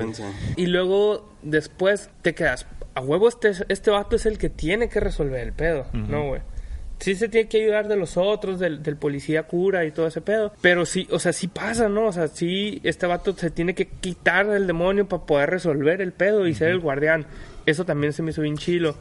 y 0.56 0.66
luego 0.66 1.28
después 1.42 2.10
te 2.22 2.34
quedas, 2.34 2.66
a 2.94 3.00
huevo 3.00 3.28
este, 3.28 3.52
este 3.68 3.90
vato 3.90 4.16
es 4.16 4.26
el 4.26 4.38
que 4.38 4.50
tiene 4.50 4.88
que 4.88 5.00
resolver 5.00 5.40
el 5.40 5.52
pedo, 5.52 5.86
¿no, 5.92 6.26
güey? 6.26 6.42
Sí 7.02 7.16
se 7.16 7.28
tiene 7.28 7.48
que 7.48 7.62
ayudar 7.62 7.88
de 7.88 7.96
los 7.96 8.16
otros, 8.16 8.60
del, 8.60 8.82
del 8.82 8.96
policía 8.96 9.42
cura 9.42 9.84
y 9.84 9.90
todo 9.90 10.06
ese 10.06 10.20
pedo. 10.20 10.52
Pero 10.60 10.86
sí, 10.86 11.08
o 11.10 11.18
sea, 11.18 11.32
sí 11.32 11.48
pasa, 11.48 11.88
¿no? 11.88 12.06
O 12.06 12.12
sea, 12.12 12.28
sí, 12.28 12.80
este 12.84 13.06
vato 13.06 13.36
se 13.36 13.50
tiene 13.50 13.74
que 13.74 13.88
quitar 13.88 14.46
del 14.46 14.66
demonio 14.68 15.08
para 15.08 15.24
poder 15.24 15.50
resolver 15.50 16.00
el 16.00 16.12
pedo 16.12 16.46
y 16.46 16.54
ser 16.54 16.68
el 16.68 16.78
guardián. 16.78 17.26
Eso 17.66 17.84
también 17.84 18.12
se 18.12 18.22
me 18.22 18.30
hizo 18.30 18.42
bien 18.42 18.56
chilo. 18.56 18.94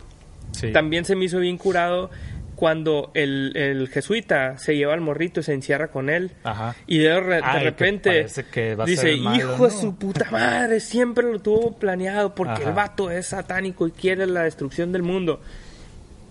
Sí. 0.51 0.71
También 0.71 1.05
se 1.05 1.15
me 1.15 1.25
hizo 1.25 1.39
bien 1.39 1.57
curado 1.57 2.09
cuando 2.55 3.09
el, 3.15 3.53
el 3.55 3.87
jesuita 3.89 4.57
se 4.59 4.75
lleva 4.75 4.93
al 4.93 5.01
morrito 5.01 5.39
y 5.39 5.43
se 5.43 5.53
encierra 5.53 5.87
con 5.87 6.09
él. 6.09 6.31
Ajá. 6.43 6.75
Y 6.85 6.99
de, 6.99 7.09
de 7.09 7.41
que 7.41 7.59
repente 7.59 8.09
parece 8.09 8.45
que 8.45 8.75
va 8.75 8.83
a 8.83 8.87
dice, 8.87 9.15
malo, 9.17 9.35
hijo 9.35 9.67
de 9.67 9.73
¿no?" 9.73 9.81
su 9.81 9.95
puta 9.95 10.27
madre, 10.29 10.79
siempre 10.79 11.31
lo 11.31 11.39
tuvo 11.39 11.75
planeado 11.77 12.35
porque 12.35 12.61
Ajá. 12.61 12.69
el 12.69 12.75
vato 12.75 13.09
es 13.09 13.27
satánico 13.27 13.87
y 13.87 13.91
quiere 13.91 14.27
la 14.27 14.43
destrucción 14.43 14.91
del 14.91 15.01
mundo. 15.01 15.41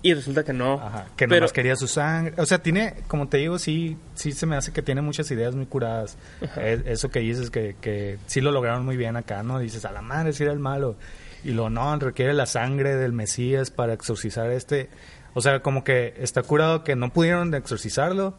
Y 0.02 0.14
resulta 0.14 0.44
que 0.44 0.52
no. 0.54 0.74
Ajá, 0.80 1.06
que 1.16 1.28
Pero- 1.28 1.40
nomás 1.40 1.52
quería 1.52 1.76
su 1.76 1.86
sangre. 1.86 2.32
O 2.38 2.46
sea, 2.46 2.58
tiene, 2.62 2.94
como 3.06 3.28
te 3.28 3.36
digo, 3.36 3.58
sí, 3.58 3.98
sí 4.14 4.32
se 4.32 4.46
me 4.46 4.56
hace 4.56 4.72
que 4.72 4.80
tiene 4.80 5.02
muchas 5.02 5.30
ideas 5.30 5.54
muy 5.54 5.66
curadas. 5.66 6.16
Es- 6.56 6.82
eso 6.86 7.10
que 7.10 7.20
dices 7.20 7.50
que, 7.50 7.76
que 7.80 8.16
sí 8.26 8.40
lo 8.40 8.50
lograron 8.50 8.84
muy 8.84 8.96
bien 8.96 9.16
acá, 9.16 9.42
¿no? 9.42 9.58
Dices, 9.58 9.84
a 9.84 9.92
la 9.92 10.00
madre, 10.00 10.32
si 10.32 10.42
era 10.42 10.52
el 10.52 10.58
malo. 10.58 10.96
Y 11.44 11.50
lo 11.52 11.68
no, 11.70 11.98
requiere 11.98 12.32
la 12.32 12.46
sangre 12.46 12.96
del 12.96 13.12
Mesías 13.12 13.70
para 13.70 13.92
exorcizar 13.92 14.50
este. 14.50 14.88
O 15.34 15.40
sea, 15.42 15.60
como 15.60 15.84
que 15.84 16.14
está 16.18 16.42
curado 16.42 16.82
que 16.82 16.96
no 16.96 17.12
pudieron 17.12 17.52
exorcizarlo. 17.54 18.34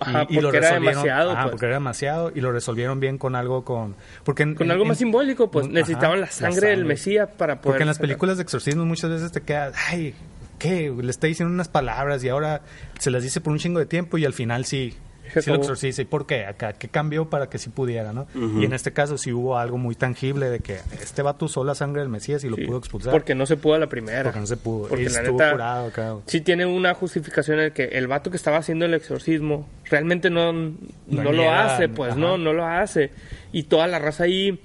Ajá, 0.00 0.24
y, 0.30 0.38
y 0.38 0.40
lo 0.40 0.44
porque 0.48 0.56
era 0.58 0.72
demasiado. 0.74 1.32
ajá, 1.32 1.42
pues. 1.42 1.50
porque 1.52 1.66
era 1.66 1.74
demasiado 1.74 2.32
y 2.34 2.40
lo 2.40 2.50
resolvieron 2.50 2.98
bien 2.98 3.18
con 3.18 3.36
algo 3.36 3.62
con 3.62 3.94
porque 4.24 4.42
en- 4.42 4.54
Con 4.54 4.66
en- 4.66 4.70
algo 4.70 4.84
en- 4.84 4.88
más 4.88 4.98
simbólico, 4.98 5.50
pues 5.50 5.66
un- 5.66 5.74
necesitaban 5.74 6.16
ajá, 6.22 6.26
la 6.26 6.32
sangre 6.32 6.68
del 6.70 6.86
Mesías 6.86 7.28
para 7.36 7.56
poder. 7.56 7.62
porque 7.62 7.82
en 7.82 7.88
las 7.88 7.98
películas 7.98 8.38
de 8.38 8.42
exorcismo 8.44 8.86
muchas 8.86 9.10
veces 9.10 9.32
te 9.32 9.42
quedas, 9.42 9.74
ay, 9.90 10.14
qué? 10.62 10.92
Le 10.96 11.10
está 11.10 11.26
diciendo 11.26 11.52
unas 11.52 11.68
palabras 11.68 12.22
y 12.24 12.28
ahora 12.28 12.62
se 12.98 13.10
las 13.10 13.22
dice 13.22 13.40
por 13.40 13.52
un 13.52 13.58
chingo 13.58 13.78
de 13.78 13.86
tiempo 13.86 14.16
y 14.18 14.24
al 14.24 14.32
final 14.32 14.64
sí, 14.64 14.94
sí 15.34 15.50
lo 15.50 15.56
exorciza. 15.56 16.02
¿Y 16.02 16.04
por 16.04 16.26
qué? 16.26 16.46
Acá, 16.46 16.72
¿qué 16.74 16.88
cambió 16.88 17.28
para 17.28 17.48
que 17.48 17.58
sí 17.58 17.68
pudiera, 17.70 18.12
no? 18.12 18.26
Y 18.34 18.64
en 18.64 18.72
este 18.72 18.92
caso 18.92 19.18
sí 19.18 19.32
hubo 19.32 19.58
algo 19.58 19.76
muy 19.78 19.94
tangible 19.94 20.48
de 20.50 20.60
que 20.60 20.78
este 21.00 21.22
vato 21.22 21.46
usó 21.46 21.64
la 21.64 21.74
sangre 21.74 22.00
del 22.02 22.08
Mesías 22.10 22.44
y 22.44 22.48
lo 22.48 22.56
Sí, 22.56 22.64
pudo 22.64 22.78
expulsar. 22.78 23.12
Porque 23.12 23.34
no 23.34 23.44
se 23.46 23.56
pudo 23.56 23.74
a 23.74 23.78
la 23.78 23.88
primera. 23.88 24.22
Porque 24.24 24.40
no 24.40 24.46
se 24.46 24.56
pudo. 24.56 24.88
Porque 24.88 25.04
y 25.04 25.08
la 25.08 25.20
estuvo 25.20 25.38
neta, 25.38 25.50
curado 25.52 25.86
acá. 25.88 26.16
sí 26.26 26.40
tiene 26.40 26.64
una 26.66 26.94
justificación 26.94 27.58
en 27.58 27.64
el 27.66 27.72
que 27.72 27.84
el 27.84 28.06
vato 28.06 28.30
que 28.30 28.36
estaba 28.36 28.58
haciendo 28.58 28.84
el 28.84 28.94
exorcismo 28.94 29.68
realmente 29.90 30.30
no, 30.30 30.52
no, 30.52 30.76
lo 31.08 31.32
niega, 31.32 31.74
hace, 31.74 31.88
pues 31.88 32.12
ajá. 32.12 32.20
no, 32.20 32.38
no 32.38 32.52
lo 32.52 32.64
hace. 32.66 33.10
Y 33.52 33.64
toda 33.64 33.86
la 33.86 33.98
raza 33.98 34.24
ahí, 34.24 34.60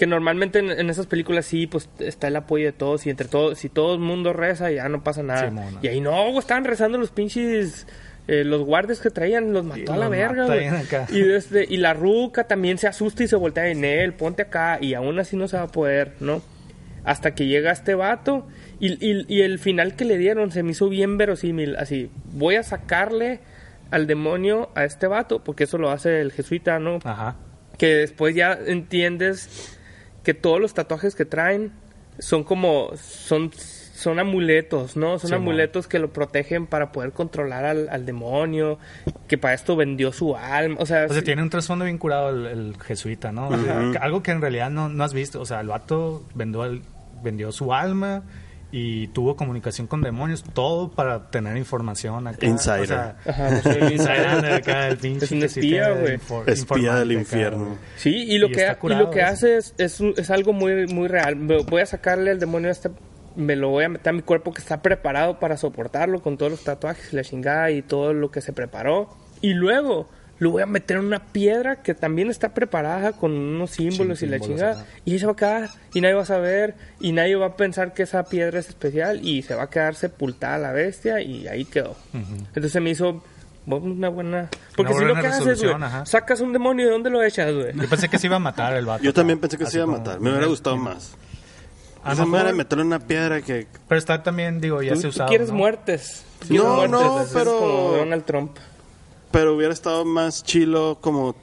que 0.00 0.06
normalmente 0.06 0.60
en, 0.60 0.70
en 0.70 0.88
esas 0.88 1.06
películas 1.06 1.44
sí, 1.44 1.66
pues 1.66 1.90
está 1.98 2.28
el 2.28 2.36
apoyo 2.36 2.64
de 2.64 2.72
todos 2.72 3.04
y 3.06 3.10
entre 3.10 3.28
todos, 3.28 3.58
si 3.58 3.68
todo 3.68 3.92
el 3.92 4.00
mundo 4.00 4.32
reza 4.32 4.70
ya 4.70 4.88
no 4.88 5.04
pasa 5.04 5.22
nada. 5.22 5.42
Y 5.82 5.88
ahí 5.88 6.00
no, 6.00 6.38
estaban 6.38 6.64
rezando 6.64 6.96
los 6.96 7.10
pinches... 7.10 7.86
eh, 8.26 8.44
los 8.44 8.62
guardias 8.64 9.00
que 9.00 9.10
traían 9.10 9.52
los 9.52 9.62
mató 9.64 9.92
a 9.92 9.96
la 9.98 10.08
verga. 10.08 10.46
Y, 11.10 11.20
desde, 11.20 11.66
y 11.68 11.76
la 11.76 11.92
ruca 11.92 12.44
también 12.44 12.78
se 12.78 12.86
asusta 12.88 13.24
y 13.24 13.28
se 13.28 13.36
voltea 13.36 13.68
en 13.68 13.84
él, 13.84 14.14
ponte 14.14 14.40
acá, 14.40 14.78
y 14.80 14.94
aún 14.94 15.18
así 15.18 15.36
no 15.36 15.48
se 15.48 15.58
va 15.58 15.64
a 15.64 15.68
poder, 15.68 16.14
¿no? 16.20 16.40
Hasta 17.04 17.34
que 17.34 17.46
llega 17.46 17.70
este 17.70 17.94
vato, 17.94 18.46
y, 18.78 18.92
y- 19.06 19.26
y 19.28 19.42
el 19.42 19.58
final 19.58 19.96
que 19.96 20.04
le 20.06 20.16
dieron 20.16 20.50
se 20.50 20.62
me 20.62 20.70
hizo 20.70 20.88
bien 20.88 21.18
verosímil, 21.18 21.76
así, 21.76 22.10
voy 22.32 22.54
a 22.56 22.62
sacarle 22.62 23.40
al 23.90 24.06
demonio 24.06 24.70
a 24.74 24.84
este 24.84 25.06
vato, 25.08 25.44
porque 25.44 25.64
eso 25.64 25.76
lo 25.76 25.90
hace 25.90 26.20
el 26.22 26.32
jesuita, 26.32 26.78
¿no? 26.78 27.00
Ajá. 27.04 27.36
Que 27.78 27.96
después 27.96 28.34
ya 28.34 28.58
entiendes 28.66 29.76
que 30.22 30.34
todos 30.34 30.60
los 30.60 30.74
tatuajes 30.74 31.14
que 31.14 31.24
traen 31.24 31.72
son 32.18 32.44
como, 32.44 32.90
son, 32.96 33.50
son 33.54 34.18
amuletos, 34.18 34.96
¿no? 34.96 35.18
Son 35.18 35.28
Sí, 35.30 35.34
amuletos 35.36 35.86
que 35.88 35.98
lo 35.98 36.12
protegen 36.12 36.66
para 36.66 36.92
poder 36.92 37.12
controlar 37.12 37.64
al, 37.64 37.88
al 37.88 38.04
demonio, 38.04 38.78
que 39.28 39.38
para 39.38 39.54
esto 39.54 39.76
vendió 39.76 40.12
su 40.12 40.36
alma, 40.36 40.76
o 40.80 40.86
sea... 40.86 41.04
O 41.06 41.08
sea, 41.08 41.18
sí- 41.20 41.24
tiene 41.24 41.42
un 41.42 41.48
trasfondo 41.50 41.84
bien 41.86 41.96
curado 41.98 42.28
el, 42.30 42.46
el 42.46 42.76
jesuita, 42.82 43.32
¿no? 43.32 43.48
O 43.48 43.56
sea, 43.58 43.90
algo 44.02 44.22
que 44.22 44.32
en 44.32 44.40
realidad 44.42 44.70
no, 44.70 44.88
no 44.90 45.02
has 45.04 45.14
visto. 45.14 45.40
O 45.40 45.46
sea, 45.46 45.60
el 45.60 45.68
vato 45.68 46.24
vendió, 46.34 46.64
el- 46.66 46.82
vendió 47.22 47.52
su 47.52 47.72
alma 47.72 48.22
y 48.72 49.08
tuvo 49.08 49.34
comunicación 49.36 49.86
con 49.86 50.00
demonios, 50.02 50.44
todo 50.44 50.90
para 50.90 51.30
tener 51.30 51.56
información 51.56 52.26
acá. 52.28 52.46
Insider. 52.46 52.80
O 52.82 52.86
sea, 52.86 53.16
Ajá, 53.26 53.48
pues, 53.62 53.76
el 53.76 53.92
insider 53.92 54.52
acá, 54.54 54.88
el 54.88 54.96
pinche 54.98 55.24
Es 55.24 55.32
un 55.32 55.42
espía, 55.42 55.90
güey. 55.90 56.16
infor- 56.18 56.48
Espía 56.48 56.94
del 56.96 57.10
acá, 57.10 57.20
infierno. 57.20 57.76
Sí, 57.96 58.10
y 58.14 58.38
lo 58.38 58.46
Y 58.48 58.52
que 58.52 58.76
y 58.82 58.88
lo 58.94 59.10
que 59.10 59.22
hace 59.22 59.56
es, 59.56 59.74
es, 59.78 60.00
un- 60.00 60.14
es 60.16 60.30
algo 60.30 60.52
muy 60.52 60.86
muy 60.86 61.08
real. 61.08 61.34
Voy 61.34 61.82
a 61.82 61.86
sacarle 61.86 62.30
al 62.30 62.38
demonio 62.38 62.68
a 62.68 62.72
este 62.72 62.90
me 63.36 63.54
lo 63.54 63.68
voy 63.68 63.84
a 63.84 63.88
meter 63.88 64.08
a 64.10 64.12
mi 64.12 64.22
cuerpo 64.22 64.52
que 64.52 64.60
está 64.60 64.82
preparado 64.82 65.38
para 65.38 65.56
soportarlo 65.56 66.20
con 66.20 66.36
todos 66.36 66.50
los 66.50 66.64
tatuajes 66.64 67.12
y 67.12 67.16
la 67.16 67.22
chingada 67.22 67.70
y 67.70 67.80
todo 67.80 68.12
lo 68.12 68.30
que 68.30 68.40
se 68.40 68.52
preparó. 68.52 69.08
Y 69.40 69.54
luego 69.54 70.08
lo 70.40 70.50
voy 70.50 70.62
a 70.62 70.66
meter 70.66 70.96
en 70.96 71.04
una 71.04 71.20
piedra 71.20 71.76
que 71.82 71.94
también 71.94 72.28
está 72.30 72.48
preparada 72.54 73.12
con 73.12 73.30
unos 73.32 73.70
símbolos 73.70 74.18
Sí, 74.18 74.26
y 74.26 74.28
la 74.30 74.40
chingada. 74.40 74.84
Y 75.04 75.14
eso 75.14 75.26
va 75.26 75.32
a 75.34 75.36
quedar 75.36 75.70
y 75.94 76.00
nadie 76.00 76.14
va 76.14 76.22
a 76.22 76.26
saber 76.26 76.74
y 76.98 77.12
nadie 77.12 77.36
va 77.36 77.46
a 77.46 77.56
pensar 77.56 77.92
que 77.94 78.02
esa 78.02 78.24
piedra 78.24 78.58
es 78.58 78.68
especial 78.68 79.20
y 79.22 79.42
se 79.42 79.54
va 79.54 79.64
a 79.64 79.70
quedar 79.70 79.94
sepultada 79.94 80.58
la 80.58 80.72
bestia 80.72 81.20
y 81.20 81.46
ahí 81.46 81.64
quedó. 81.66 81.94
Entonces 82.14 82.82
me 82.82 82.90
hizo 82.90 83.22
una 83.66 84.08
buena... 84.08 84.48
Porque 84.74 84.92
Una 84.92 85.00
si 85.00 85.06
lo 85.06 85.14
que 85.20 85.26
haces, 85.26 85.62
güey, 85.62 85.74
ajá. 85.74 86.06
sacas 86.06 86.40
un 86.40 86.52
demonio 86.52 86.86
¿de 86.86 86.92
dónde 86.92 87.10
lo 87.10 87.22
echas, 87.22 87.52
güey? 87.54 87.72
Yo 87.76 87.88
pensé 87.88 88.08
que 88.08 88.18
se 88.18 88.26
iba 88.26 88.36
a 88.36 88.40
matar 88.40 88.74
el 88.74 88.86
vato. 88.86 89.04
Yo 89.04 89.12
también 89.12 89.38
pensé 89.38 89.58
que 89.58 89.66
se 89.66 89.76
iba 89.76 89.84
a 89.84 89.86
como- 89.86 89.98
matar. 89.98 90.20
Me 90.20 90.30
hubiera 90.30 90.46
gustado 90.46 90.76
más. 90.78 91.14
A 92.02 92.14
Esa 92.14 92.22
lo 92.22 92.28
manera 92.28 92.46
de 92.48 92.52
mejor- 92.54 92.64
meterle 92.64 92.84
una 92.84 92.98
piedra 92.98 93.42
que... 93.42 93.66
Pero 93.86 93.98
está 93.98 94.22
también, 94.22 94.58
digo, 94.60 94.80
ya 94.82 94.94
Tú, 94.94 95.02
se 95.02 95.08
usaba. 95.08 95.28
quieres 95.28 95.50
¿no? 95.50 95.56
muertes. 95.56 96.24
Quieres 96.48 96.64
No, 96.66 96.88
no, 96.88 97.20
Es 97.20 97.28
pero- 97.34 97.58
como 97.58 97.92
Donald 97.98 98.24
Trump. 98.24 98.56
Pero 99.30 99.54
hubiera 99.54 99.72
estado 99.72 100.04
más 100.04 100.42
chilo 100.42 100.98
como 101.00 101.36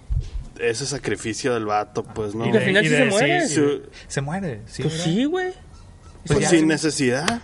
ese 0.60 0.86
sacrificio 0.86 1.54
del 1.54 1.66
vato, 1.66 2.04
pues, 2.04 2.36
¿no? 2.36 2.46
Y 2.46 2.50
al 2.56 2.62
final 2.64 2.84
sí 2.84 2.90
se 2.90 3.06
muere. 3.06 3.48
se 4.08 4.22
muere, 4.22 4.62
sí. 4.66 4.84
Pues 4.84 4.94
¿verdad? 4.98 5.06
sí, 5.06 5.26
güey. 5.26 5.54
Pues 6.26 6.40
ya 6.40 6.50
sin 6.50 6.60
se- 6.62 6.66
necesidad. 6.66 7.42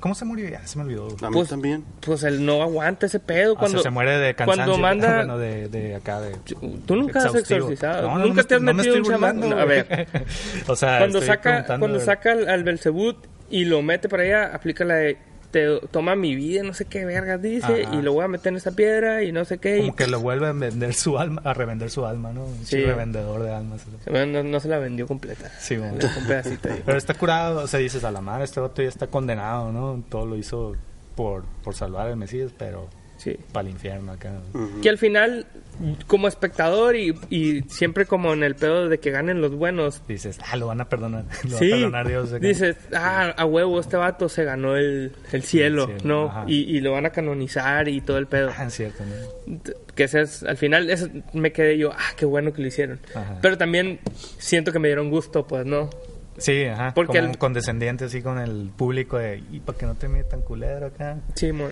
¿Cómo 0.00 0.14
se 0.14 0.24
murió? 0.24 0.48
Ya 0.48 0.64
se 0.66 0.78
me 0.78 0.84
olvidó. 0.84 1.06
A 1.22 1.30
mí 1.30 1.34
Pues- 1.34 1.48
también. 1.48 1.84
Pues 2.00 2.22
él 2.22 2.44
no 2.44 2.62
aguanta 2.62 3.06
ese 3.06 3.18
pedo. 3.18 3.54
O 3.54 3.56
Cuando, 3.56 3.78
sea, 3.78 3.84
se 3.84 3.90
muere 3.90 4.18
de 4.18 4.34
cansancio. 4.34 4.64
Cuando 4.64 4.78
manda... 4.82 5.16
Bueno, 5.16 5.38
de, 5.38 5.68
de 5.68 5.94
acá, 5.96 6.20
de... 6.20 6.36
Tú 6.86 6.96
nunca 6.96 7.20
has 7.20 7.34
exorcizado. 7.34 8.08
No, 8.08 8.18
no 8.18 8.26
nunca 8.26 8.42
te 8.44 8.54
has 8.56 8.60
metido 8.60 8.96
un 8.96 9.02
burlando, 9.02 9.58
A 9.58 9.64
ver, 9.64 10.06
o 10.66 10.76
sea, 10.76 10.98
cuando 10.98 11.18
estoy 11.18 11.34
saca, 11.36 11.78
cuando 11.78 11.98
saca 12.00 12.32
al, 12.32 12.48
al 12.48 12.62
Belzebut 12.64 13.16
y 13.50 13.64
lo 13.64 13.82
mete 13.82 14.08
para 14.08 14.22
allá, 14.24 14.54
aplica 14.54 14.84
la 14.84 14.94
de 14.96 15.18
te 15.50 15.80
toma 15.90 16.16
mi 16.16 16.34
vida, 16.34 16.62
no 16.62 16.74
sé 16.74 16.84
qué 16.84 17.04
vergas 17.04 17.40
dice, 17.42 17.84
Ajá. 17.84 17.94
y 17.94 18.02
lo 18.02 18.12
voy 18.12 18.24
a 18.24 18.28
meter 18.28 18.48
en 18.52 18.56
esa 18.56 18.72
piedra 18.72 19.22
y 19.22 19.32
no 19.32 19.44
sé 19.44 19.58
qué. 19.58 19.78
y 19.78 19.80
Como 19.82 19.96
que 19.96 20.06
lo 20.06 20.20
vuelve 20.20 20.46
a 20.46 20.52
vender 20.52 20.94
su 20.94 21.18
alma, 21.18 21.42
a 21.44 21.54
revender 21.54 21.90
su 21.90 22.04
alma, 22.06 22.32
¿no? 22.32 22.44
Un 22.44 22.64
Sí. 22.66 22.82
revendedor 22.84 23.42
de 23.42 23.52
almas. 23.54 23.84
No, 24.10 24.42
no 24.42 24.60
se 24.60 24.68
la 24.68 24.78
vendió 24.78 25.06
completa. 25.06 25.50
Sí, 25.58 25.76
dejó 25.76 26.20
un 26.20 26.26
pedacito 26.26 26.70
ahí. 26.72 26.82
Pero 26.84 26.98
está 26.98 27.14
curado, 27.14 27.62
o 27.62 27.66
sea, 27.66 27.80
dices, 27.80 28.04
a 28.04 28.10
la 28.10 28.20
madre, 28.20 28.44
este 28.44 28.60
vato 28.60 28.82
ya 28.82 28.88
está 28.88 29.06
condenado, 29.06 29.72
¿no? 29.72 30.02
Todo 30.08 30.26
lo 30.26 30.36
hizo 30.36 30.74
por, 31.14 31.44
por 31.64 31.74
salvar 31.74 32.08
al 32.08 32.16
Mesías, 32.16 32.52
pero 32.56 32.88
Sí. 33.18 33.36
para 33.52 33.66
el 33.68 33.74
infierno 33.74 34.12
acá. 34.12 34.32
Que 34.82 34.88
al 34.90 34.98
final, 34.98 35.46
como 36.06 36.28
espectador 36.28 36.96
y, 36.96 37.14
y 37.30 37.62
siempre 37.68 38.06
como 38.06 38.32
en 38.32 38.42
el 38.42 38.54
pedo 38.56 38.88
de 38.88 38.98
que 38.98 39.10
ganen 39.10 39.40
los 39.40 39.54
buenos, 39.54 40.02
Dices, 40.06 40.38
ah, 40.50 40.56
lo 40.56 40.66
van 40.68 40.80
a 40.80 40.88
perdonar. 40.88 41.24
Lo 41.48 41.58
sí, 41.58 41.70
va 41.70 41.76
a 41.76 41.78
perdonar 41.80 42.08
Dios. 42.08 42.32
acá. 42.32 42.46
dices, 42.46 42.76
ah, 42.94 43.34
a 43.36 43.44
huevo, 43.46 43.80
este 43.80 43.96
vato 43.96 44.28
se 44.28 44.44
ganó 44.44 44.76
el, 44.76 45.12
el 45.32 45.42
cielo, 45.42 45.84
El 45.90 45.98
cielo, 46.00 46.04
¿no? 46.30 46.44
Y, 46.46 46.76
y 46.76 46.80
lo 46.80 46.92
van 46.92 47.06
a 47.06 47.10
canonizar 47.10 47.88
y 47.88 48.00
todo 48.00 48.18
el 48.18 48.26
pedo. 48.26 48.50
Ah, 48.56 48.64
es 48.66 48.74
cierto, 48.74 49.02
¿no? 49.04 49.58
Que 49.94 50.04
ese 50.04 50.20
es, 50.22 50.42
al 50.42 50.56
final, 50.56 50.90
eso 50.90 51.08
me 51.32 51.52
quedé 51.52 51.78
yo, 51.78 51.92
ah, 51.92 52.12
qué 52.16 52.26
bueno 52.26 52.52
que 52.52 52.60
lo 52.62 52.68
hicieron. 52.68 53.00
Ajá. 53.14 53.38
Pero 53.40 53.56
también 53.56 53.98
siento 54.38 54.72
que 54.72 54.78
me 54.78 54.88
dieron 54.88 55.08
gusto, 55.10 55.46
pues, 55.46 55.64
¿no? 55.64 55.88
Sí, 56.38 56.64
ajá. 56.64 56.92
Porque 56.94 57.18
como 57.18 57.30
el- 57.32 57.38
condescendiente 57.38 58.04
así 58.04 58.20
con 58.20 58.38
el 58.38 58.70
público 58.76 59.16
de, 59.16 59.42
y 59.50 59.60
para 59.60 59.78
que 59.78 59.86
no 59.86 59.94
te 59.94 60.06
mire 60.06 60.24
tan 60.24 60.42
culero 60.42 60.86
acá. 60.88 61.18
Sí, 61.34 61.50
mon. 61.50 61.70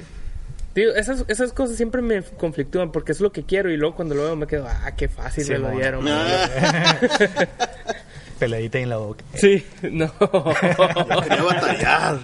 Digo, 0.74 0.92
esas, 0.92 1.24
esas 1.28 1.52
cosas 1.52 1.76
siempre 1.76 2.02
me 2.02 2.22
conflictúan 2.22 2.90
porque 2.90 3.12
es 3.12 3.20
lo 3.20 3.30
que 3.30 3.44
quiero 3.44 3.70
y 3.70 3.76
luego 3.76 3.94
cuando 3.94 4.16
lo 4.16 4.24
veo 4.24 4.36
me 4.36 4.46
quedo, 4.46 4.66
ah, 4.68 4.90
qué 4.96 5.08
fácil 5.08 5.44
Sí, 5.44 5.52
me 5.52 5.58
lo 5.58 5.70
dieron. 5.70 6.04
Peladita 8.38 8.78
en 8.80 8.88
la 8.88 8.96
boca. 8.96 9.24
Sí, 9.34 9.64
no. 9.82 10.12
Quería 11.22 11.42
batallar. 11.42 12.18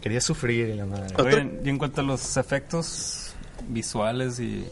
Quería 0.00 0.20
sufrir 0.20 0.70
y 0.70 0.74
la 0.74 0.86
madre. 0.86 1.14
Oigan, 1.18 1.60
y 1.62 1.68
en 1.68 1.78
cuanto 1.78 2.00
a 2.00 2.04
los 2.04 2.36
efectos 2.38 3.34
visuales 3.68 4.40
y... 4.40 4.64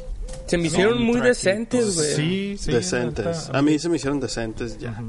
Se 0.46 0.56
me 0.56 0.68
hicieron 0.68 1.02
muy 1.02 1.20
decentes, 1.20 1.94
güey. 1.94 2.14
Sí, 2.14 2.56
sí. 2.58 2.72
decentes. 2.72 3.50
A 3.52 3.60
mí 3.62 3.78
se 3.78 3.88
me 3.88 3.96
hicieron 3.96 4.20
decentes 4.20 4.78
ya. 4.78 5.00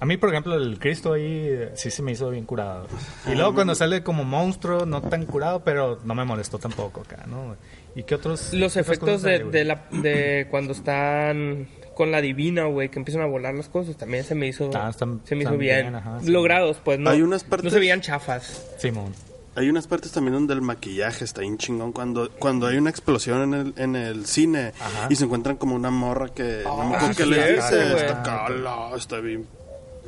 A 0.00 0.06
mí, 0.06 0.16
por 0.16 0.30
ejemplo, 0.30 0.54
el 0.54 0.78
Cristo 0.78 1.12
ahí 1.12 1.24
eh, 1.26 1.72
sí 1.74 1.90
se 1.90 2.02
me 2.02 2.12
hizo 2.12 2.30
bien 2.30 2.44
curado. 2.44 2.86
Y 3.26 3.34
luego 3.34 3.54
cuando 3.54 3.74
sale 3.74 4.02
como 4.04 4.22
monstruo, 4.24 4.86
no 4.86 5.02
tan 5.02 5.26
curado, 5.26 5.64
pero 5.64 5.98
no 6.04 6.14
me 6.14 6.24
molestó 6.24 6.58
tampoco 6.58 7.00
acá, 7.00 7.24
¿no? 7.26 7.56
¿Y 7.96 8.04
qué 8.04 8.14
otros? 8.14 8.52
Los 8.54 8.74
qué 8.74 8.80
efectos 8.80 9.22
de, 9.22 9.32
hay, 9.32 9.42
de, 9.50 9.64
la, 9.64 9.86
de 9.90 10.46
cuando 10.50 10.72
están 10.72 11.66
con 11.96 12.12
la 12.12 12.20
divina, 12.20 12.66
güey, 12.66 12.90
que 12.90 13.00
empiezan 13.00 13.22
a 13.22 13.26
volar 13.26 13.54
las 13.54 13.68
cosas, 13.68 13.96
también 13.96 14.22
se 14.22 14.36
me 14.36 14.46
hizo, 14.46 14.70
Ah, 14.72 14.92
se 14.92 15.04
me 15.34 15.42
hizo 15.42 15.56
bien. 15.56 15.80
bien, 15.86 15.94
ajá, 15.96 16.20
sí. 16.20 16.30
Logrados, 16.30 16.76
pues, 16.84 17.00
¿no? 17.00 17.10
Hay 17.10 17.22
unas 17.22 17.42
No 17.42 17.50
partes- 17.50 17.72
se 17.72 17.80
veían 17.80 18.00
chafas. 18.00 18.70
Simón. 18.78 19.12
Hay 19.56 19.68
unas 19.68 19.88
partes 19.88 20.12
también 20.12 20.34
donde 20.34 20.54
el 20.54 20.60
maquillaje 20.62 21.24
está 21.24 21.40
bien 21.40 21.58
chingón. 21.58 21.90
Cuando, 21.90 22.30
cuando 22.38 22.68
hay 22.68 22.76
una 22.76 22.90
explosión 22.90 23.42
en 23.52 23.54
el, 23.60 23.74
en 23.76 23.96
el 23.96 24.26
cine 24.26 24.72
Ajá. 24.80 25.08
y 25.10 25.16
se 25.16 25.24
encuentran 25.24 25.56
como 25.56 25.74
una 25.74 25.90
morra 25.90 26.28
que... 26.28 26.60
no 26.64 26.76
me 26.84 26.94
Ah, 26.94 26.98
acuerdo 26.98 27.08
sí, 27.08 27.16
qué 27.16 27.26
le 27.26 27.52
dice. 27.54 27.96
Está 27.96 28.22
cala, 28.22 28.90
está 28.96 29.18
bien... 29.18 29.44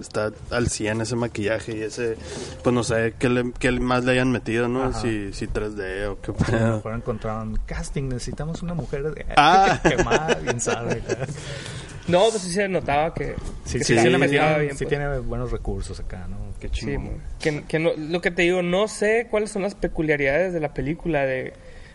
Está 0.01 0.33
al 0.51 0.69
100 0.69 1.03
ese 1.03 1.17
maquillaje 1.17 1.77
y 1.77 1.83
ese... 1.83 2.17
Pues 2.63 2.75
no 2.75 2.83
sé 2.83 3.15
qué, 3.19 3.29
le, 3.29 3.53
qué 3.59 3.71
más 3.73 4.05
le 4.05 4.13
hayan 4.13 4.33
metido, 4.33 4.69
¿no? 4.69 4.85
Ajá. 4.85 5.01
Si, 5.01 5.33
si 5.33 5.47
3D 5.47 6.07
o 6.09 6.21
qué 6.21 6.33
A 6.55 6.61
lo 6.69 6.77
mejor 6.77 6.95
encontraron 6.95 7.59
casting, 7.67 8.09
necesitamos 8.09 8.63
una 8.63 8.75
mujer 8.75 9.03
de... 9.13 9.27
Ah. 9.37 9.81
quemada, 9.89 10.35
bien 10.37 10.61
sabe. 10.61 11.03
No, 12.09 12.29
pues 12.31 12.43
sí 12.43 12.53
se 12.53 12.69
notaba 12.69 13.15
que... 13.15 13.35
Sí, 13.65 13.79
que 13.79 13.85
sí, 13.85 13.95
se 13.95 14.03
sí, 14.03 14.09
le 14.09 14.19
metieron, 14.19 14.61
bien, 14.61 14.73
sí 14.77 14.85
pues. 14.85 14.89
tiene 14.89 15.19
buenos 15.19 15.53
recursos 15.53 16.01
acá, 16.01 16.27
¿no? 16.29 16.39
Qué 16.59 16.69
Sí, 16.73 16.99
mo. 16.99 17.13
que, 17.39 17.63
que 17.65 17.79
no- 17.79 17.93
lo 17.97 18.21
que 18.21 18.31
te 18.31 18.43
digo, 18.43 18.63
no 18.63 18.89
sé 18.89 19.29
cuáles 19.31 19.51
son 19.51 19.63
las 19.63 19.75
peculiaridades 19.75 20.53
de 20.53 20.61
la 20.61 20.75
película, 20.75 21.25
de 21.25 21.53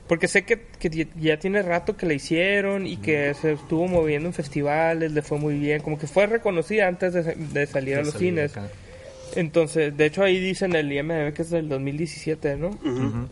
porque 0.08 0.28
sé 0.28 0.44
que, 0.46 0.60
que 0.80 1.08
ya- 1.18 1.38
tiene 1.40 1.62
rato 1.62 1.98
que 1.98 2.06
la 2.06 2.14
hicieron 2.14 2.86
y 2.88 2.98
que 2.98 3.34
se 3.34 3.54
estuvo 3.54 3.88
moviendo 3.88 4.28
en 4.30 4.34
festivales, 4.34 5.12
le 5.12 5.22
fue 5.22 5.38
muy 5.40 5.58
bien, 5.58 5.82
como 5.82 5.98
que 5.98 6.08
fue 6.08 6.28
reconocida 6.28 6.88
antes 6.88 7.14
de, 7.14 7.24
de 7.36 7.66
salir 7.66 7.96
a 7.96 8.00
los 8.04 8.10
Salir 8.14 8.30
cines. 8.30 8.52
acá. 8.52 8.70
Entonces, 9.36 9.96
de 9.98 10.06
hecho 10.06 10.24
ahí 10.24 10.40
dicen 10.40 10.76
el 10.76 10.92
IMDb 10.92 11.34
que 11.34 11.42
es 11.42 11.50
del 11.50 11.68
2017, 11.68 12.56
¿no? 12.58 12.70
Ujú. 12.70 13.28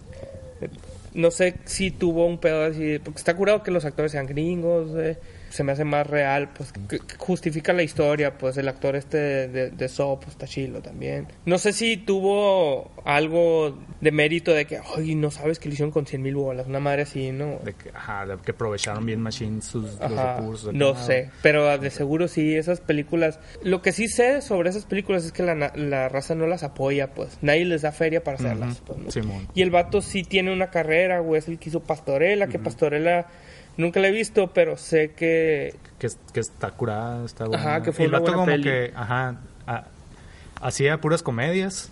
No 1.13 1.29
sé 1.29 1.55
si 1.65 1.91
tuvo 1.91 2.25
un 2.25 2.39
pedo 2.39 2.63
así, 2.63 2.97
porque 3.03 3.19
está 3.19 3.35
curado 3.35 3.61
que 3.61 3.69
los 3.71 3.85
actores 3.85 4.11
sean 4.11 4.25
gringos, 4.25 4.89
eh, 4.97 5.17
se 5.53 5.63
me 5.63 5.71
hace 5.71 5.83
más 5.83 6.07
real, 6.07 6.49
pues 6.49 6.71
que- 6.89 6.99
justifica 7.17 7.73
la 7.73 7.83
historia, 7.83 8.37
pues 8.37 8.57
el 8.57 8.67
actor 8.67 8.95
este 8.95 9.17
de, 9.17 9.47
de, 9.47 9.69
de 9.69 9.87
Saw, 9.87 10.19
pues 10.19 10.31
está 10.31 10.47
chilo 10.47 10.81
también. 10.81 11.27
No 11.45 11.57
sé 11.59 11.73
si 11.73 11.95
tuvo 11.97 12.91
algo 13.05 13.77
de 14.01 14.11
mérito 14.11 14.51
de 14.51 14.65
que, 14.65 14.79
ay, 14.97 15.13
no 15.15 15.29
sabes 15.31 15.59
que 15.59 15.69
lo 15.69 15.73
hicieron 15.73 15.91
con 15.91 16.05
100 16.05 16.21
mil 16.21 16.35
bolas, 16.35 16.65
una 16.67 16.79
madre 16.79 17.03
así, 17.03 17.31
¿no? 17.31 17.59
De 17.63 17.73
que, 17.73 17.89
ajá, 17.93 18.25
de 18.25 18.37
que 18.37 18.51
aprovecharon 18.51 19.05
bien 19.05 19.21
Machine 19.21 19.61
sus 19.61 19.99
los 19.99 20.11
recursos. 20.11 20.73
no 20.73 20.95
sé, 20.95 21.29
pero 21.41 21.77
de 21.77 21.89
seguro 21.91 22.27
sí, 22.27 22.55
esas 22.55 22.79
películas... 22.81 23.39
Lo 23.61 23.81
que 23.81 23.91
sí 23.91 24.07
sé 24.07 24.41
sobre 24.41 24.69
esas 24.71 24.85
películas 24.85 25.23
es 25.23 25.31
que 25.31 25.43
la, 25.43 25.53
la 25.75 26.09
raza 26.09 26.33
no 26.35 26.47
las 26.47 26.63
apoya, 26.63 27.13
pues. 27.13 27.37
Nadie 27.41 27.65
les 27.65 27.83
da 27.83 27.91
feria 27.91 28.23
para 28.23 28.37
hacerlas, 28.37 28.81
pues, 28.85 28.97
¿no? 28.99 29.11
Simón. 29.11 29.47
Y 29.53 29.61
el 29.61 29.69
vato 29.69 30.01
sí 30.01 30.23
tiene 30.23 30.51
una 30.51 30.71
carrera, 30.71 31.19
güey, 31.19 31.37
es 31.39 31.47
el 31.47 31.59
que 31.59 31.69
hizo 31.69 31.81
Pastorela, 31.81 32.47
que 32.47 32.57
Pastorela 32.59 33.27
nunca 33.77 33.99
la 33.99 34.07
he 34.07 34.11
visto, 34.11 34.51
pero 34.53 34.77
sé 34.77 35.11
que... 35.11 35.75
que, 35.99 36.09
que 36.33 36.39
está 36.39 36.71
curada, 36.71 37.25
está 37.25 37.45
buena. 37.45 37.61
Ajá, 37.61 37.83
que 37.83 37.91
fue 37.91 38.03
Y 38.03 38.07
el 38.07 38.09
una 38.11 38.19
vato 38.19 38.31
buena 38.31 38.35
como 38.37 38.45
peli. 38.45 38.63
que, 38.63 38.93
ajá, 38.95 39.35
a- 39.67 39.85
hacía 40.61 40.99
puras 41.01 41.23
comedias, 41.23 41.89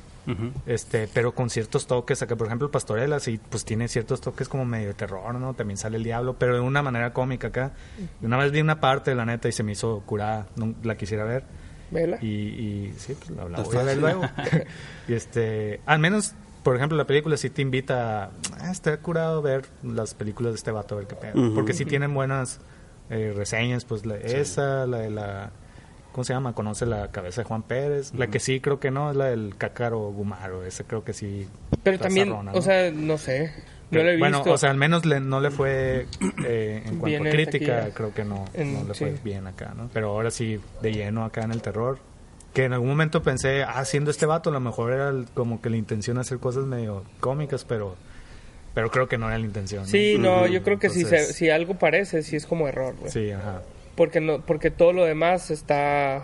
este, 0.65 1.09
pero 1.13 1.34
con 1.34 1.49
ciertos 1.49 1.88
toques, 1.88 2.21
acá 2.21 2.36
por 2.38 2.47
ejemplo 2.47 2.69
Pastorela 2.71 3.19
sí, 3.19 3.39
pues 3.49 3.65
tiene 3.65 3.88
ciertos 3.89 4.21
toques 4.21 4.47
como 4.47 4.63
medio 4.65 4.88
de 4.89 4.93
terror, 4.93 5.34
¿no? 5.36 5.53
También 5.55 5.77
sale 5.77 5.97
el 5.97 6.03
diablo, 6.03 6.36
pero 6.38 6.53
de 6.53 6.61
una 6.61 6.82
manera 6.82 7.11
cómica 7.11 7.47
acá. 7.47 7.71
Y 8.21 8.25
Una 8.25 8.38
vez 8.38 8.51
vi 8.51 8.61
una 8.61 8.79
parte, 8.79 9.13
la 9.15 9.25
neta, 9.25 9.49
y 9.49 9.51
se 9.51 9.63
me 9.63 9.73
hizo 9.73 10.01
curada, 10.05 10.45
no, 10.55 10.73
la 10.84 10.95
quisiera 10.95 11.25
ver. 11.25 11.43
¿Vela? 11.89 12.17
Y, 12.21 12.27
y 12.27 12.93
sí, 12.97 13.13
pues 13.17 13.32
la, 13.32 13.49
la 13.49 13.57
Está 13.57 13.63
voy 13.63 13.77
a 13.77 13.84
ver 13.84 13.97
luego. 13.97 14.21
y 15.09 15.13
este, 15.13 15.82
al 15.86 15.99
menos, 15.99 16.34
por 16.64 16.76
ejemplo, 16.76 16.97
la 16.97 17.05
película 17.05 17.38
sí 17.38 17.49
te 17.49 17.62
invita 17.62 18.26
a, 18.26 18.30
"Ah, 18.59 18.72
está 18.72 18.95
curado 18.97 19.41
ver 19.41 19.64
las 19.84 20.14
películas 20.14 20.53
de 20.53 20.57
este 20.57 20.72
vato, 20.72 20.95
a 20.95 20.99
ver 20.99 21.07
qué 21.07 21.16
pedo. 21.16 21.53
Porque 21.55 21.74
sí 21.74 21.86
tienen 21.86 22.14
buenas 22.14 22.59
eh, 23.09 23.34
reseñas, 23.36 23.84
pues 23.86 24.05
la, 24.05 24.16
esa, 24.16 24.86
la 24.88 24.99
de 24.99 25.09
la, 25.09 25.51
¿cómo 26.14 26.24
se 26.24 26.34
llama? 26.34 26.53
Conoce 26.53 26.86
la 26.86 27.12
cabeza 27.12 27.41
de 27.41 27.45
Juan 27.47 27.62
Pérez. 27.64 28.14
La 28.14 28.28
que 28.28 28.39
sí 28.39 28.62
creo 28.62 28.80
que 28.80 28.89
no 28.89 29.09
es 29.12 29.18
la 29.18 29.26
del 29.26 29.55
Cácaro 29.57 29.99
Gumaro, 30.12 30.64
esa 30.66 30.86
creo 30.86 31.03
que 31.03 31.12
sí. 31.14 31.47
Pero 31.84 31.99
también, 31.99 32.30
zarrona, 32.30 32.53
o 32.53 32.62
sea, 32.62 32.89
no 32.91 33.18
sé, 33.18 33.51
no 33.89 34.01
la 34.03 34.12
he 34.14 34.18
bueno, 34.18 34.38
visto. 34.38 34.53
o 34.53 34.57
sea, 34.57 34.70
al 34.72 34.78
menos 34.78 35.05
le- 35.05 35.20
no 35.20 35.41
le 35.41 35.51
fue 35.51 36.05
eh, 36.45 36.84
en 36.86 36.99
cuanto 36.99 37.05
Bien 37.05 37.28
a 37.28 37.32
crítica, 37.32 37.76
taquilla. 37.80 37.93
creo 37.93 38.14
que 38.14 38.24
no, 38.24 38.45
En- 38.53 38.74
no 38.82 38.88
le 38.88 38.93
fue 38.93 39.14
bien 39.24 39.45
acá, 39.47 39.74
¿no? 39.76 39.89
Pero 39.91 40.09
ahora 40.12 40.32
sí, 40.32 40.57
de 40.82 40.93
lleno 40.93 41.26
acá 41.26 41.41
en 41.41 41.51
el 41.51 41.62
terror. 41.62 41.99
Que 42.54 42.66
en 42.66 42.74
algún 42.74 42.89
momento 42.89 43.24
pensé, 43.24 43.64
ah, 43.64 43.84
siendo 43.86 44.12
este 44.12 44.26
vato, 44.26 44.49
a 44.49 44.54
lo 44.54 44.60
mejor 44.60 44.91
era 44.91 45.10
el- 45.10 45.26
como 45.34 45.62
que 45.62 45.70
la 45.70 45.78
intención 45.78 46.18
hacer 46.18 46.38
cosas 46.39 46.66
medio 46.66 47.04
cómicas, 47.20 47.64
pero 47.66 47.95
pero 48.74 48.89
creo 48.89 49.08
que 49.10 49.18
no 49.18 49.28
era 49.28 49.38
la 49.38 49.45
intención. 49.45 49.84
¿no? 49.84 49.89
Sí, 49.89 50.16
no, 50.18 50.47
yo 50.47 50.64
creo 50.64 50.80
que 50.80 50.89
si, 50.89 51.04
se- 51.04 51.34
si 51.34 51.49
algo 51.49 51.76
parece, 51.78 52.24
sí 52.24 52.38
es 52.38 52.45
como 52.45 52.68
error, 52.70 52.95
güey. 52.97 53.12
Sí, 53.12 53.30
ajá. 53.32 53.62
Porque, 53.95 54.22
no, 54.22 54.39
porque 54.41 54.72
todo 54.72 54.93
lo 54.93 55.04
demás 55.04 55.52
está, 55.52 56.24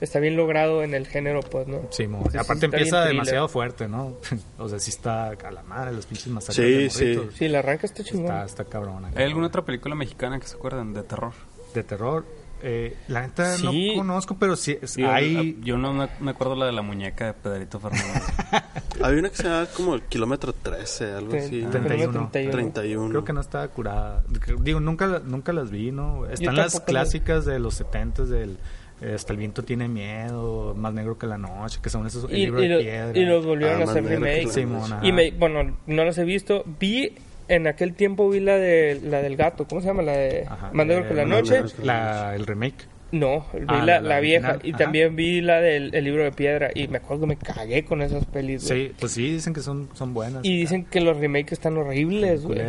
está 0.00 0.18
bien 0.18 0.34
logrado 0.34 0.82
en 0.82 0.94
el 0.94 1.06
género, 1.06 1.40
pues, 1.40 1.66
¿no? 1.68 1.82
Sí, 1.90 2.06
mo- 2.06 2.18
Entonces, 2.18 2.40
aparte 2.40 2.64
empieza 2.66 3.04
demasiado 3.04 3.48
fuerte, 3.48 3.86
¿no? 3.86 4.14
o 4.58 4.66
sea, 4.68 4.78
sí 4.78 4.90
está 4.90 5.28
a 5.28 5.50
la 5.50 5.62
madre, 5.62 5.92
los 5.92 6.06
pinches 6.06 6.28
masacres 6.28 6.92
Sí, 6.94 7.04
de 7.04 7.14
sí. 7.16 7.28
Sí, 7.36 7.48
la 7.48 7.58
arranca 7.58 7.86
está 7.86 8.02
chingón. 8.02 8.24
Está, 8.26 8.44
está 8.46 8.64
cabrón. 8.64 9.04
¿Hay 9.14 9.24
alguna 9.24 9.48
otra 9.48 9.62
película 9.62 9.94
mexicana 9.94 10.40
que 10.40 10.46
se 10.46 10.56
acuerdan 10.56 10.94
de 10.94 11.02
terror? 11.02 11.32
De 11.74 11.82
terror. 11.84 12.24
Eh, 12.66 12.96
la 13.08 13.20
neta 13.20 13.56
Sí. 13.58 13.90
no 13.90 13.98
conozco, 13.98 14.36
pero 14.38 14.56
sí 14.56 14.78
Digo, 14.96 15.10
hay... 15.10 15.58
Yo 15.62 15.76
no 15.76 15.92
me 15.92 16.30
acuerdo 16.30 16.56
la 16.56 16.64
de 16.64 16.72
la 16.72 16.80
muñeca 16.80 17.26
de 17.26 17.32
Pedrito 17.34 17.78
Fernández. 17.78 18.22
Había 19.02 19.18
una 19.18 19.28
que 19.28 19.36
se 19.36 19.42
llama 19.44 19.66
como 19.76 19.94
el 19.94 20.02
kilómetro 20.02 20.54
13, 20.54 21.12
algo 21.12 21.32
Tre- 21.32 21.44
así. 21.44 21.62
31. 21.70 22.30
31. 22.32 23.08
Creo 23.10 23.24
que 23.24 23.32
no 23.34 23.40
está 23.42 23.68
curada. 23.68 24.24
Digo, 24.60 24.80
nunca, 24.80 25.20
nunca 25.24 25.52
las 25.52 25.70
vi, 25.70 25.92
¿no? 25.92 26.26
Están 26.26 26.56
las 26.56 26.80
clásicas 26.80 27.44
de 27.44 27.58
los 27.58 27.74
70 27.74 28.24
del 28.24 28.56
eh, 29.02 29.12
Hasta 29.14 29.32
el 29.34 29.40
viento 29.40 29.62
tiene 29.64 29.88
miedo, 29.88 30.74
Más 30.74 30.94
negro 30.94 31.18
que 31.18 31.26
la 31.26 31.36
noche, 31.36 31.80
que 31.82 31.90
son 31.90 32.06
esos 32.06 32.24
el 32.30 32.36
Y, 32.36 32.44
libro 32.46 32.62
y 32.62 32.68
de 32.68 32.74
lo- 32.76 32.80
piedra. 32.80 33.18
y 33.18 33.24
los 33.26 33.44
volvieron 33.44 33.82
Ah, 33.82 33.84
a 33.84 33.90
hacer 33.90 34.48
Simón, 34.50 34.92
ajá. 34.92 35.06
Y 35.06 35.12
me, 35.12 35.32
bueno, 35.32 35.76
no 35.86 36.04
los 36.04 36.16
he 36.16 36.24
visto. 36.24 36.64
Vi 36.80 37.12
en 37.48 37.66
aquel 37.66 37.94
tiempo 37.94 38.28
vi 38.30 38.40
la 38.40 38.56
de 38.58 39.00
la 39.02 39.20
del 39.22 39.36
gato, 39.36 39.66
¿cómo 39.66 39.80
se 39.80 39.88
llama? 39.88 40.02
La 40.02 40.12
de 40.12 40.44
Ajá, 40.48 40.70
negro 40.72 41.04
eh, 41.04 41.08
que 41.08 41.14
la 41.14 41.26
Más 41.26 41.42
noche. 41.50 41.62
La, 41.82 42.34
el 42.34 42.46
remake. 42.46 42.86
No, 43.12 43.46
vi 43.52 43.60
Ah, 43.68 43.84
la, 43.84 44.00
la- 44.00 44.18
vieja 44.18 44.48
original, 44.54 44.66
y 44.66 44.70
ajá. 44.70 44.78
también 44.78 45.14
vi 45.14 45.40
la 45.40 45.60
del 45.60 45.94
el 45.94 46.02
libro 46.04 46.24
de 46.24 46.32
piedra 46.32 46.70
y 46.74 46.88
me 46.88 46.96
acuerdo 46.98 47.20
que 47.22 47.26
me 47.28 47.36
cagué 47.36 47.84
con 47.84 48.02
esas 48.02 48.24
pelis. 48.24 48.66
güey. 48.66 48.88
Sí, 48.88 48.92
pues 48.98 49.12
sí, 49.12 49.30
dicen 49.30 49.54
que 49.54 49.60
son, 49.60 49.88
son 49.94 50.14
buenas. 50.14 50.44
Y 50.44 50.56
dicen 50.58 50.84
que 50.84 51.00
los 51.00 51.16
remakes 51.18 51.52
están 51.52 51.76
horribles, 51.76 52.42
güey. 52.42 52.60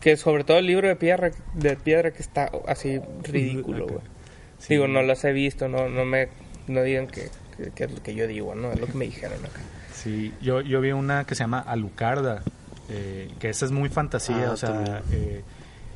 Que 0.00 0.16
sobre 0.16 0.44
todo 0.44 0.56
el 0.58 0.66
libro 0.66 0.88
de 0.88 0.96
piedra, 0.96 1.30
de 1.54 1.76
piedra 1.76 2.10
que 2.10 2.22
está 2.22 2.50
así 2.66 3.00
ridículo, 3.22 3.86
güey. 3.86 4.00
Sí. 4.58 4.74
Digo, 4.74 4.88
no 4.88 5.02
los 5.02 5.22
he 5.24 5.32
visto, 5.32 5.68
no 5.68 5.88
no 5.90 6.04
me 6.06 6.28
no 6.68 6.82
digan 6.82 7.06
que, 7.08 7.28
que, 7.58 7.70
que 7.74 7.84
es 7.84 7.92
lo 7.92 8.02
que 8.02 8.14
yo 8.14 8.26
digo, 8.26 8.54
no, 8.54 8.72
es 8.72 8.80
lo 8.80 8.86
que 8.86 8.94
me 8.96 9.04
dijeron 9.04 9.44
acá. 9.44 9.60
Sí, 9.92 10.32
yo, 10.40 10.60
yo 10.62 10.80
vi 10.80 10.92
una 10.92 11.24
que 11.26 11.34
se 11.34 11.42
llama 11.44 11.58
Alucarda, 11.60 12.42
eh, 12.88 13.30
que 13.38 13.48
esa 13.50 13.64
es 13.64 13.70
muy 13.72 13.88
fantasía, 13.88 14.48
Ah, 14.48 14.52
o 14.52 14.56
sea, 14.56 15.02
eh, 15.10 15.42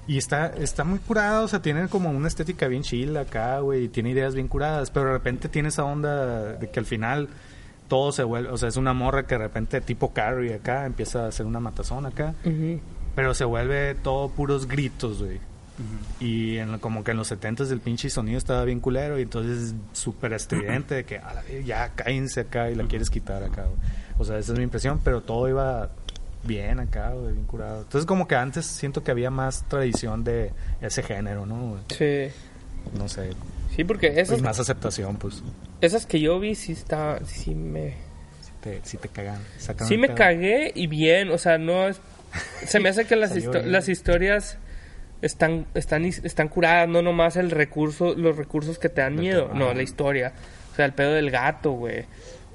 y 0.09 0.19
está, 0.19 0.47
está 0.47 0.85
muy 0.85 0.99
curada, 1.01 1.43
o 1.43 1.49
sea, 1.49 1.61
tiene 1.61 1.89
como 1.89 2.11
una 2.11 2.29
estética 2.29 2.69
bien 2.69 2.83
chila 2.83 3.23
acá, 3.23 3.59
güey, 3.61 3.85
y 3.85 3.89
tiene 3.89 4.11
ideas 4.11 4.35
bien 4.35 4.47
curadas, 4.49 4.91
pero 4.91 5.07
de 5.07 5.13
repente 5.13 5.49
tiene 5.49 5.69
esa 5.69 5.85
onda 5.85 6.53
de 6.55 6.71
que 6.71 6.79
al 6.79 6.87
final 6.87 7.29
todo 7.89 8.13
se 8.13 8.23
vuelve, 8.23 8.51
o 8.51 8.57
sea, 8.57 8.69
es 8.69 8.77
una 8.77 8.93
morra 8.93 9.27
que 9.27 9.35
de 9.37 9.43
repente 9.45 9.81
tipo 9.81 10.13
Carrie 10.13 10.55
acá 10.55 10.87
empieza 10.87 11.25
a 11.25 11.29
hacer 11.29 11.45
una 11.47 11.61
matazón 11.61 12.07
acá, 12.07 12.35
pero 13.15 13.35
se 13.35 13.45
vuelve 13.45 13.95
todo 13.97 14.29
puros 14.29 14.67
gritos, 14.69 15.23
güey. 15.23 15.41
Y 16.21 16.57
en, 16.57 16.79
como 16.79 17.05
que 17.05 17.11
en 17.11 17.19
los 17.19 17.27
70 17.29 17.65
el 17.65 17.81
pinche 17.81 18.09
sonido 18.09 18.39
estaba 18.39 18.65
bien 18.65 18.81
culero 18.81 19.19
y 19.19 19.23
entonces 19.23 19.75
súper 19.93 20.33
estridente 20.33 20.95
de 20.95 21.05
que 21.05 21.19
a 21.19 21.35
la 21.35 21.43
vez, 21.43 21.67
ya 21.67 21.91
cállense 21.91 22.41
acá 22.41 22.71
y 22.71 22.75
la 22.75 22.85
quieres 22.85 23.11
quitar 23.11 23.43
acá. 23.43 23.65
güey. 23.65 23.77
O 24.19 24.25
sea, 24.25 24.39
esa 24.39 24.53
es 24.53 24.59
mi 24.59 24.65
impresión, 24.65 25.01
pero 25.05 25.21
todo 25.21 25.49
iba 25.51 25.91
bien 26.45 26.79
acá, 26.81 27.11
güey, 27.11 27.33
bien 27.33 27.47
curado. 27.47 27.83
Entonces 27.83 28.07
como 28.07 28.27
que 28.29 28.35
antes 28.37 28.67
siento 28.67 29.03
que 29.03 29.11
había 29.11 29.31
más 29.31 29.65
tradición 29.69 30.25
de 30.25 30.53
ese 30.81 31.03
género, 31.03 31.47
¿no? 31.47 31.71
güey? 31.71 31.83
Sí. 31.97 32.35
No 32.99 33.09
sé, 33.09 33.31
Sí, 33.75 33.85
porque 33.85 34.07
esas, 34.09 34.29
pues 34.31 34.43
más 34.43 34.59
aceptación, 34.61 35.17
pues. 35.17 35.43
esas 35.81 36.07
que 36.07 36.21
yo 36.21 36.39
vi 36.41 36.55
sí 36.55 36.73
está 36.73 37.19
sí 37.27 37.55
me 37.55 37.95
Si 38.41 38.53
te, 38.63 38.81
si 38.85 38.97
te 38.97 39.09
cagan. 39.09 39.39
sacan 39.59 39.87
sí 39.89 39.99
me 39.99 40.07
pedo. 40.07 40.17
cagué 40.17 40.73
y 40.75 40.87
bien, 40.87 41.31
o 41.31 41.37
sea, 41.39 41.59
no 41.59 41.89
es 41.89 42.01
se 42.67 42.81
me 42.81 42.89
hace 42.89 43.07
que 43.07 43.17
las 43.17 43.31
Salió 43.35 43.51
histo- 43.51 43.59
bien. 43.61 43.73
las 43.73 43.89
historias 43.89 44.59
están 45.23 45.67
están 45.75 46.05
están 46.05 46.49
curadas, 46.49 46.89
no 46.89 47.03
nomás 47.03 47.37
el 47.37 47.51
recurso, 47.51 48.15
los 48.15 48.37
recursos 48.37 48.79
que 48.79 48.89
te 48.89 49.01
dan 49.01 49.17
De 49.17 49.23
miedo, 49.23 49.51
no, 49.53 49.75
la 49.75 49.83
historia. 49.83 50.33
O 50.73 50.77
sea, 50.77 50.85
el 50.85 50.93
pedo 50.93 51.13
del 51.13 51.31
gato, 51.31 51.73
güey. 51.73 52.05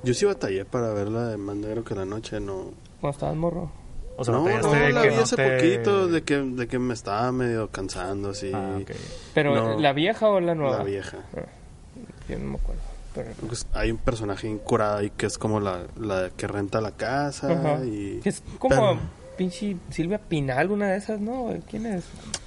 Yo 0.04 0.14
sí 0.14 0.26
batallé 0.26 0.64
para 0.66 0.94
verla 0.94 1.28
de 1.28 1.38
Más 1.38 1.56
negro 1.56 1.84
que 1.84 1.94
la 1.96 2.06
noche, 2.06 2.40
no. 2.40 2.72
Cuando 3.02 3.16
estabas 3.16 3.36
morro. 3.36 3.72
O 4.18 4.24
sea, 4.24 4.34
no, 4.36 4.42
no, 4.42 4.72
de 4.72 4.92
la 4.94 5.02
que 5.02 5.10
vi 5.10 5.16
no 5.16 5.22
hace 5.24 5.36
te- 5.36 5.56
poquito, 5.58 6.08
de 6.08 6.22
que, 6.24 6.38
de 6.38 6.68
que 6.68 6.78
me 6.80 6.94
estaba 6.94 7.32
medio 7.32 7.70
cansando, 7.70 8.30
así. 8.30 8.52
Ah, 8.54 8.78
ok. 8.82 8.92
Pero 9.34 9.56
No. 9.56 9.80
la 9.80 9.94
vieja 9.94 10.30
o 10.30 10.40
la 10.40 10.54
nueva? 10.54 10.78
La 10.80 10.84
vieja. 10.84 11.18
Yo 12.30 12.38
no 12.40 12.50
me 12.52 12.56
acuerdo. 12.58 12.82
Pero... 13.16 13.32
Pues 13.48 13.66
hay 13.74 13.92
un 13.92 13.98
personaje 13.98 14.48
incurado 14.48 15.00
ahí 15.00 15.10
que 15.10 15.26
es 15.26 15.38
como 15.38 15.60
la, 15.60 15.82
la 16.00 16.30
que 16.30 16.48
renta 16.48 16.80
la 16.82 16.92
casa 16.92 17.52
Ajá. 17.52 17.84
y... 17.86 18.22
Es 18.24 18.42
como 18.60 18.70
Pero- 18.76 19.00
pinche 19.38 19.76
Silvia 19.90 20.20
Pinal, 20.20 20.72
una 20.72 20.92
de 20.92 20.98
esas, 20.98 21.20
¿no? 21.20 21.54
¿Quién 21.70 21.86
es? 21.86 22.06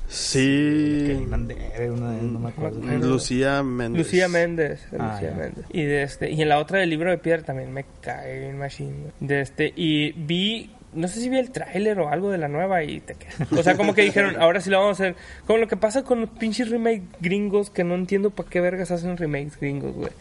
Sí... 0.09 1.05
Que 1.07 1.27
Mandere, 1.27 1.91
una 1.91 2.13
vez, 2.13 2.23
no 2.23 2.39
me 2.39 2.49
acuerdo. 2.51 2.81
Mm, 2.81 3.03
Lucía 3.03 3.63
Méndez. 3.63 4.05
Lucía 4.05 4.29
Méndez. 4.29 4.87
Ah, 4.99 5.15
Lucía. 5.15 5.35
Méndez. 5.37 5.65
Y, 5.71 5.83
de 5.83 6.03
este, 6.03 6.31
y 6.31 6.43
en 6.43 6.49
la 6.49 6.59
otra 6.59 6.79
del 6.79 6.91
libro 6.91 7.11
de 7.11 7.19
piedra 7.19 7.43
también 7.43 7.73
me 7.73 7.85
cae 8.01 8.41
bien 8.41 8.59
machine. 8.59 9.13
De 9.21 9.41
este, 9.41 9.73
y 9.75 10.13
vi, 10.13 10.71
no 10.93 11.09
sé 11.09 11.21
si 11.21 11.29
vi 11.29 11.39
el 11.39 11.51
tráiler 11.51 11.99
o 12.01 12.09
algo 12.09 12.31
de 12.31 12.39
la 12.39 12.49
nueva 12.49 12.83
y 12.85 13.01
te 13.01 13.15
quedas. 13.15 13.53
O 13.53 13.63
sea, 13.63 13.77
como 13.77 13.95
que 13.95 14.03
dijeron, 14.03 14.37
ahora 14.41 14.61
sí 14.61 14.71
lo 14.71 14.79
vamos 14.79 15.01
a 15.01 15.05
hacer. 15.05 15.17
Como 15.47 15.59
lo 15.59 15.69
que 15.69 15.77
pasa 15.77 16.05
con 16.05 16.21
los 16.21 16.31
pinches 16.31 16.71
remakes 16.71 17.03
gringos 17.21 17.71
que 17.71 17.83
no 17.83 17.95
entiendo 17.95 18.31
para 18.31 18.49
qué 18.49 18.61
vergas 18.61 18.91
hacen 18.91 19.17
remakes 19.17 19.59
gringos, 19.59 19.95
güey. 19.95 20.13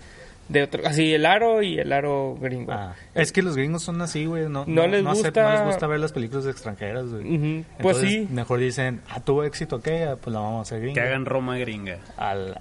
De 0.50 0.62
otro, 0.64 0.84
así 0.86 1.14
el 1.14 1.26
aro 1.26 1.62
y 1.64 1.80
el 1.80 1.92
aro 1.94 2.36
gringo. 2.40 2.74
Ah, 2.74 2.96
es 3.16 3.32
que 3.32 3.42
los 3.42 3.56
gringos 3.56 3.82
son 3.82 4.02
así, 4.02 4.26
güey. 4.26 4.50
No, 4.50 4.66
No 4.68 4.88
les 4.88 5.04
gusta- 5.04 5.32
no 5.42 5.52
les 5.54 5.64
gusta 5.66 5.88
ver 5.88 6.00
las 6.02 6.12
películas 6.12 6.46
extranjeras, 6.46 7.06
güey. 7.10 7.64
Pues 7.82 7.98
sí. 7.98 8.28
Mejor 8.30 8.60
dicen, 8.60 9.02
ah, 9.10 9.22
tuvo 9.22 9.46
éxito 9.46 9.78
aquella, 9.78 10.18
pues 10.18 10.34
la 10.34 10.42
vamos 10.42 10.60
a 10.60 10.62
hacer 10.64 10.80
que 10.80 10.86
gringa. 10.88 11.04
hagan 11.04 11.26
Roma 11.26 11.58
gringa. 11.58 11.98
Al 12.18 12.58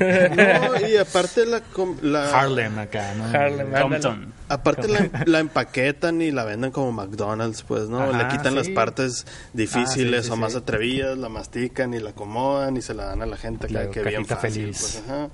No, 0.00 0.88
y 0.88 0.96
aparte 0.96 1.46
la... 1.46 1.62
la 2.02 2.38
Harlem 2.40 2.78
acá, 2.78 3.14
¿no? 3.14 3.24
Harlem. 3.24 3.72
Compton. 3.80 4.32
Aparte 4.48 4.88
la, 4.88 5.08
la 5.26 5.38
empaquetan 5.38 6.20
y 6.22 6.32
la 6.32 6.44
venden 6.44 6.72
como 6.72 6.90
McDonald's, 6.90 7.62
pues, 7.62 7.88
¿no? 7.88 8.00
Ajá, 8.02 8.18
Le 8.24 8.28
quitan 8.36 8.56
las 8.56 8.68
partes 8.70 9.24
difíciles 9.52 10.20
Ah, 10.20 10.22
sí, 10.22 10.26
sí, 10.28 10.32
o 10.32 10.36
más 10.36 10.52
sí. 10.52 10.58
atrevidas, 10.58 11.16
la 11.16 11.28
mastican 11.28 11.94
y 11.94 12.00
la 12.00 12.10
acomodan 12.10 12.76
y 12.76 12.82
se 12.82 12.92
la 12.94 13.04
dan 13.04 13.22
a 13.22 13.26
la 13.26 13.36
gente 13.36 13.66
acá, 13.66 13.72
Claro, 13.74 13.90
que 13.92 14.02
bien 14.02 14.26
fácil. 14.26 14.50
feliz. 14.64 14.78
Pues, 14.80 15.04
ajá. 15.08 15.28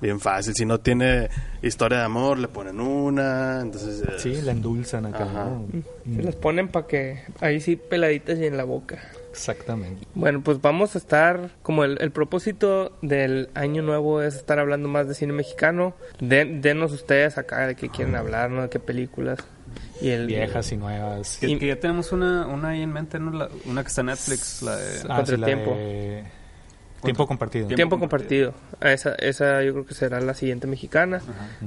Bien 0.00 0.18
fácil. 0.20 0.54
Si 0.54 0.64
no 0.64 0.78
tiene 0.80 1.28
historia 1.62 1.98
de 1.98 2.04
amor, 2.04 2.38
le 2.38 2.48
ponen 2.48 2.80
una. 2.80 3.60
Entonces, 3.60 4.02
eh, 4.02 4.12
Sí, 4.18 4.40
la 4.42 4.52
endulzan 4.52 5.06
acá, 5.06 5.24
Ajá. 5.24 5.44
¿no? 5.44 5.66
Se 6.16 6.22
las 6.22 6.36
ponen 6.36 6.68
para 6.68 6.86
que 6.86 7.22
ahí 7.40 7.60
sí 7.60 7.76
peladitas 7.76 8.38
y 8.38 8.46
en 8.46 8.56
la 8.56 8.64
boca. 8.64 8.98
Exactamente. 9.30 10.06
Bueno, 10.14 10.40
pues 10.42 10.60
vamos 10.60 10.94
a 10.96 10.98
estar, 10.98 11.50
como 11.62 11.84
el, 11.84 11.98
el 12.00 12.10
propósito 12.10 12.96
del 13.00 13.48
año 13.54 13.82
nuevo 13.82 14.22
es 14.22 14.34
estar 14.34 14.58
hablando 14.58 14.88
más 14.88 15.06
de 15.06 15.14
cine 15.14 15.32
mexicano. 15.32 15.94
Den- 16.18 16.60
denos 16.62 16.92
ustedes 16.92 17.38
acá 17.38 17.66
de 17.66 17.76
qué 17.76 17.90
quieren 17.90 18.16
hablar, 18.16 18.50
¿no? 18.50 18.62
De 18.62 18.68
qué 18.70 18.80
películas. 18.80 19.38
Y 20.00 20.08
el 20.08 20.26
Viejas 20.26 20.72
y 20.72 20.76
nuevas. 20.78 21.36
Que, 21.40 21.46
Y- 21.48 21.58
que 21.58 21.66
ya 21.68 21.76
tenemos 21.78 22.10
una, 22.10 22.46
una 22.46 22.70
ahí 22.70 22.82
en 22.82 22.92
mente, 22.92 23.20
¿no? 23.20 23.30
La- 23.30 23.48
una 23.66 23.82
que 23.82 23.88
está 23.88 24.00
en 24.00 24.06
Netflix, 24.08 24.62
la 24.62 24.76
de... 24.76 24.84
Ah, 25.08 25.22
sí, 25.24 25.36
la 25.36 25.46
de 25.46 26.24
Tiempo 27.02 27.26
compartido. 27.26 27.66
Tiempo 27.66 27.76
Tiempo 27.76 27.98
compartido. 27.98 28.54
Ah, 28.80 28.92
Esa, 28.92 29.14
esa 29.16 29.62
yo 29.62 29.72
creo 29.72 29.86
que 29.86 29.94
será 29.94 30.20
la 30.20 30.34
siguiente 30.34 30.66
mexicana. 30.66 31.20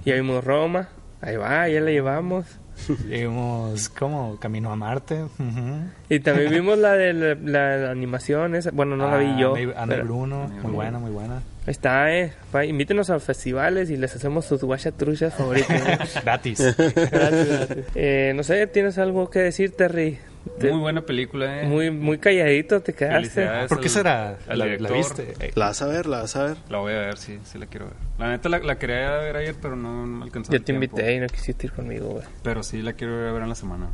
Ya 0.05 0.15
vimos 0.15 0.43
Roma. 0.43 0.89
Ahí 1.21 1.37
va, 1.37 1.67
ya 1.69 1.79
la 1.79 1.91
llevamos. 1.91 2.45
Vimos 3.07 3.87
como 3.89 4.37
Camino 4.39 4.71
a 4.71 4.75
Marte. 4.75 5.23
ujú. 5.23 5.83
Y 6.09 6.19
también 6.21 6.49
vimos 6.53 6.77
la 6.77 6.93
de 6.93 7.13
la, 7.13 7.35
la- 7.35 7.77
la 7.77 7.91
animación 7.91 8.55
esa. 8.55 8.71
Bueno, 8.71 8.97
no 8.97 9.09
la 9.09 9.17
vi 9.17 9.27
Ah, 9.27 9.37
yo. 9.39 9.53
Ana- 9.77 9.97
Bruno, 9.97 10.47
muy 10.47 10.59
Bruno. 10.59 10.73
buena, 10.73 10.99
muy 10.99 11.11
buena. 11.11 11.35
Ahí 11.65 11.71
está, 11.71 12.11
eh. 12.13 12.33
Va, 12.53 12.65
invítenos 12.65 13.09
a 13.11 13.19
festivales 13.19 13.89
y 13.91 13.95
les 13.95 14.13
hacemos 14.15 14.45
sus 14.45 14.63
guachatruchas 14.63 15.33
favoritos. 15.35 15.69
Gratis. 16.23 16.59
Gracias, 16.75 17.11
gracias. 17.11 17.77
Eh, 17.95 18.33
no 18.35 18.43
sé, 18.43 18.65
¿tienes 18.67 18.97
algo 18.97 19.29
que 19.29 19.39
decir, 19.39 19.71
Terry? 19.77 20.17
Te- 20.59 20.69
Muy 20.71 20.79
buena 20.81 21.01
película, 21.05 21.61
¿eh? 21.61 21.65
muy, 21.65 21.89
muy 21.89 22.17
calladito 22.17 22.81
te 22.81 22.93
quedaste. 22.93 23.47
¿Por 23.69 23.79
qué 23.79 23.85
al- 23.87 23.89
será? 23.91 24.27
al 24.29 24.37
¿La, 24.47 24.55
la 24.57 24.65
director. 24.65 24.97
viste? 24.97 25.51
La 25.55 25.67
vas 25.67 25.81
a 25.81 25.87
ver, 25.87 26.05
la 26.05 26.19
vas 26.21 26.35
a 26.35 26.43
ver. 26.43 26.57
La 26.69 26.79
voy 26.79 26.93
a 26.93 26.97
ver, 26.97 27.17
sí, 27.17 27.39
sí 27.45 27.57
la 27.57 27.65
quiero 27.67 27.85
ver. 27.85 27.95
La 28.19 28.27
neta 28.29 28.49
la, 28.49 28.59
la 28.59 28.77
quería 28.77 29.11
ver 29.19 29.37
ayer, 29.37 29.55
pero 29.61 29.75
no, 29.77 30.05
no 30.05 30.17
me 30.17 30.23
alcanzó 30.25 30.51
Yo 30.51 30.59
te 30.59 30.65
tiempo. 30.65 30.83
invité 30.83 31.13
y 31.15 31.19
no 31.21 31.27
quisiste 31.27 31.67
ir 31.67 31.71
conmigo, 31.73 32.07
güey. 32.09 32.25
Pero 32.43 32.61
sí 32.61 32.81
la 32.81 32.91
quiero 32.93 33.15
ver 33.33 33.41
en 33.41 33.49
la 33.49 33.55
semana. 33.55 33.87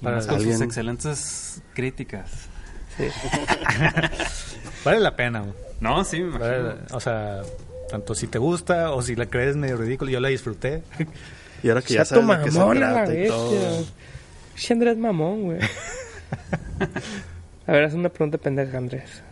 Y 0.00 0.04
Para 0.04 0.16
más 0.16 0.26
con 0.26 0.40
sus 0.40 0.60
excelentes 0.60 1.62
críticas. 1.74 2.48
Sí. 2.96 3.04
Vale 4.84 5.00
la 5.00 5.14
pena. 5.16 5.40
güey. 5.40 5.52
No, 5.80 6.02
sí, 6.04 6.20
me 6.22 6.28
imagino. 6.36 6.46
Vale 6.68 6.74
o 6.92 7.00
sea, 7.00 7.42
tanto 7.90 8.14
si 8.14 8.26
te 8.26 8.38
gusta 8.38 8.92
o 8.92 9.02
si 9.02 9.14
la 9.16 9.26
crees 9.26 9.56
medio 9.56 9.76
ridículo, 9.76 10.10
yo 10.10 10.20
la 10.20 10.28
disfruté. 10.28 10.82
Y 11.62 11.68
ahora 11.68 11.82
que 11.82 11.94
ya 11.94 12.04
Chato 12.04 12.20
sabes 12.26 12.38
de 12.38 12.44
qué 12.44 12.50
se 12.52 12.58
trata 12.78 13.14
y 13.14 13.26
todo. 13.28 13.84
Che, 14.58 14.72
Andrés 14.74 14.96
mamón, 14.98 15.42
güey. 15.44 15.58
A 17.66 17.72
ver, 17.72 17.84
haz 17.84 17.94
una 17.94 18.08
pregunta 18.08 18.38
pendeja, 18.38 18.78
Andrés. 18.78 19.22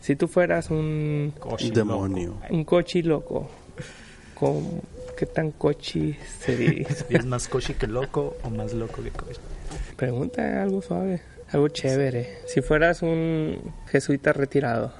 Si 0.00 0.14
tú 0.16 0.28
fueras 0.28 0.70
un, 0.70 1.32
Cochi, 1.38 1.70
Demonio. 1.70 2.36
un 2.50 2.64
cochi 2.64 3.02
loco, 3.02 3.50
¿cómo- 4.34 4.82
¿qué 5.16 5.26
tan 5.26 5.50
cochi 5.52 6.16
serías? 6.40 7.04
¿Y 7.08 7.16
es 7.16 7.24
más 7.26 7.48
cochi 7.48 7.74
que 7.74 7.86
loco 7.86 8.36
o 8.42 8.50
más 8.50 8.72
loco 8.74 9.02
que 9.02 9.10
cochi? 9.10 9.40
Pregunta 9.96 10.62
algo 10.62 10.80
suave, 10.82 11.20
algo 11.50 11.68
chévere. 11.68 12.38
Si 12.46 12.60
fueras 12.62 13.02
un 13.02 13.58
jesuita 13.90 14.32
retirado, 14.32 14.92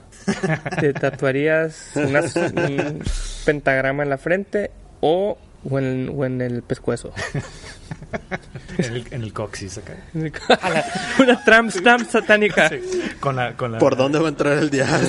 ¿te 0.80 0.92
tatuarías 0.92 1.92
una- 1.94 2.22
un 2.66 3.00
pentagrama 3.44 4.02
en 4.02 4.10
la 4.10 4.18
frente 4.18 4.70
o, 5.00 5.38
o, 5.68 5.78
en, 5.78 6.12
o 6.14 6.24
en 6.24 6.40
el 6.40 6.62
pescuezo? 6.62 7.12
En 8.78 8.84
el, 8.84 9.07
en 9.11 9.22
el 9.22 9.32
coxis 9.32 9.78
acá. 9.78 9.95
una 11.18 11.45
tramp 11.45 11.70
stamp 11.70 12.09
satánica. 12.09 12.70
Con 13.20 13.36
la, 13.36 13.55
con 13.55 13.72
la, 13.72 13.78
¿Por 13.78 13.97
dónde 13.97 14.18
va 14.18 14.26
a 14.26 14.28
entrar 14.28 14.57
el 14.59 14.70
diablo? 14.70 15.09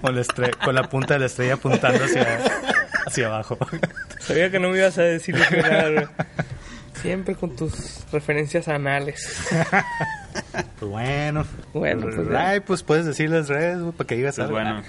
Con 0.00 0.14
la, 0.16 0.20
estre- 0.22 0.56
con 0.64 0.74
la 0.74 0.88
punta 0.88 1.14
de 1.14 1.20
la 1.20 1.26
estrella 1.26 1.54
apuntando 1.54 2.04
hacia, 2.04 2.40
hacia 3.06 3.26
abajo. 3.26 3.58
Sabía 4.20 4.50
que 4.50 4.58
no 4.58 4.70
me 4.70 4.78
ibas 4.78 4.96
a 4.98 5.02
decir 5.02 5.34
nada. 5.36 6.10
Siempre 7.02 7.34
con 7.34 7.56
tus 7.56 8.04
referencias 8.12 8.68
anales. 8.68 9.28
Pues 10.78 10.90
bueno. 10.90 11.44
Bueno, 11.72 12.06
pues 12.14 12.28
ya. 12.30 12.50
Ay, 12.50 12.60
pues 12.60 12.82
puedes 12.84 13.06
decirles 13.06 13.48
redes, 13.48 13.80
güey, 13.80 13.92
para 13.92 14.06
que 14.06 14.14
digas 14.14 14.36
Pues 14.36 14.46
algo. 14.48 14.58
bueno. 14.58 14.82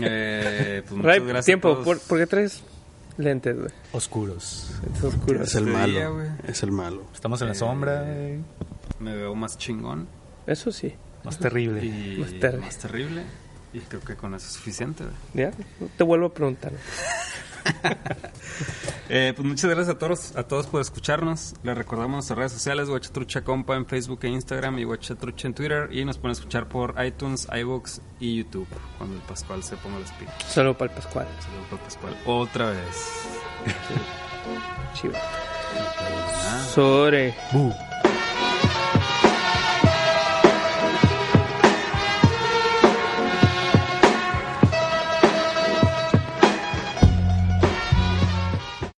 eh, 0.00 0.82
pues 0.88 0.92
muchas 1.00 1.18
Ray, 1.20 1.42
tiempo. 1.44 1.82
¿por, 1.84 2.00
por 2.00 2.18
qué 2.18 2.26
traes 2.26 2.62
lentes, 3.16 3.56
güey? 3.56 3.70
Oscuros. 3.92 4.70
Es 4.94 5.04
oscuro. 5.04 5.42
Es 5.42 5.54
el 5.54 5.68
Este 5.68 5.86
día, 5.90 6.08
malo. 6.10 6.30
Es 6.46 6.62
el 6.62 6.72
malo. 6.72 7.02
Estamos 7.14 7.40
en 7.42 7.48
la 7.48 7.54
sombra, 7.54 8.02
güey. 8.02 8.38
Me 9.00 9.16
veo 9.16 9.34
más 9.34 9.58
chingón 9.58 10.06
Eso 10.46 10.70
sí. 10.72 10.94
Más 11.24 11.38
terrible. 11.38 11.84
y 11.84 12.18
Más 12.18 12.30
terrible. 12.40 12.66
más 12.66 12.78
terrible. 12.78 13.22
Y 13.72 13.80
creo 13.80 14.00
que 14.02 14.16
con 14.16 14.34
eso 14.34 14.46
es 14.46 14.52
suficiente. 14.52 15.04
güey. 15.04 15.16
¿Ya? 15.46 15.52
Te 15.96 16.04
vuelvo 16.04 16.26
a 16.26 16.34
preguntar. 16.34 16.72
Eh, 19.14 19.34
pues 19.36 19.46
muchas 19.46 19.68
gracias 19.68 19.94
a 19.94 19.98
todos, 19.98 20.36
a 20.36 20.44
todos 20.44 20.66
por 20.66 20.80
escucharnos. 20.80 21.54
Les 21.62 21.76
recordamos 21.76 22.14
nuestras 22.14 22.38
redes 22.38 22.52
sociales, 22.52 22.88
Guachatrucha 22.88 23.44
Compa 23.44 23.76
en 23.76 23.84
Facebook 23.84 24.20
e 24.22 24.28
Instagram 24.28 24.78
y 24.78 24.84
Guachatrucha 24.84 25.48
en 25.48 25.54
Twitter. 25.54 25.90
Y 25.92 26.06
nos 26.06 26.16
pueden 26.16 26.32
escuchar 26.32 26.66
por 26.66 26.94
iTunes, 27.04 27.46
iBooks 27.52 28.00
y 28.20 28.38
YouTube 28.38 28.68
cuando 28.96 29.16
el 29.16 29.22
Pascual 29.22 29.62
se 29.62 29.76
ponga 29.76 29.98
las 29.98 30.12
pilas. 30.12 30.34
Solo 30.48 30.78
para 30.78 30.90
el 30.90 30.96
Pascual. 30.96 31.28
Saludos 31.40 31.66
para 31.70 31.82
Pascual. 31.82 32.16
Otra 32.24 32.70
vez. 32.70 33.26
Chivo. 34.94 35.14
Ah. 35.14 36.66
Sobre. 36.72 37.34
Bu. 37.52 37.91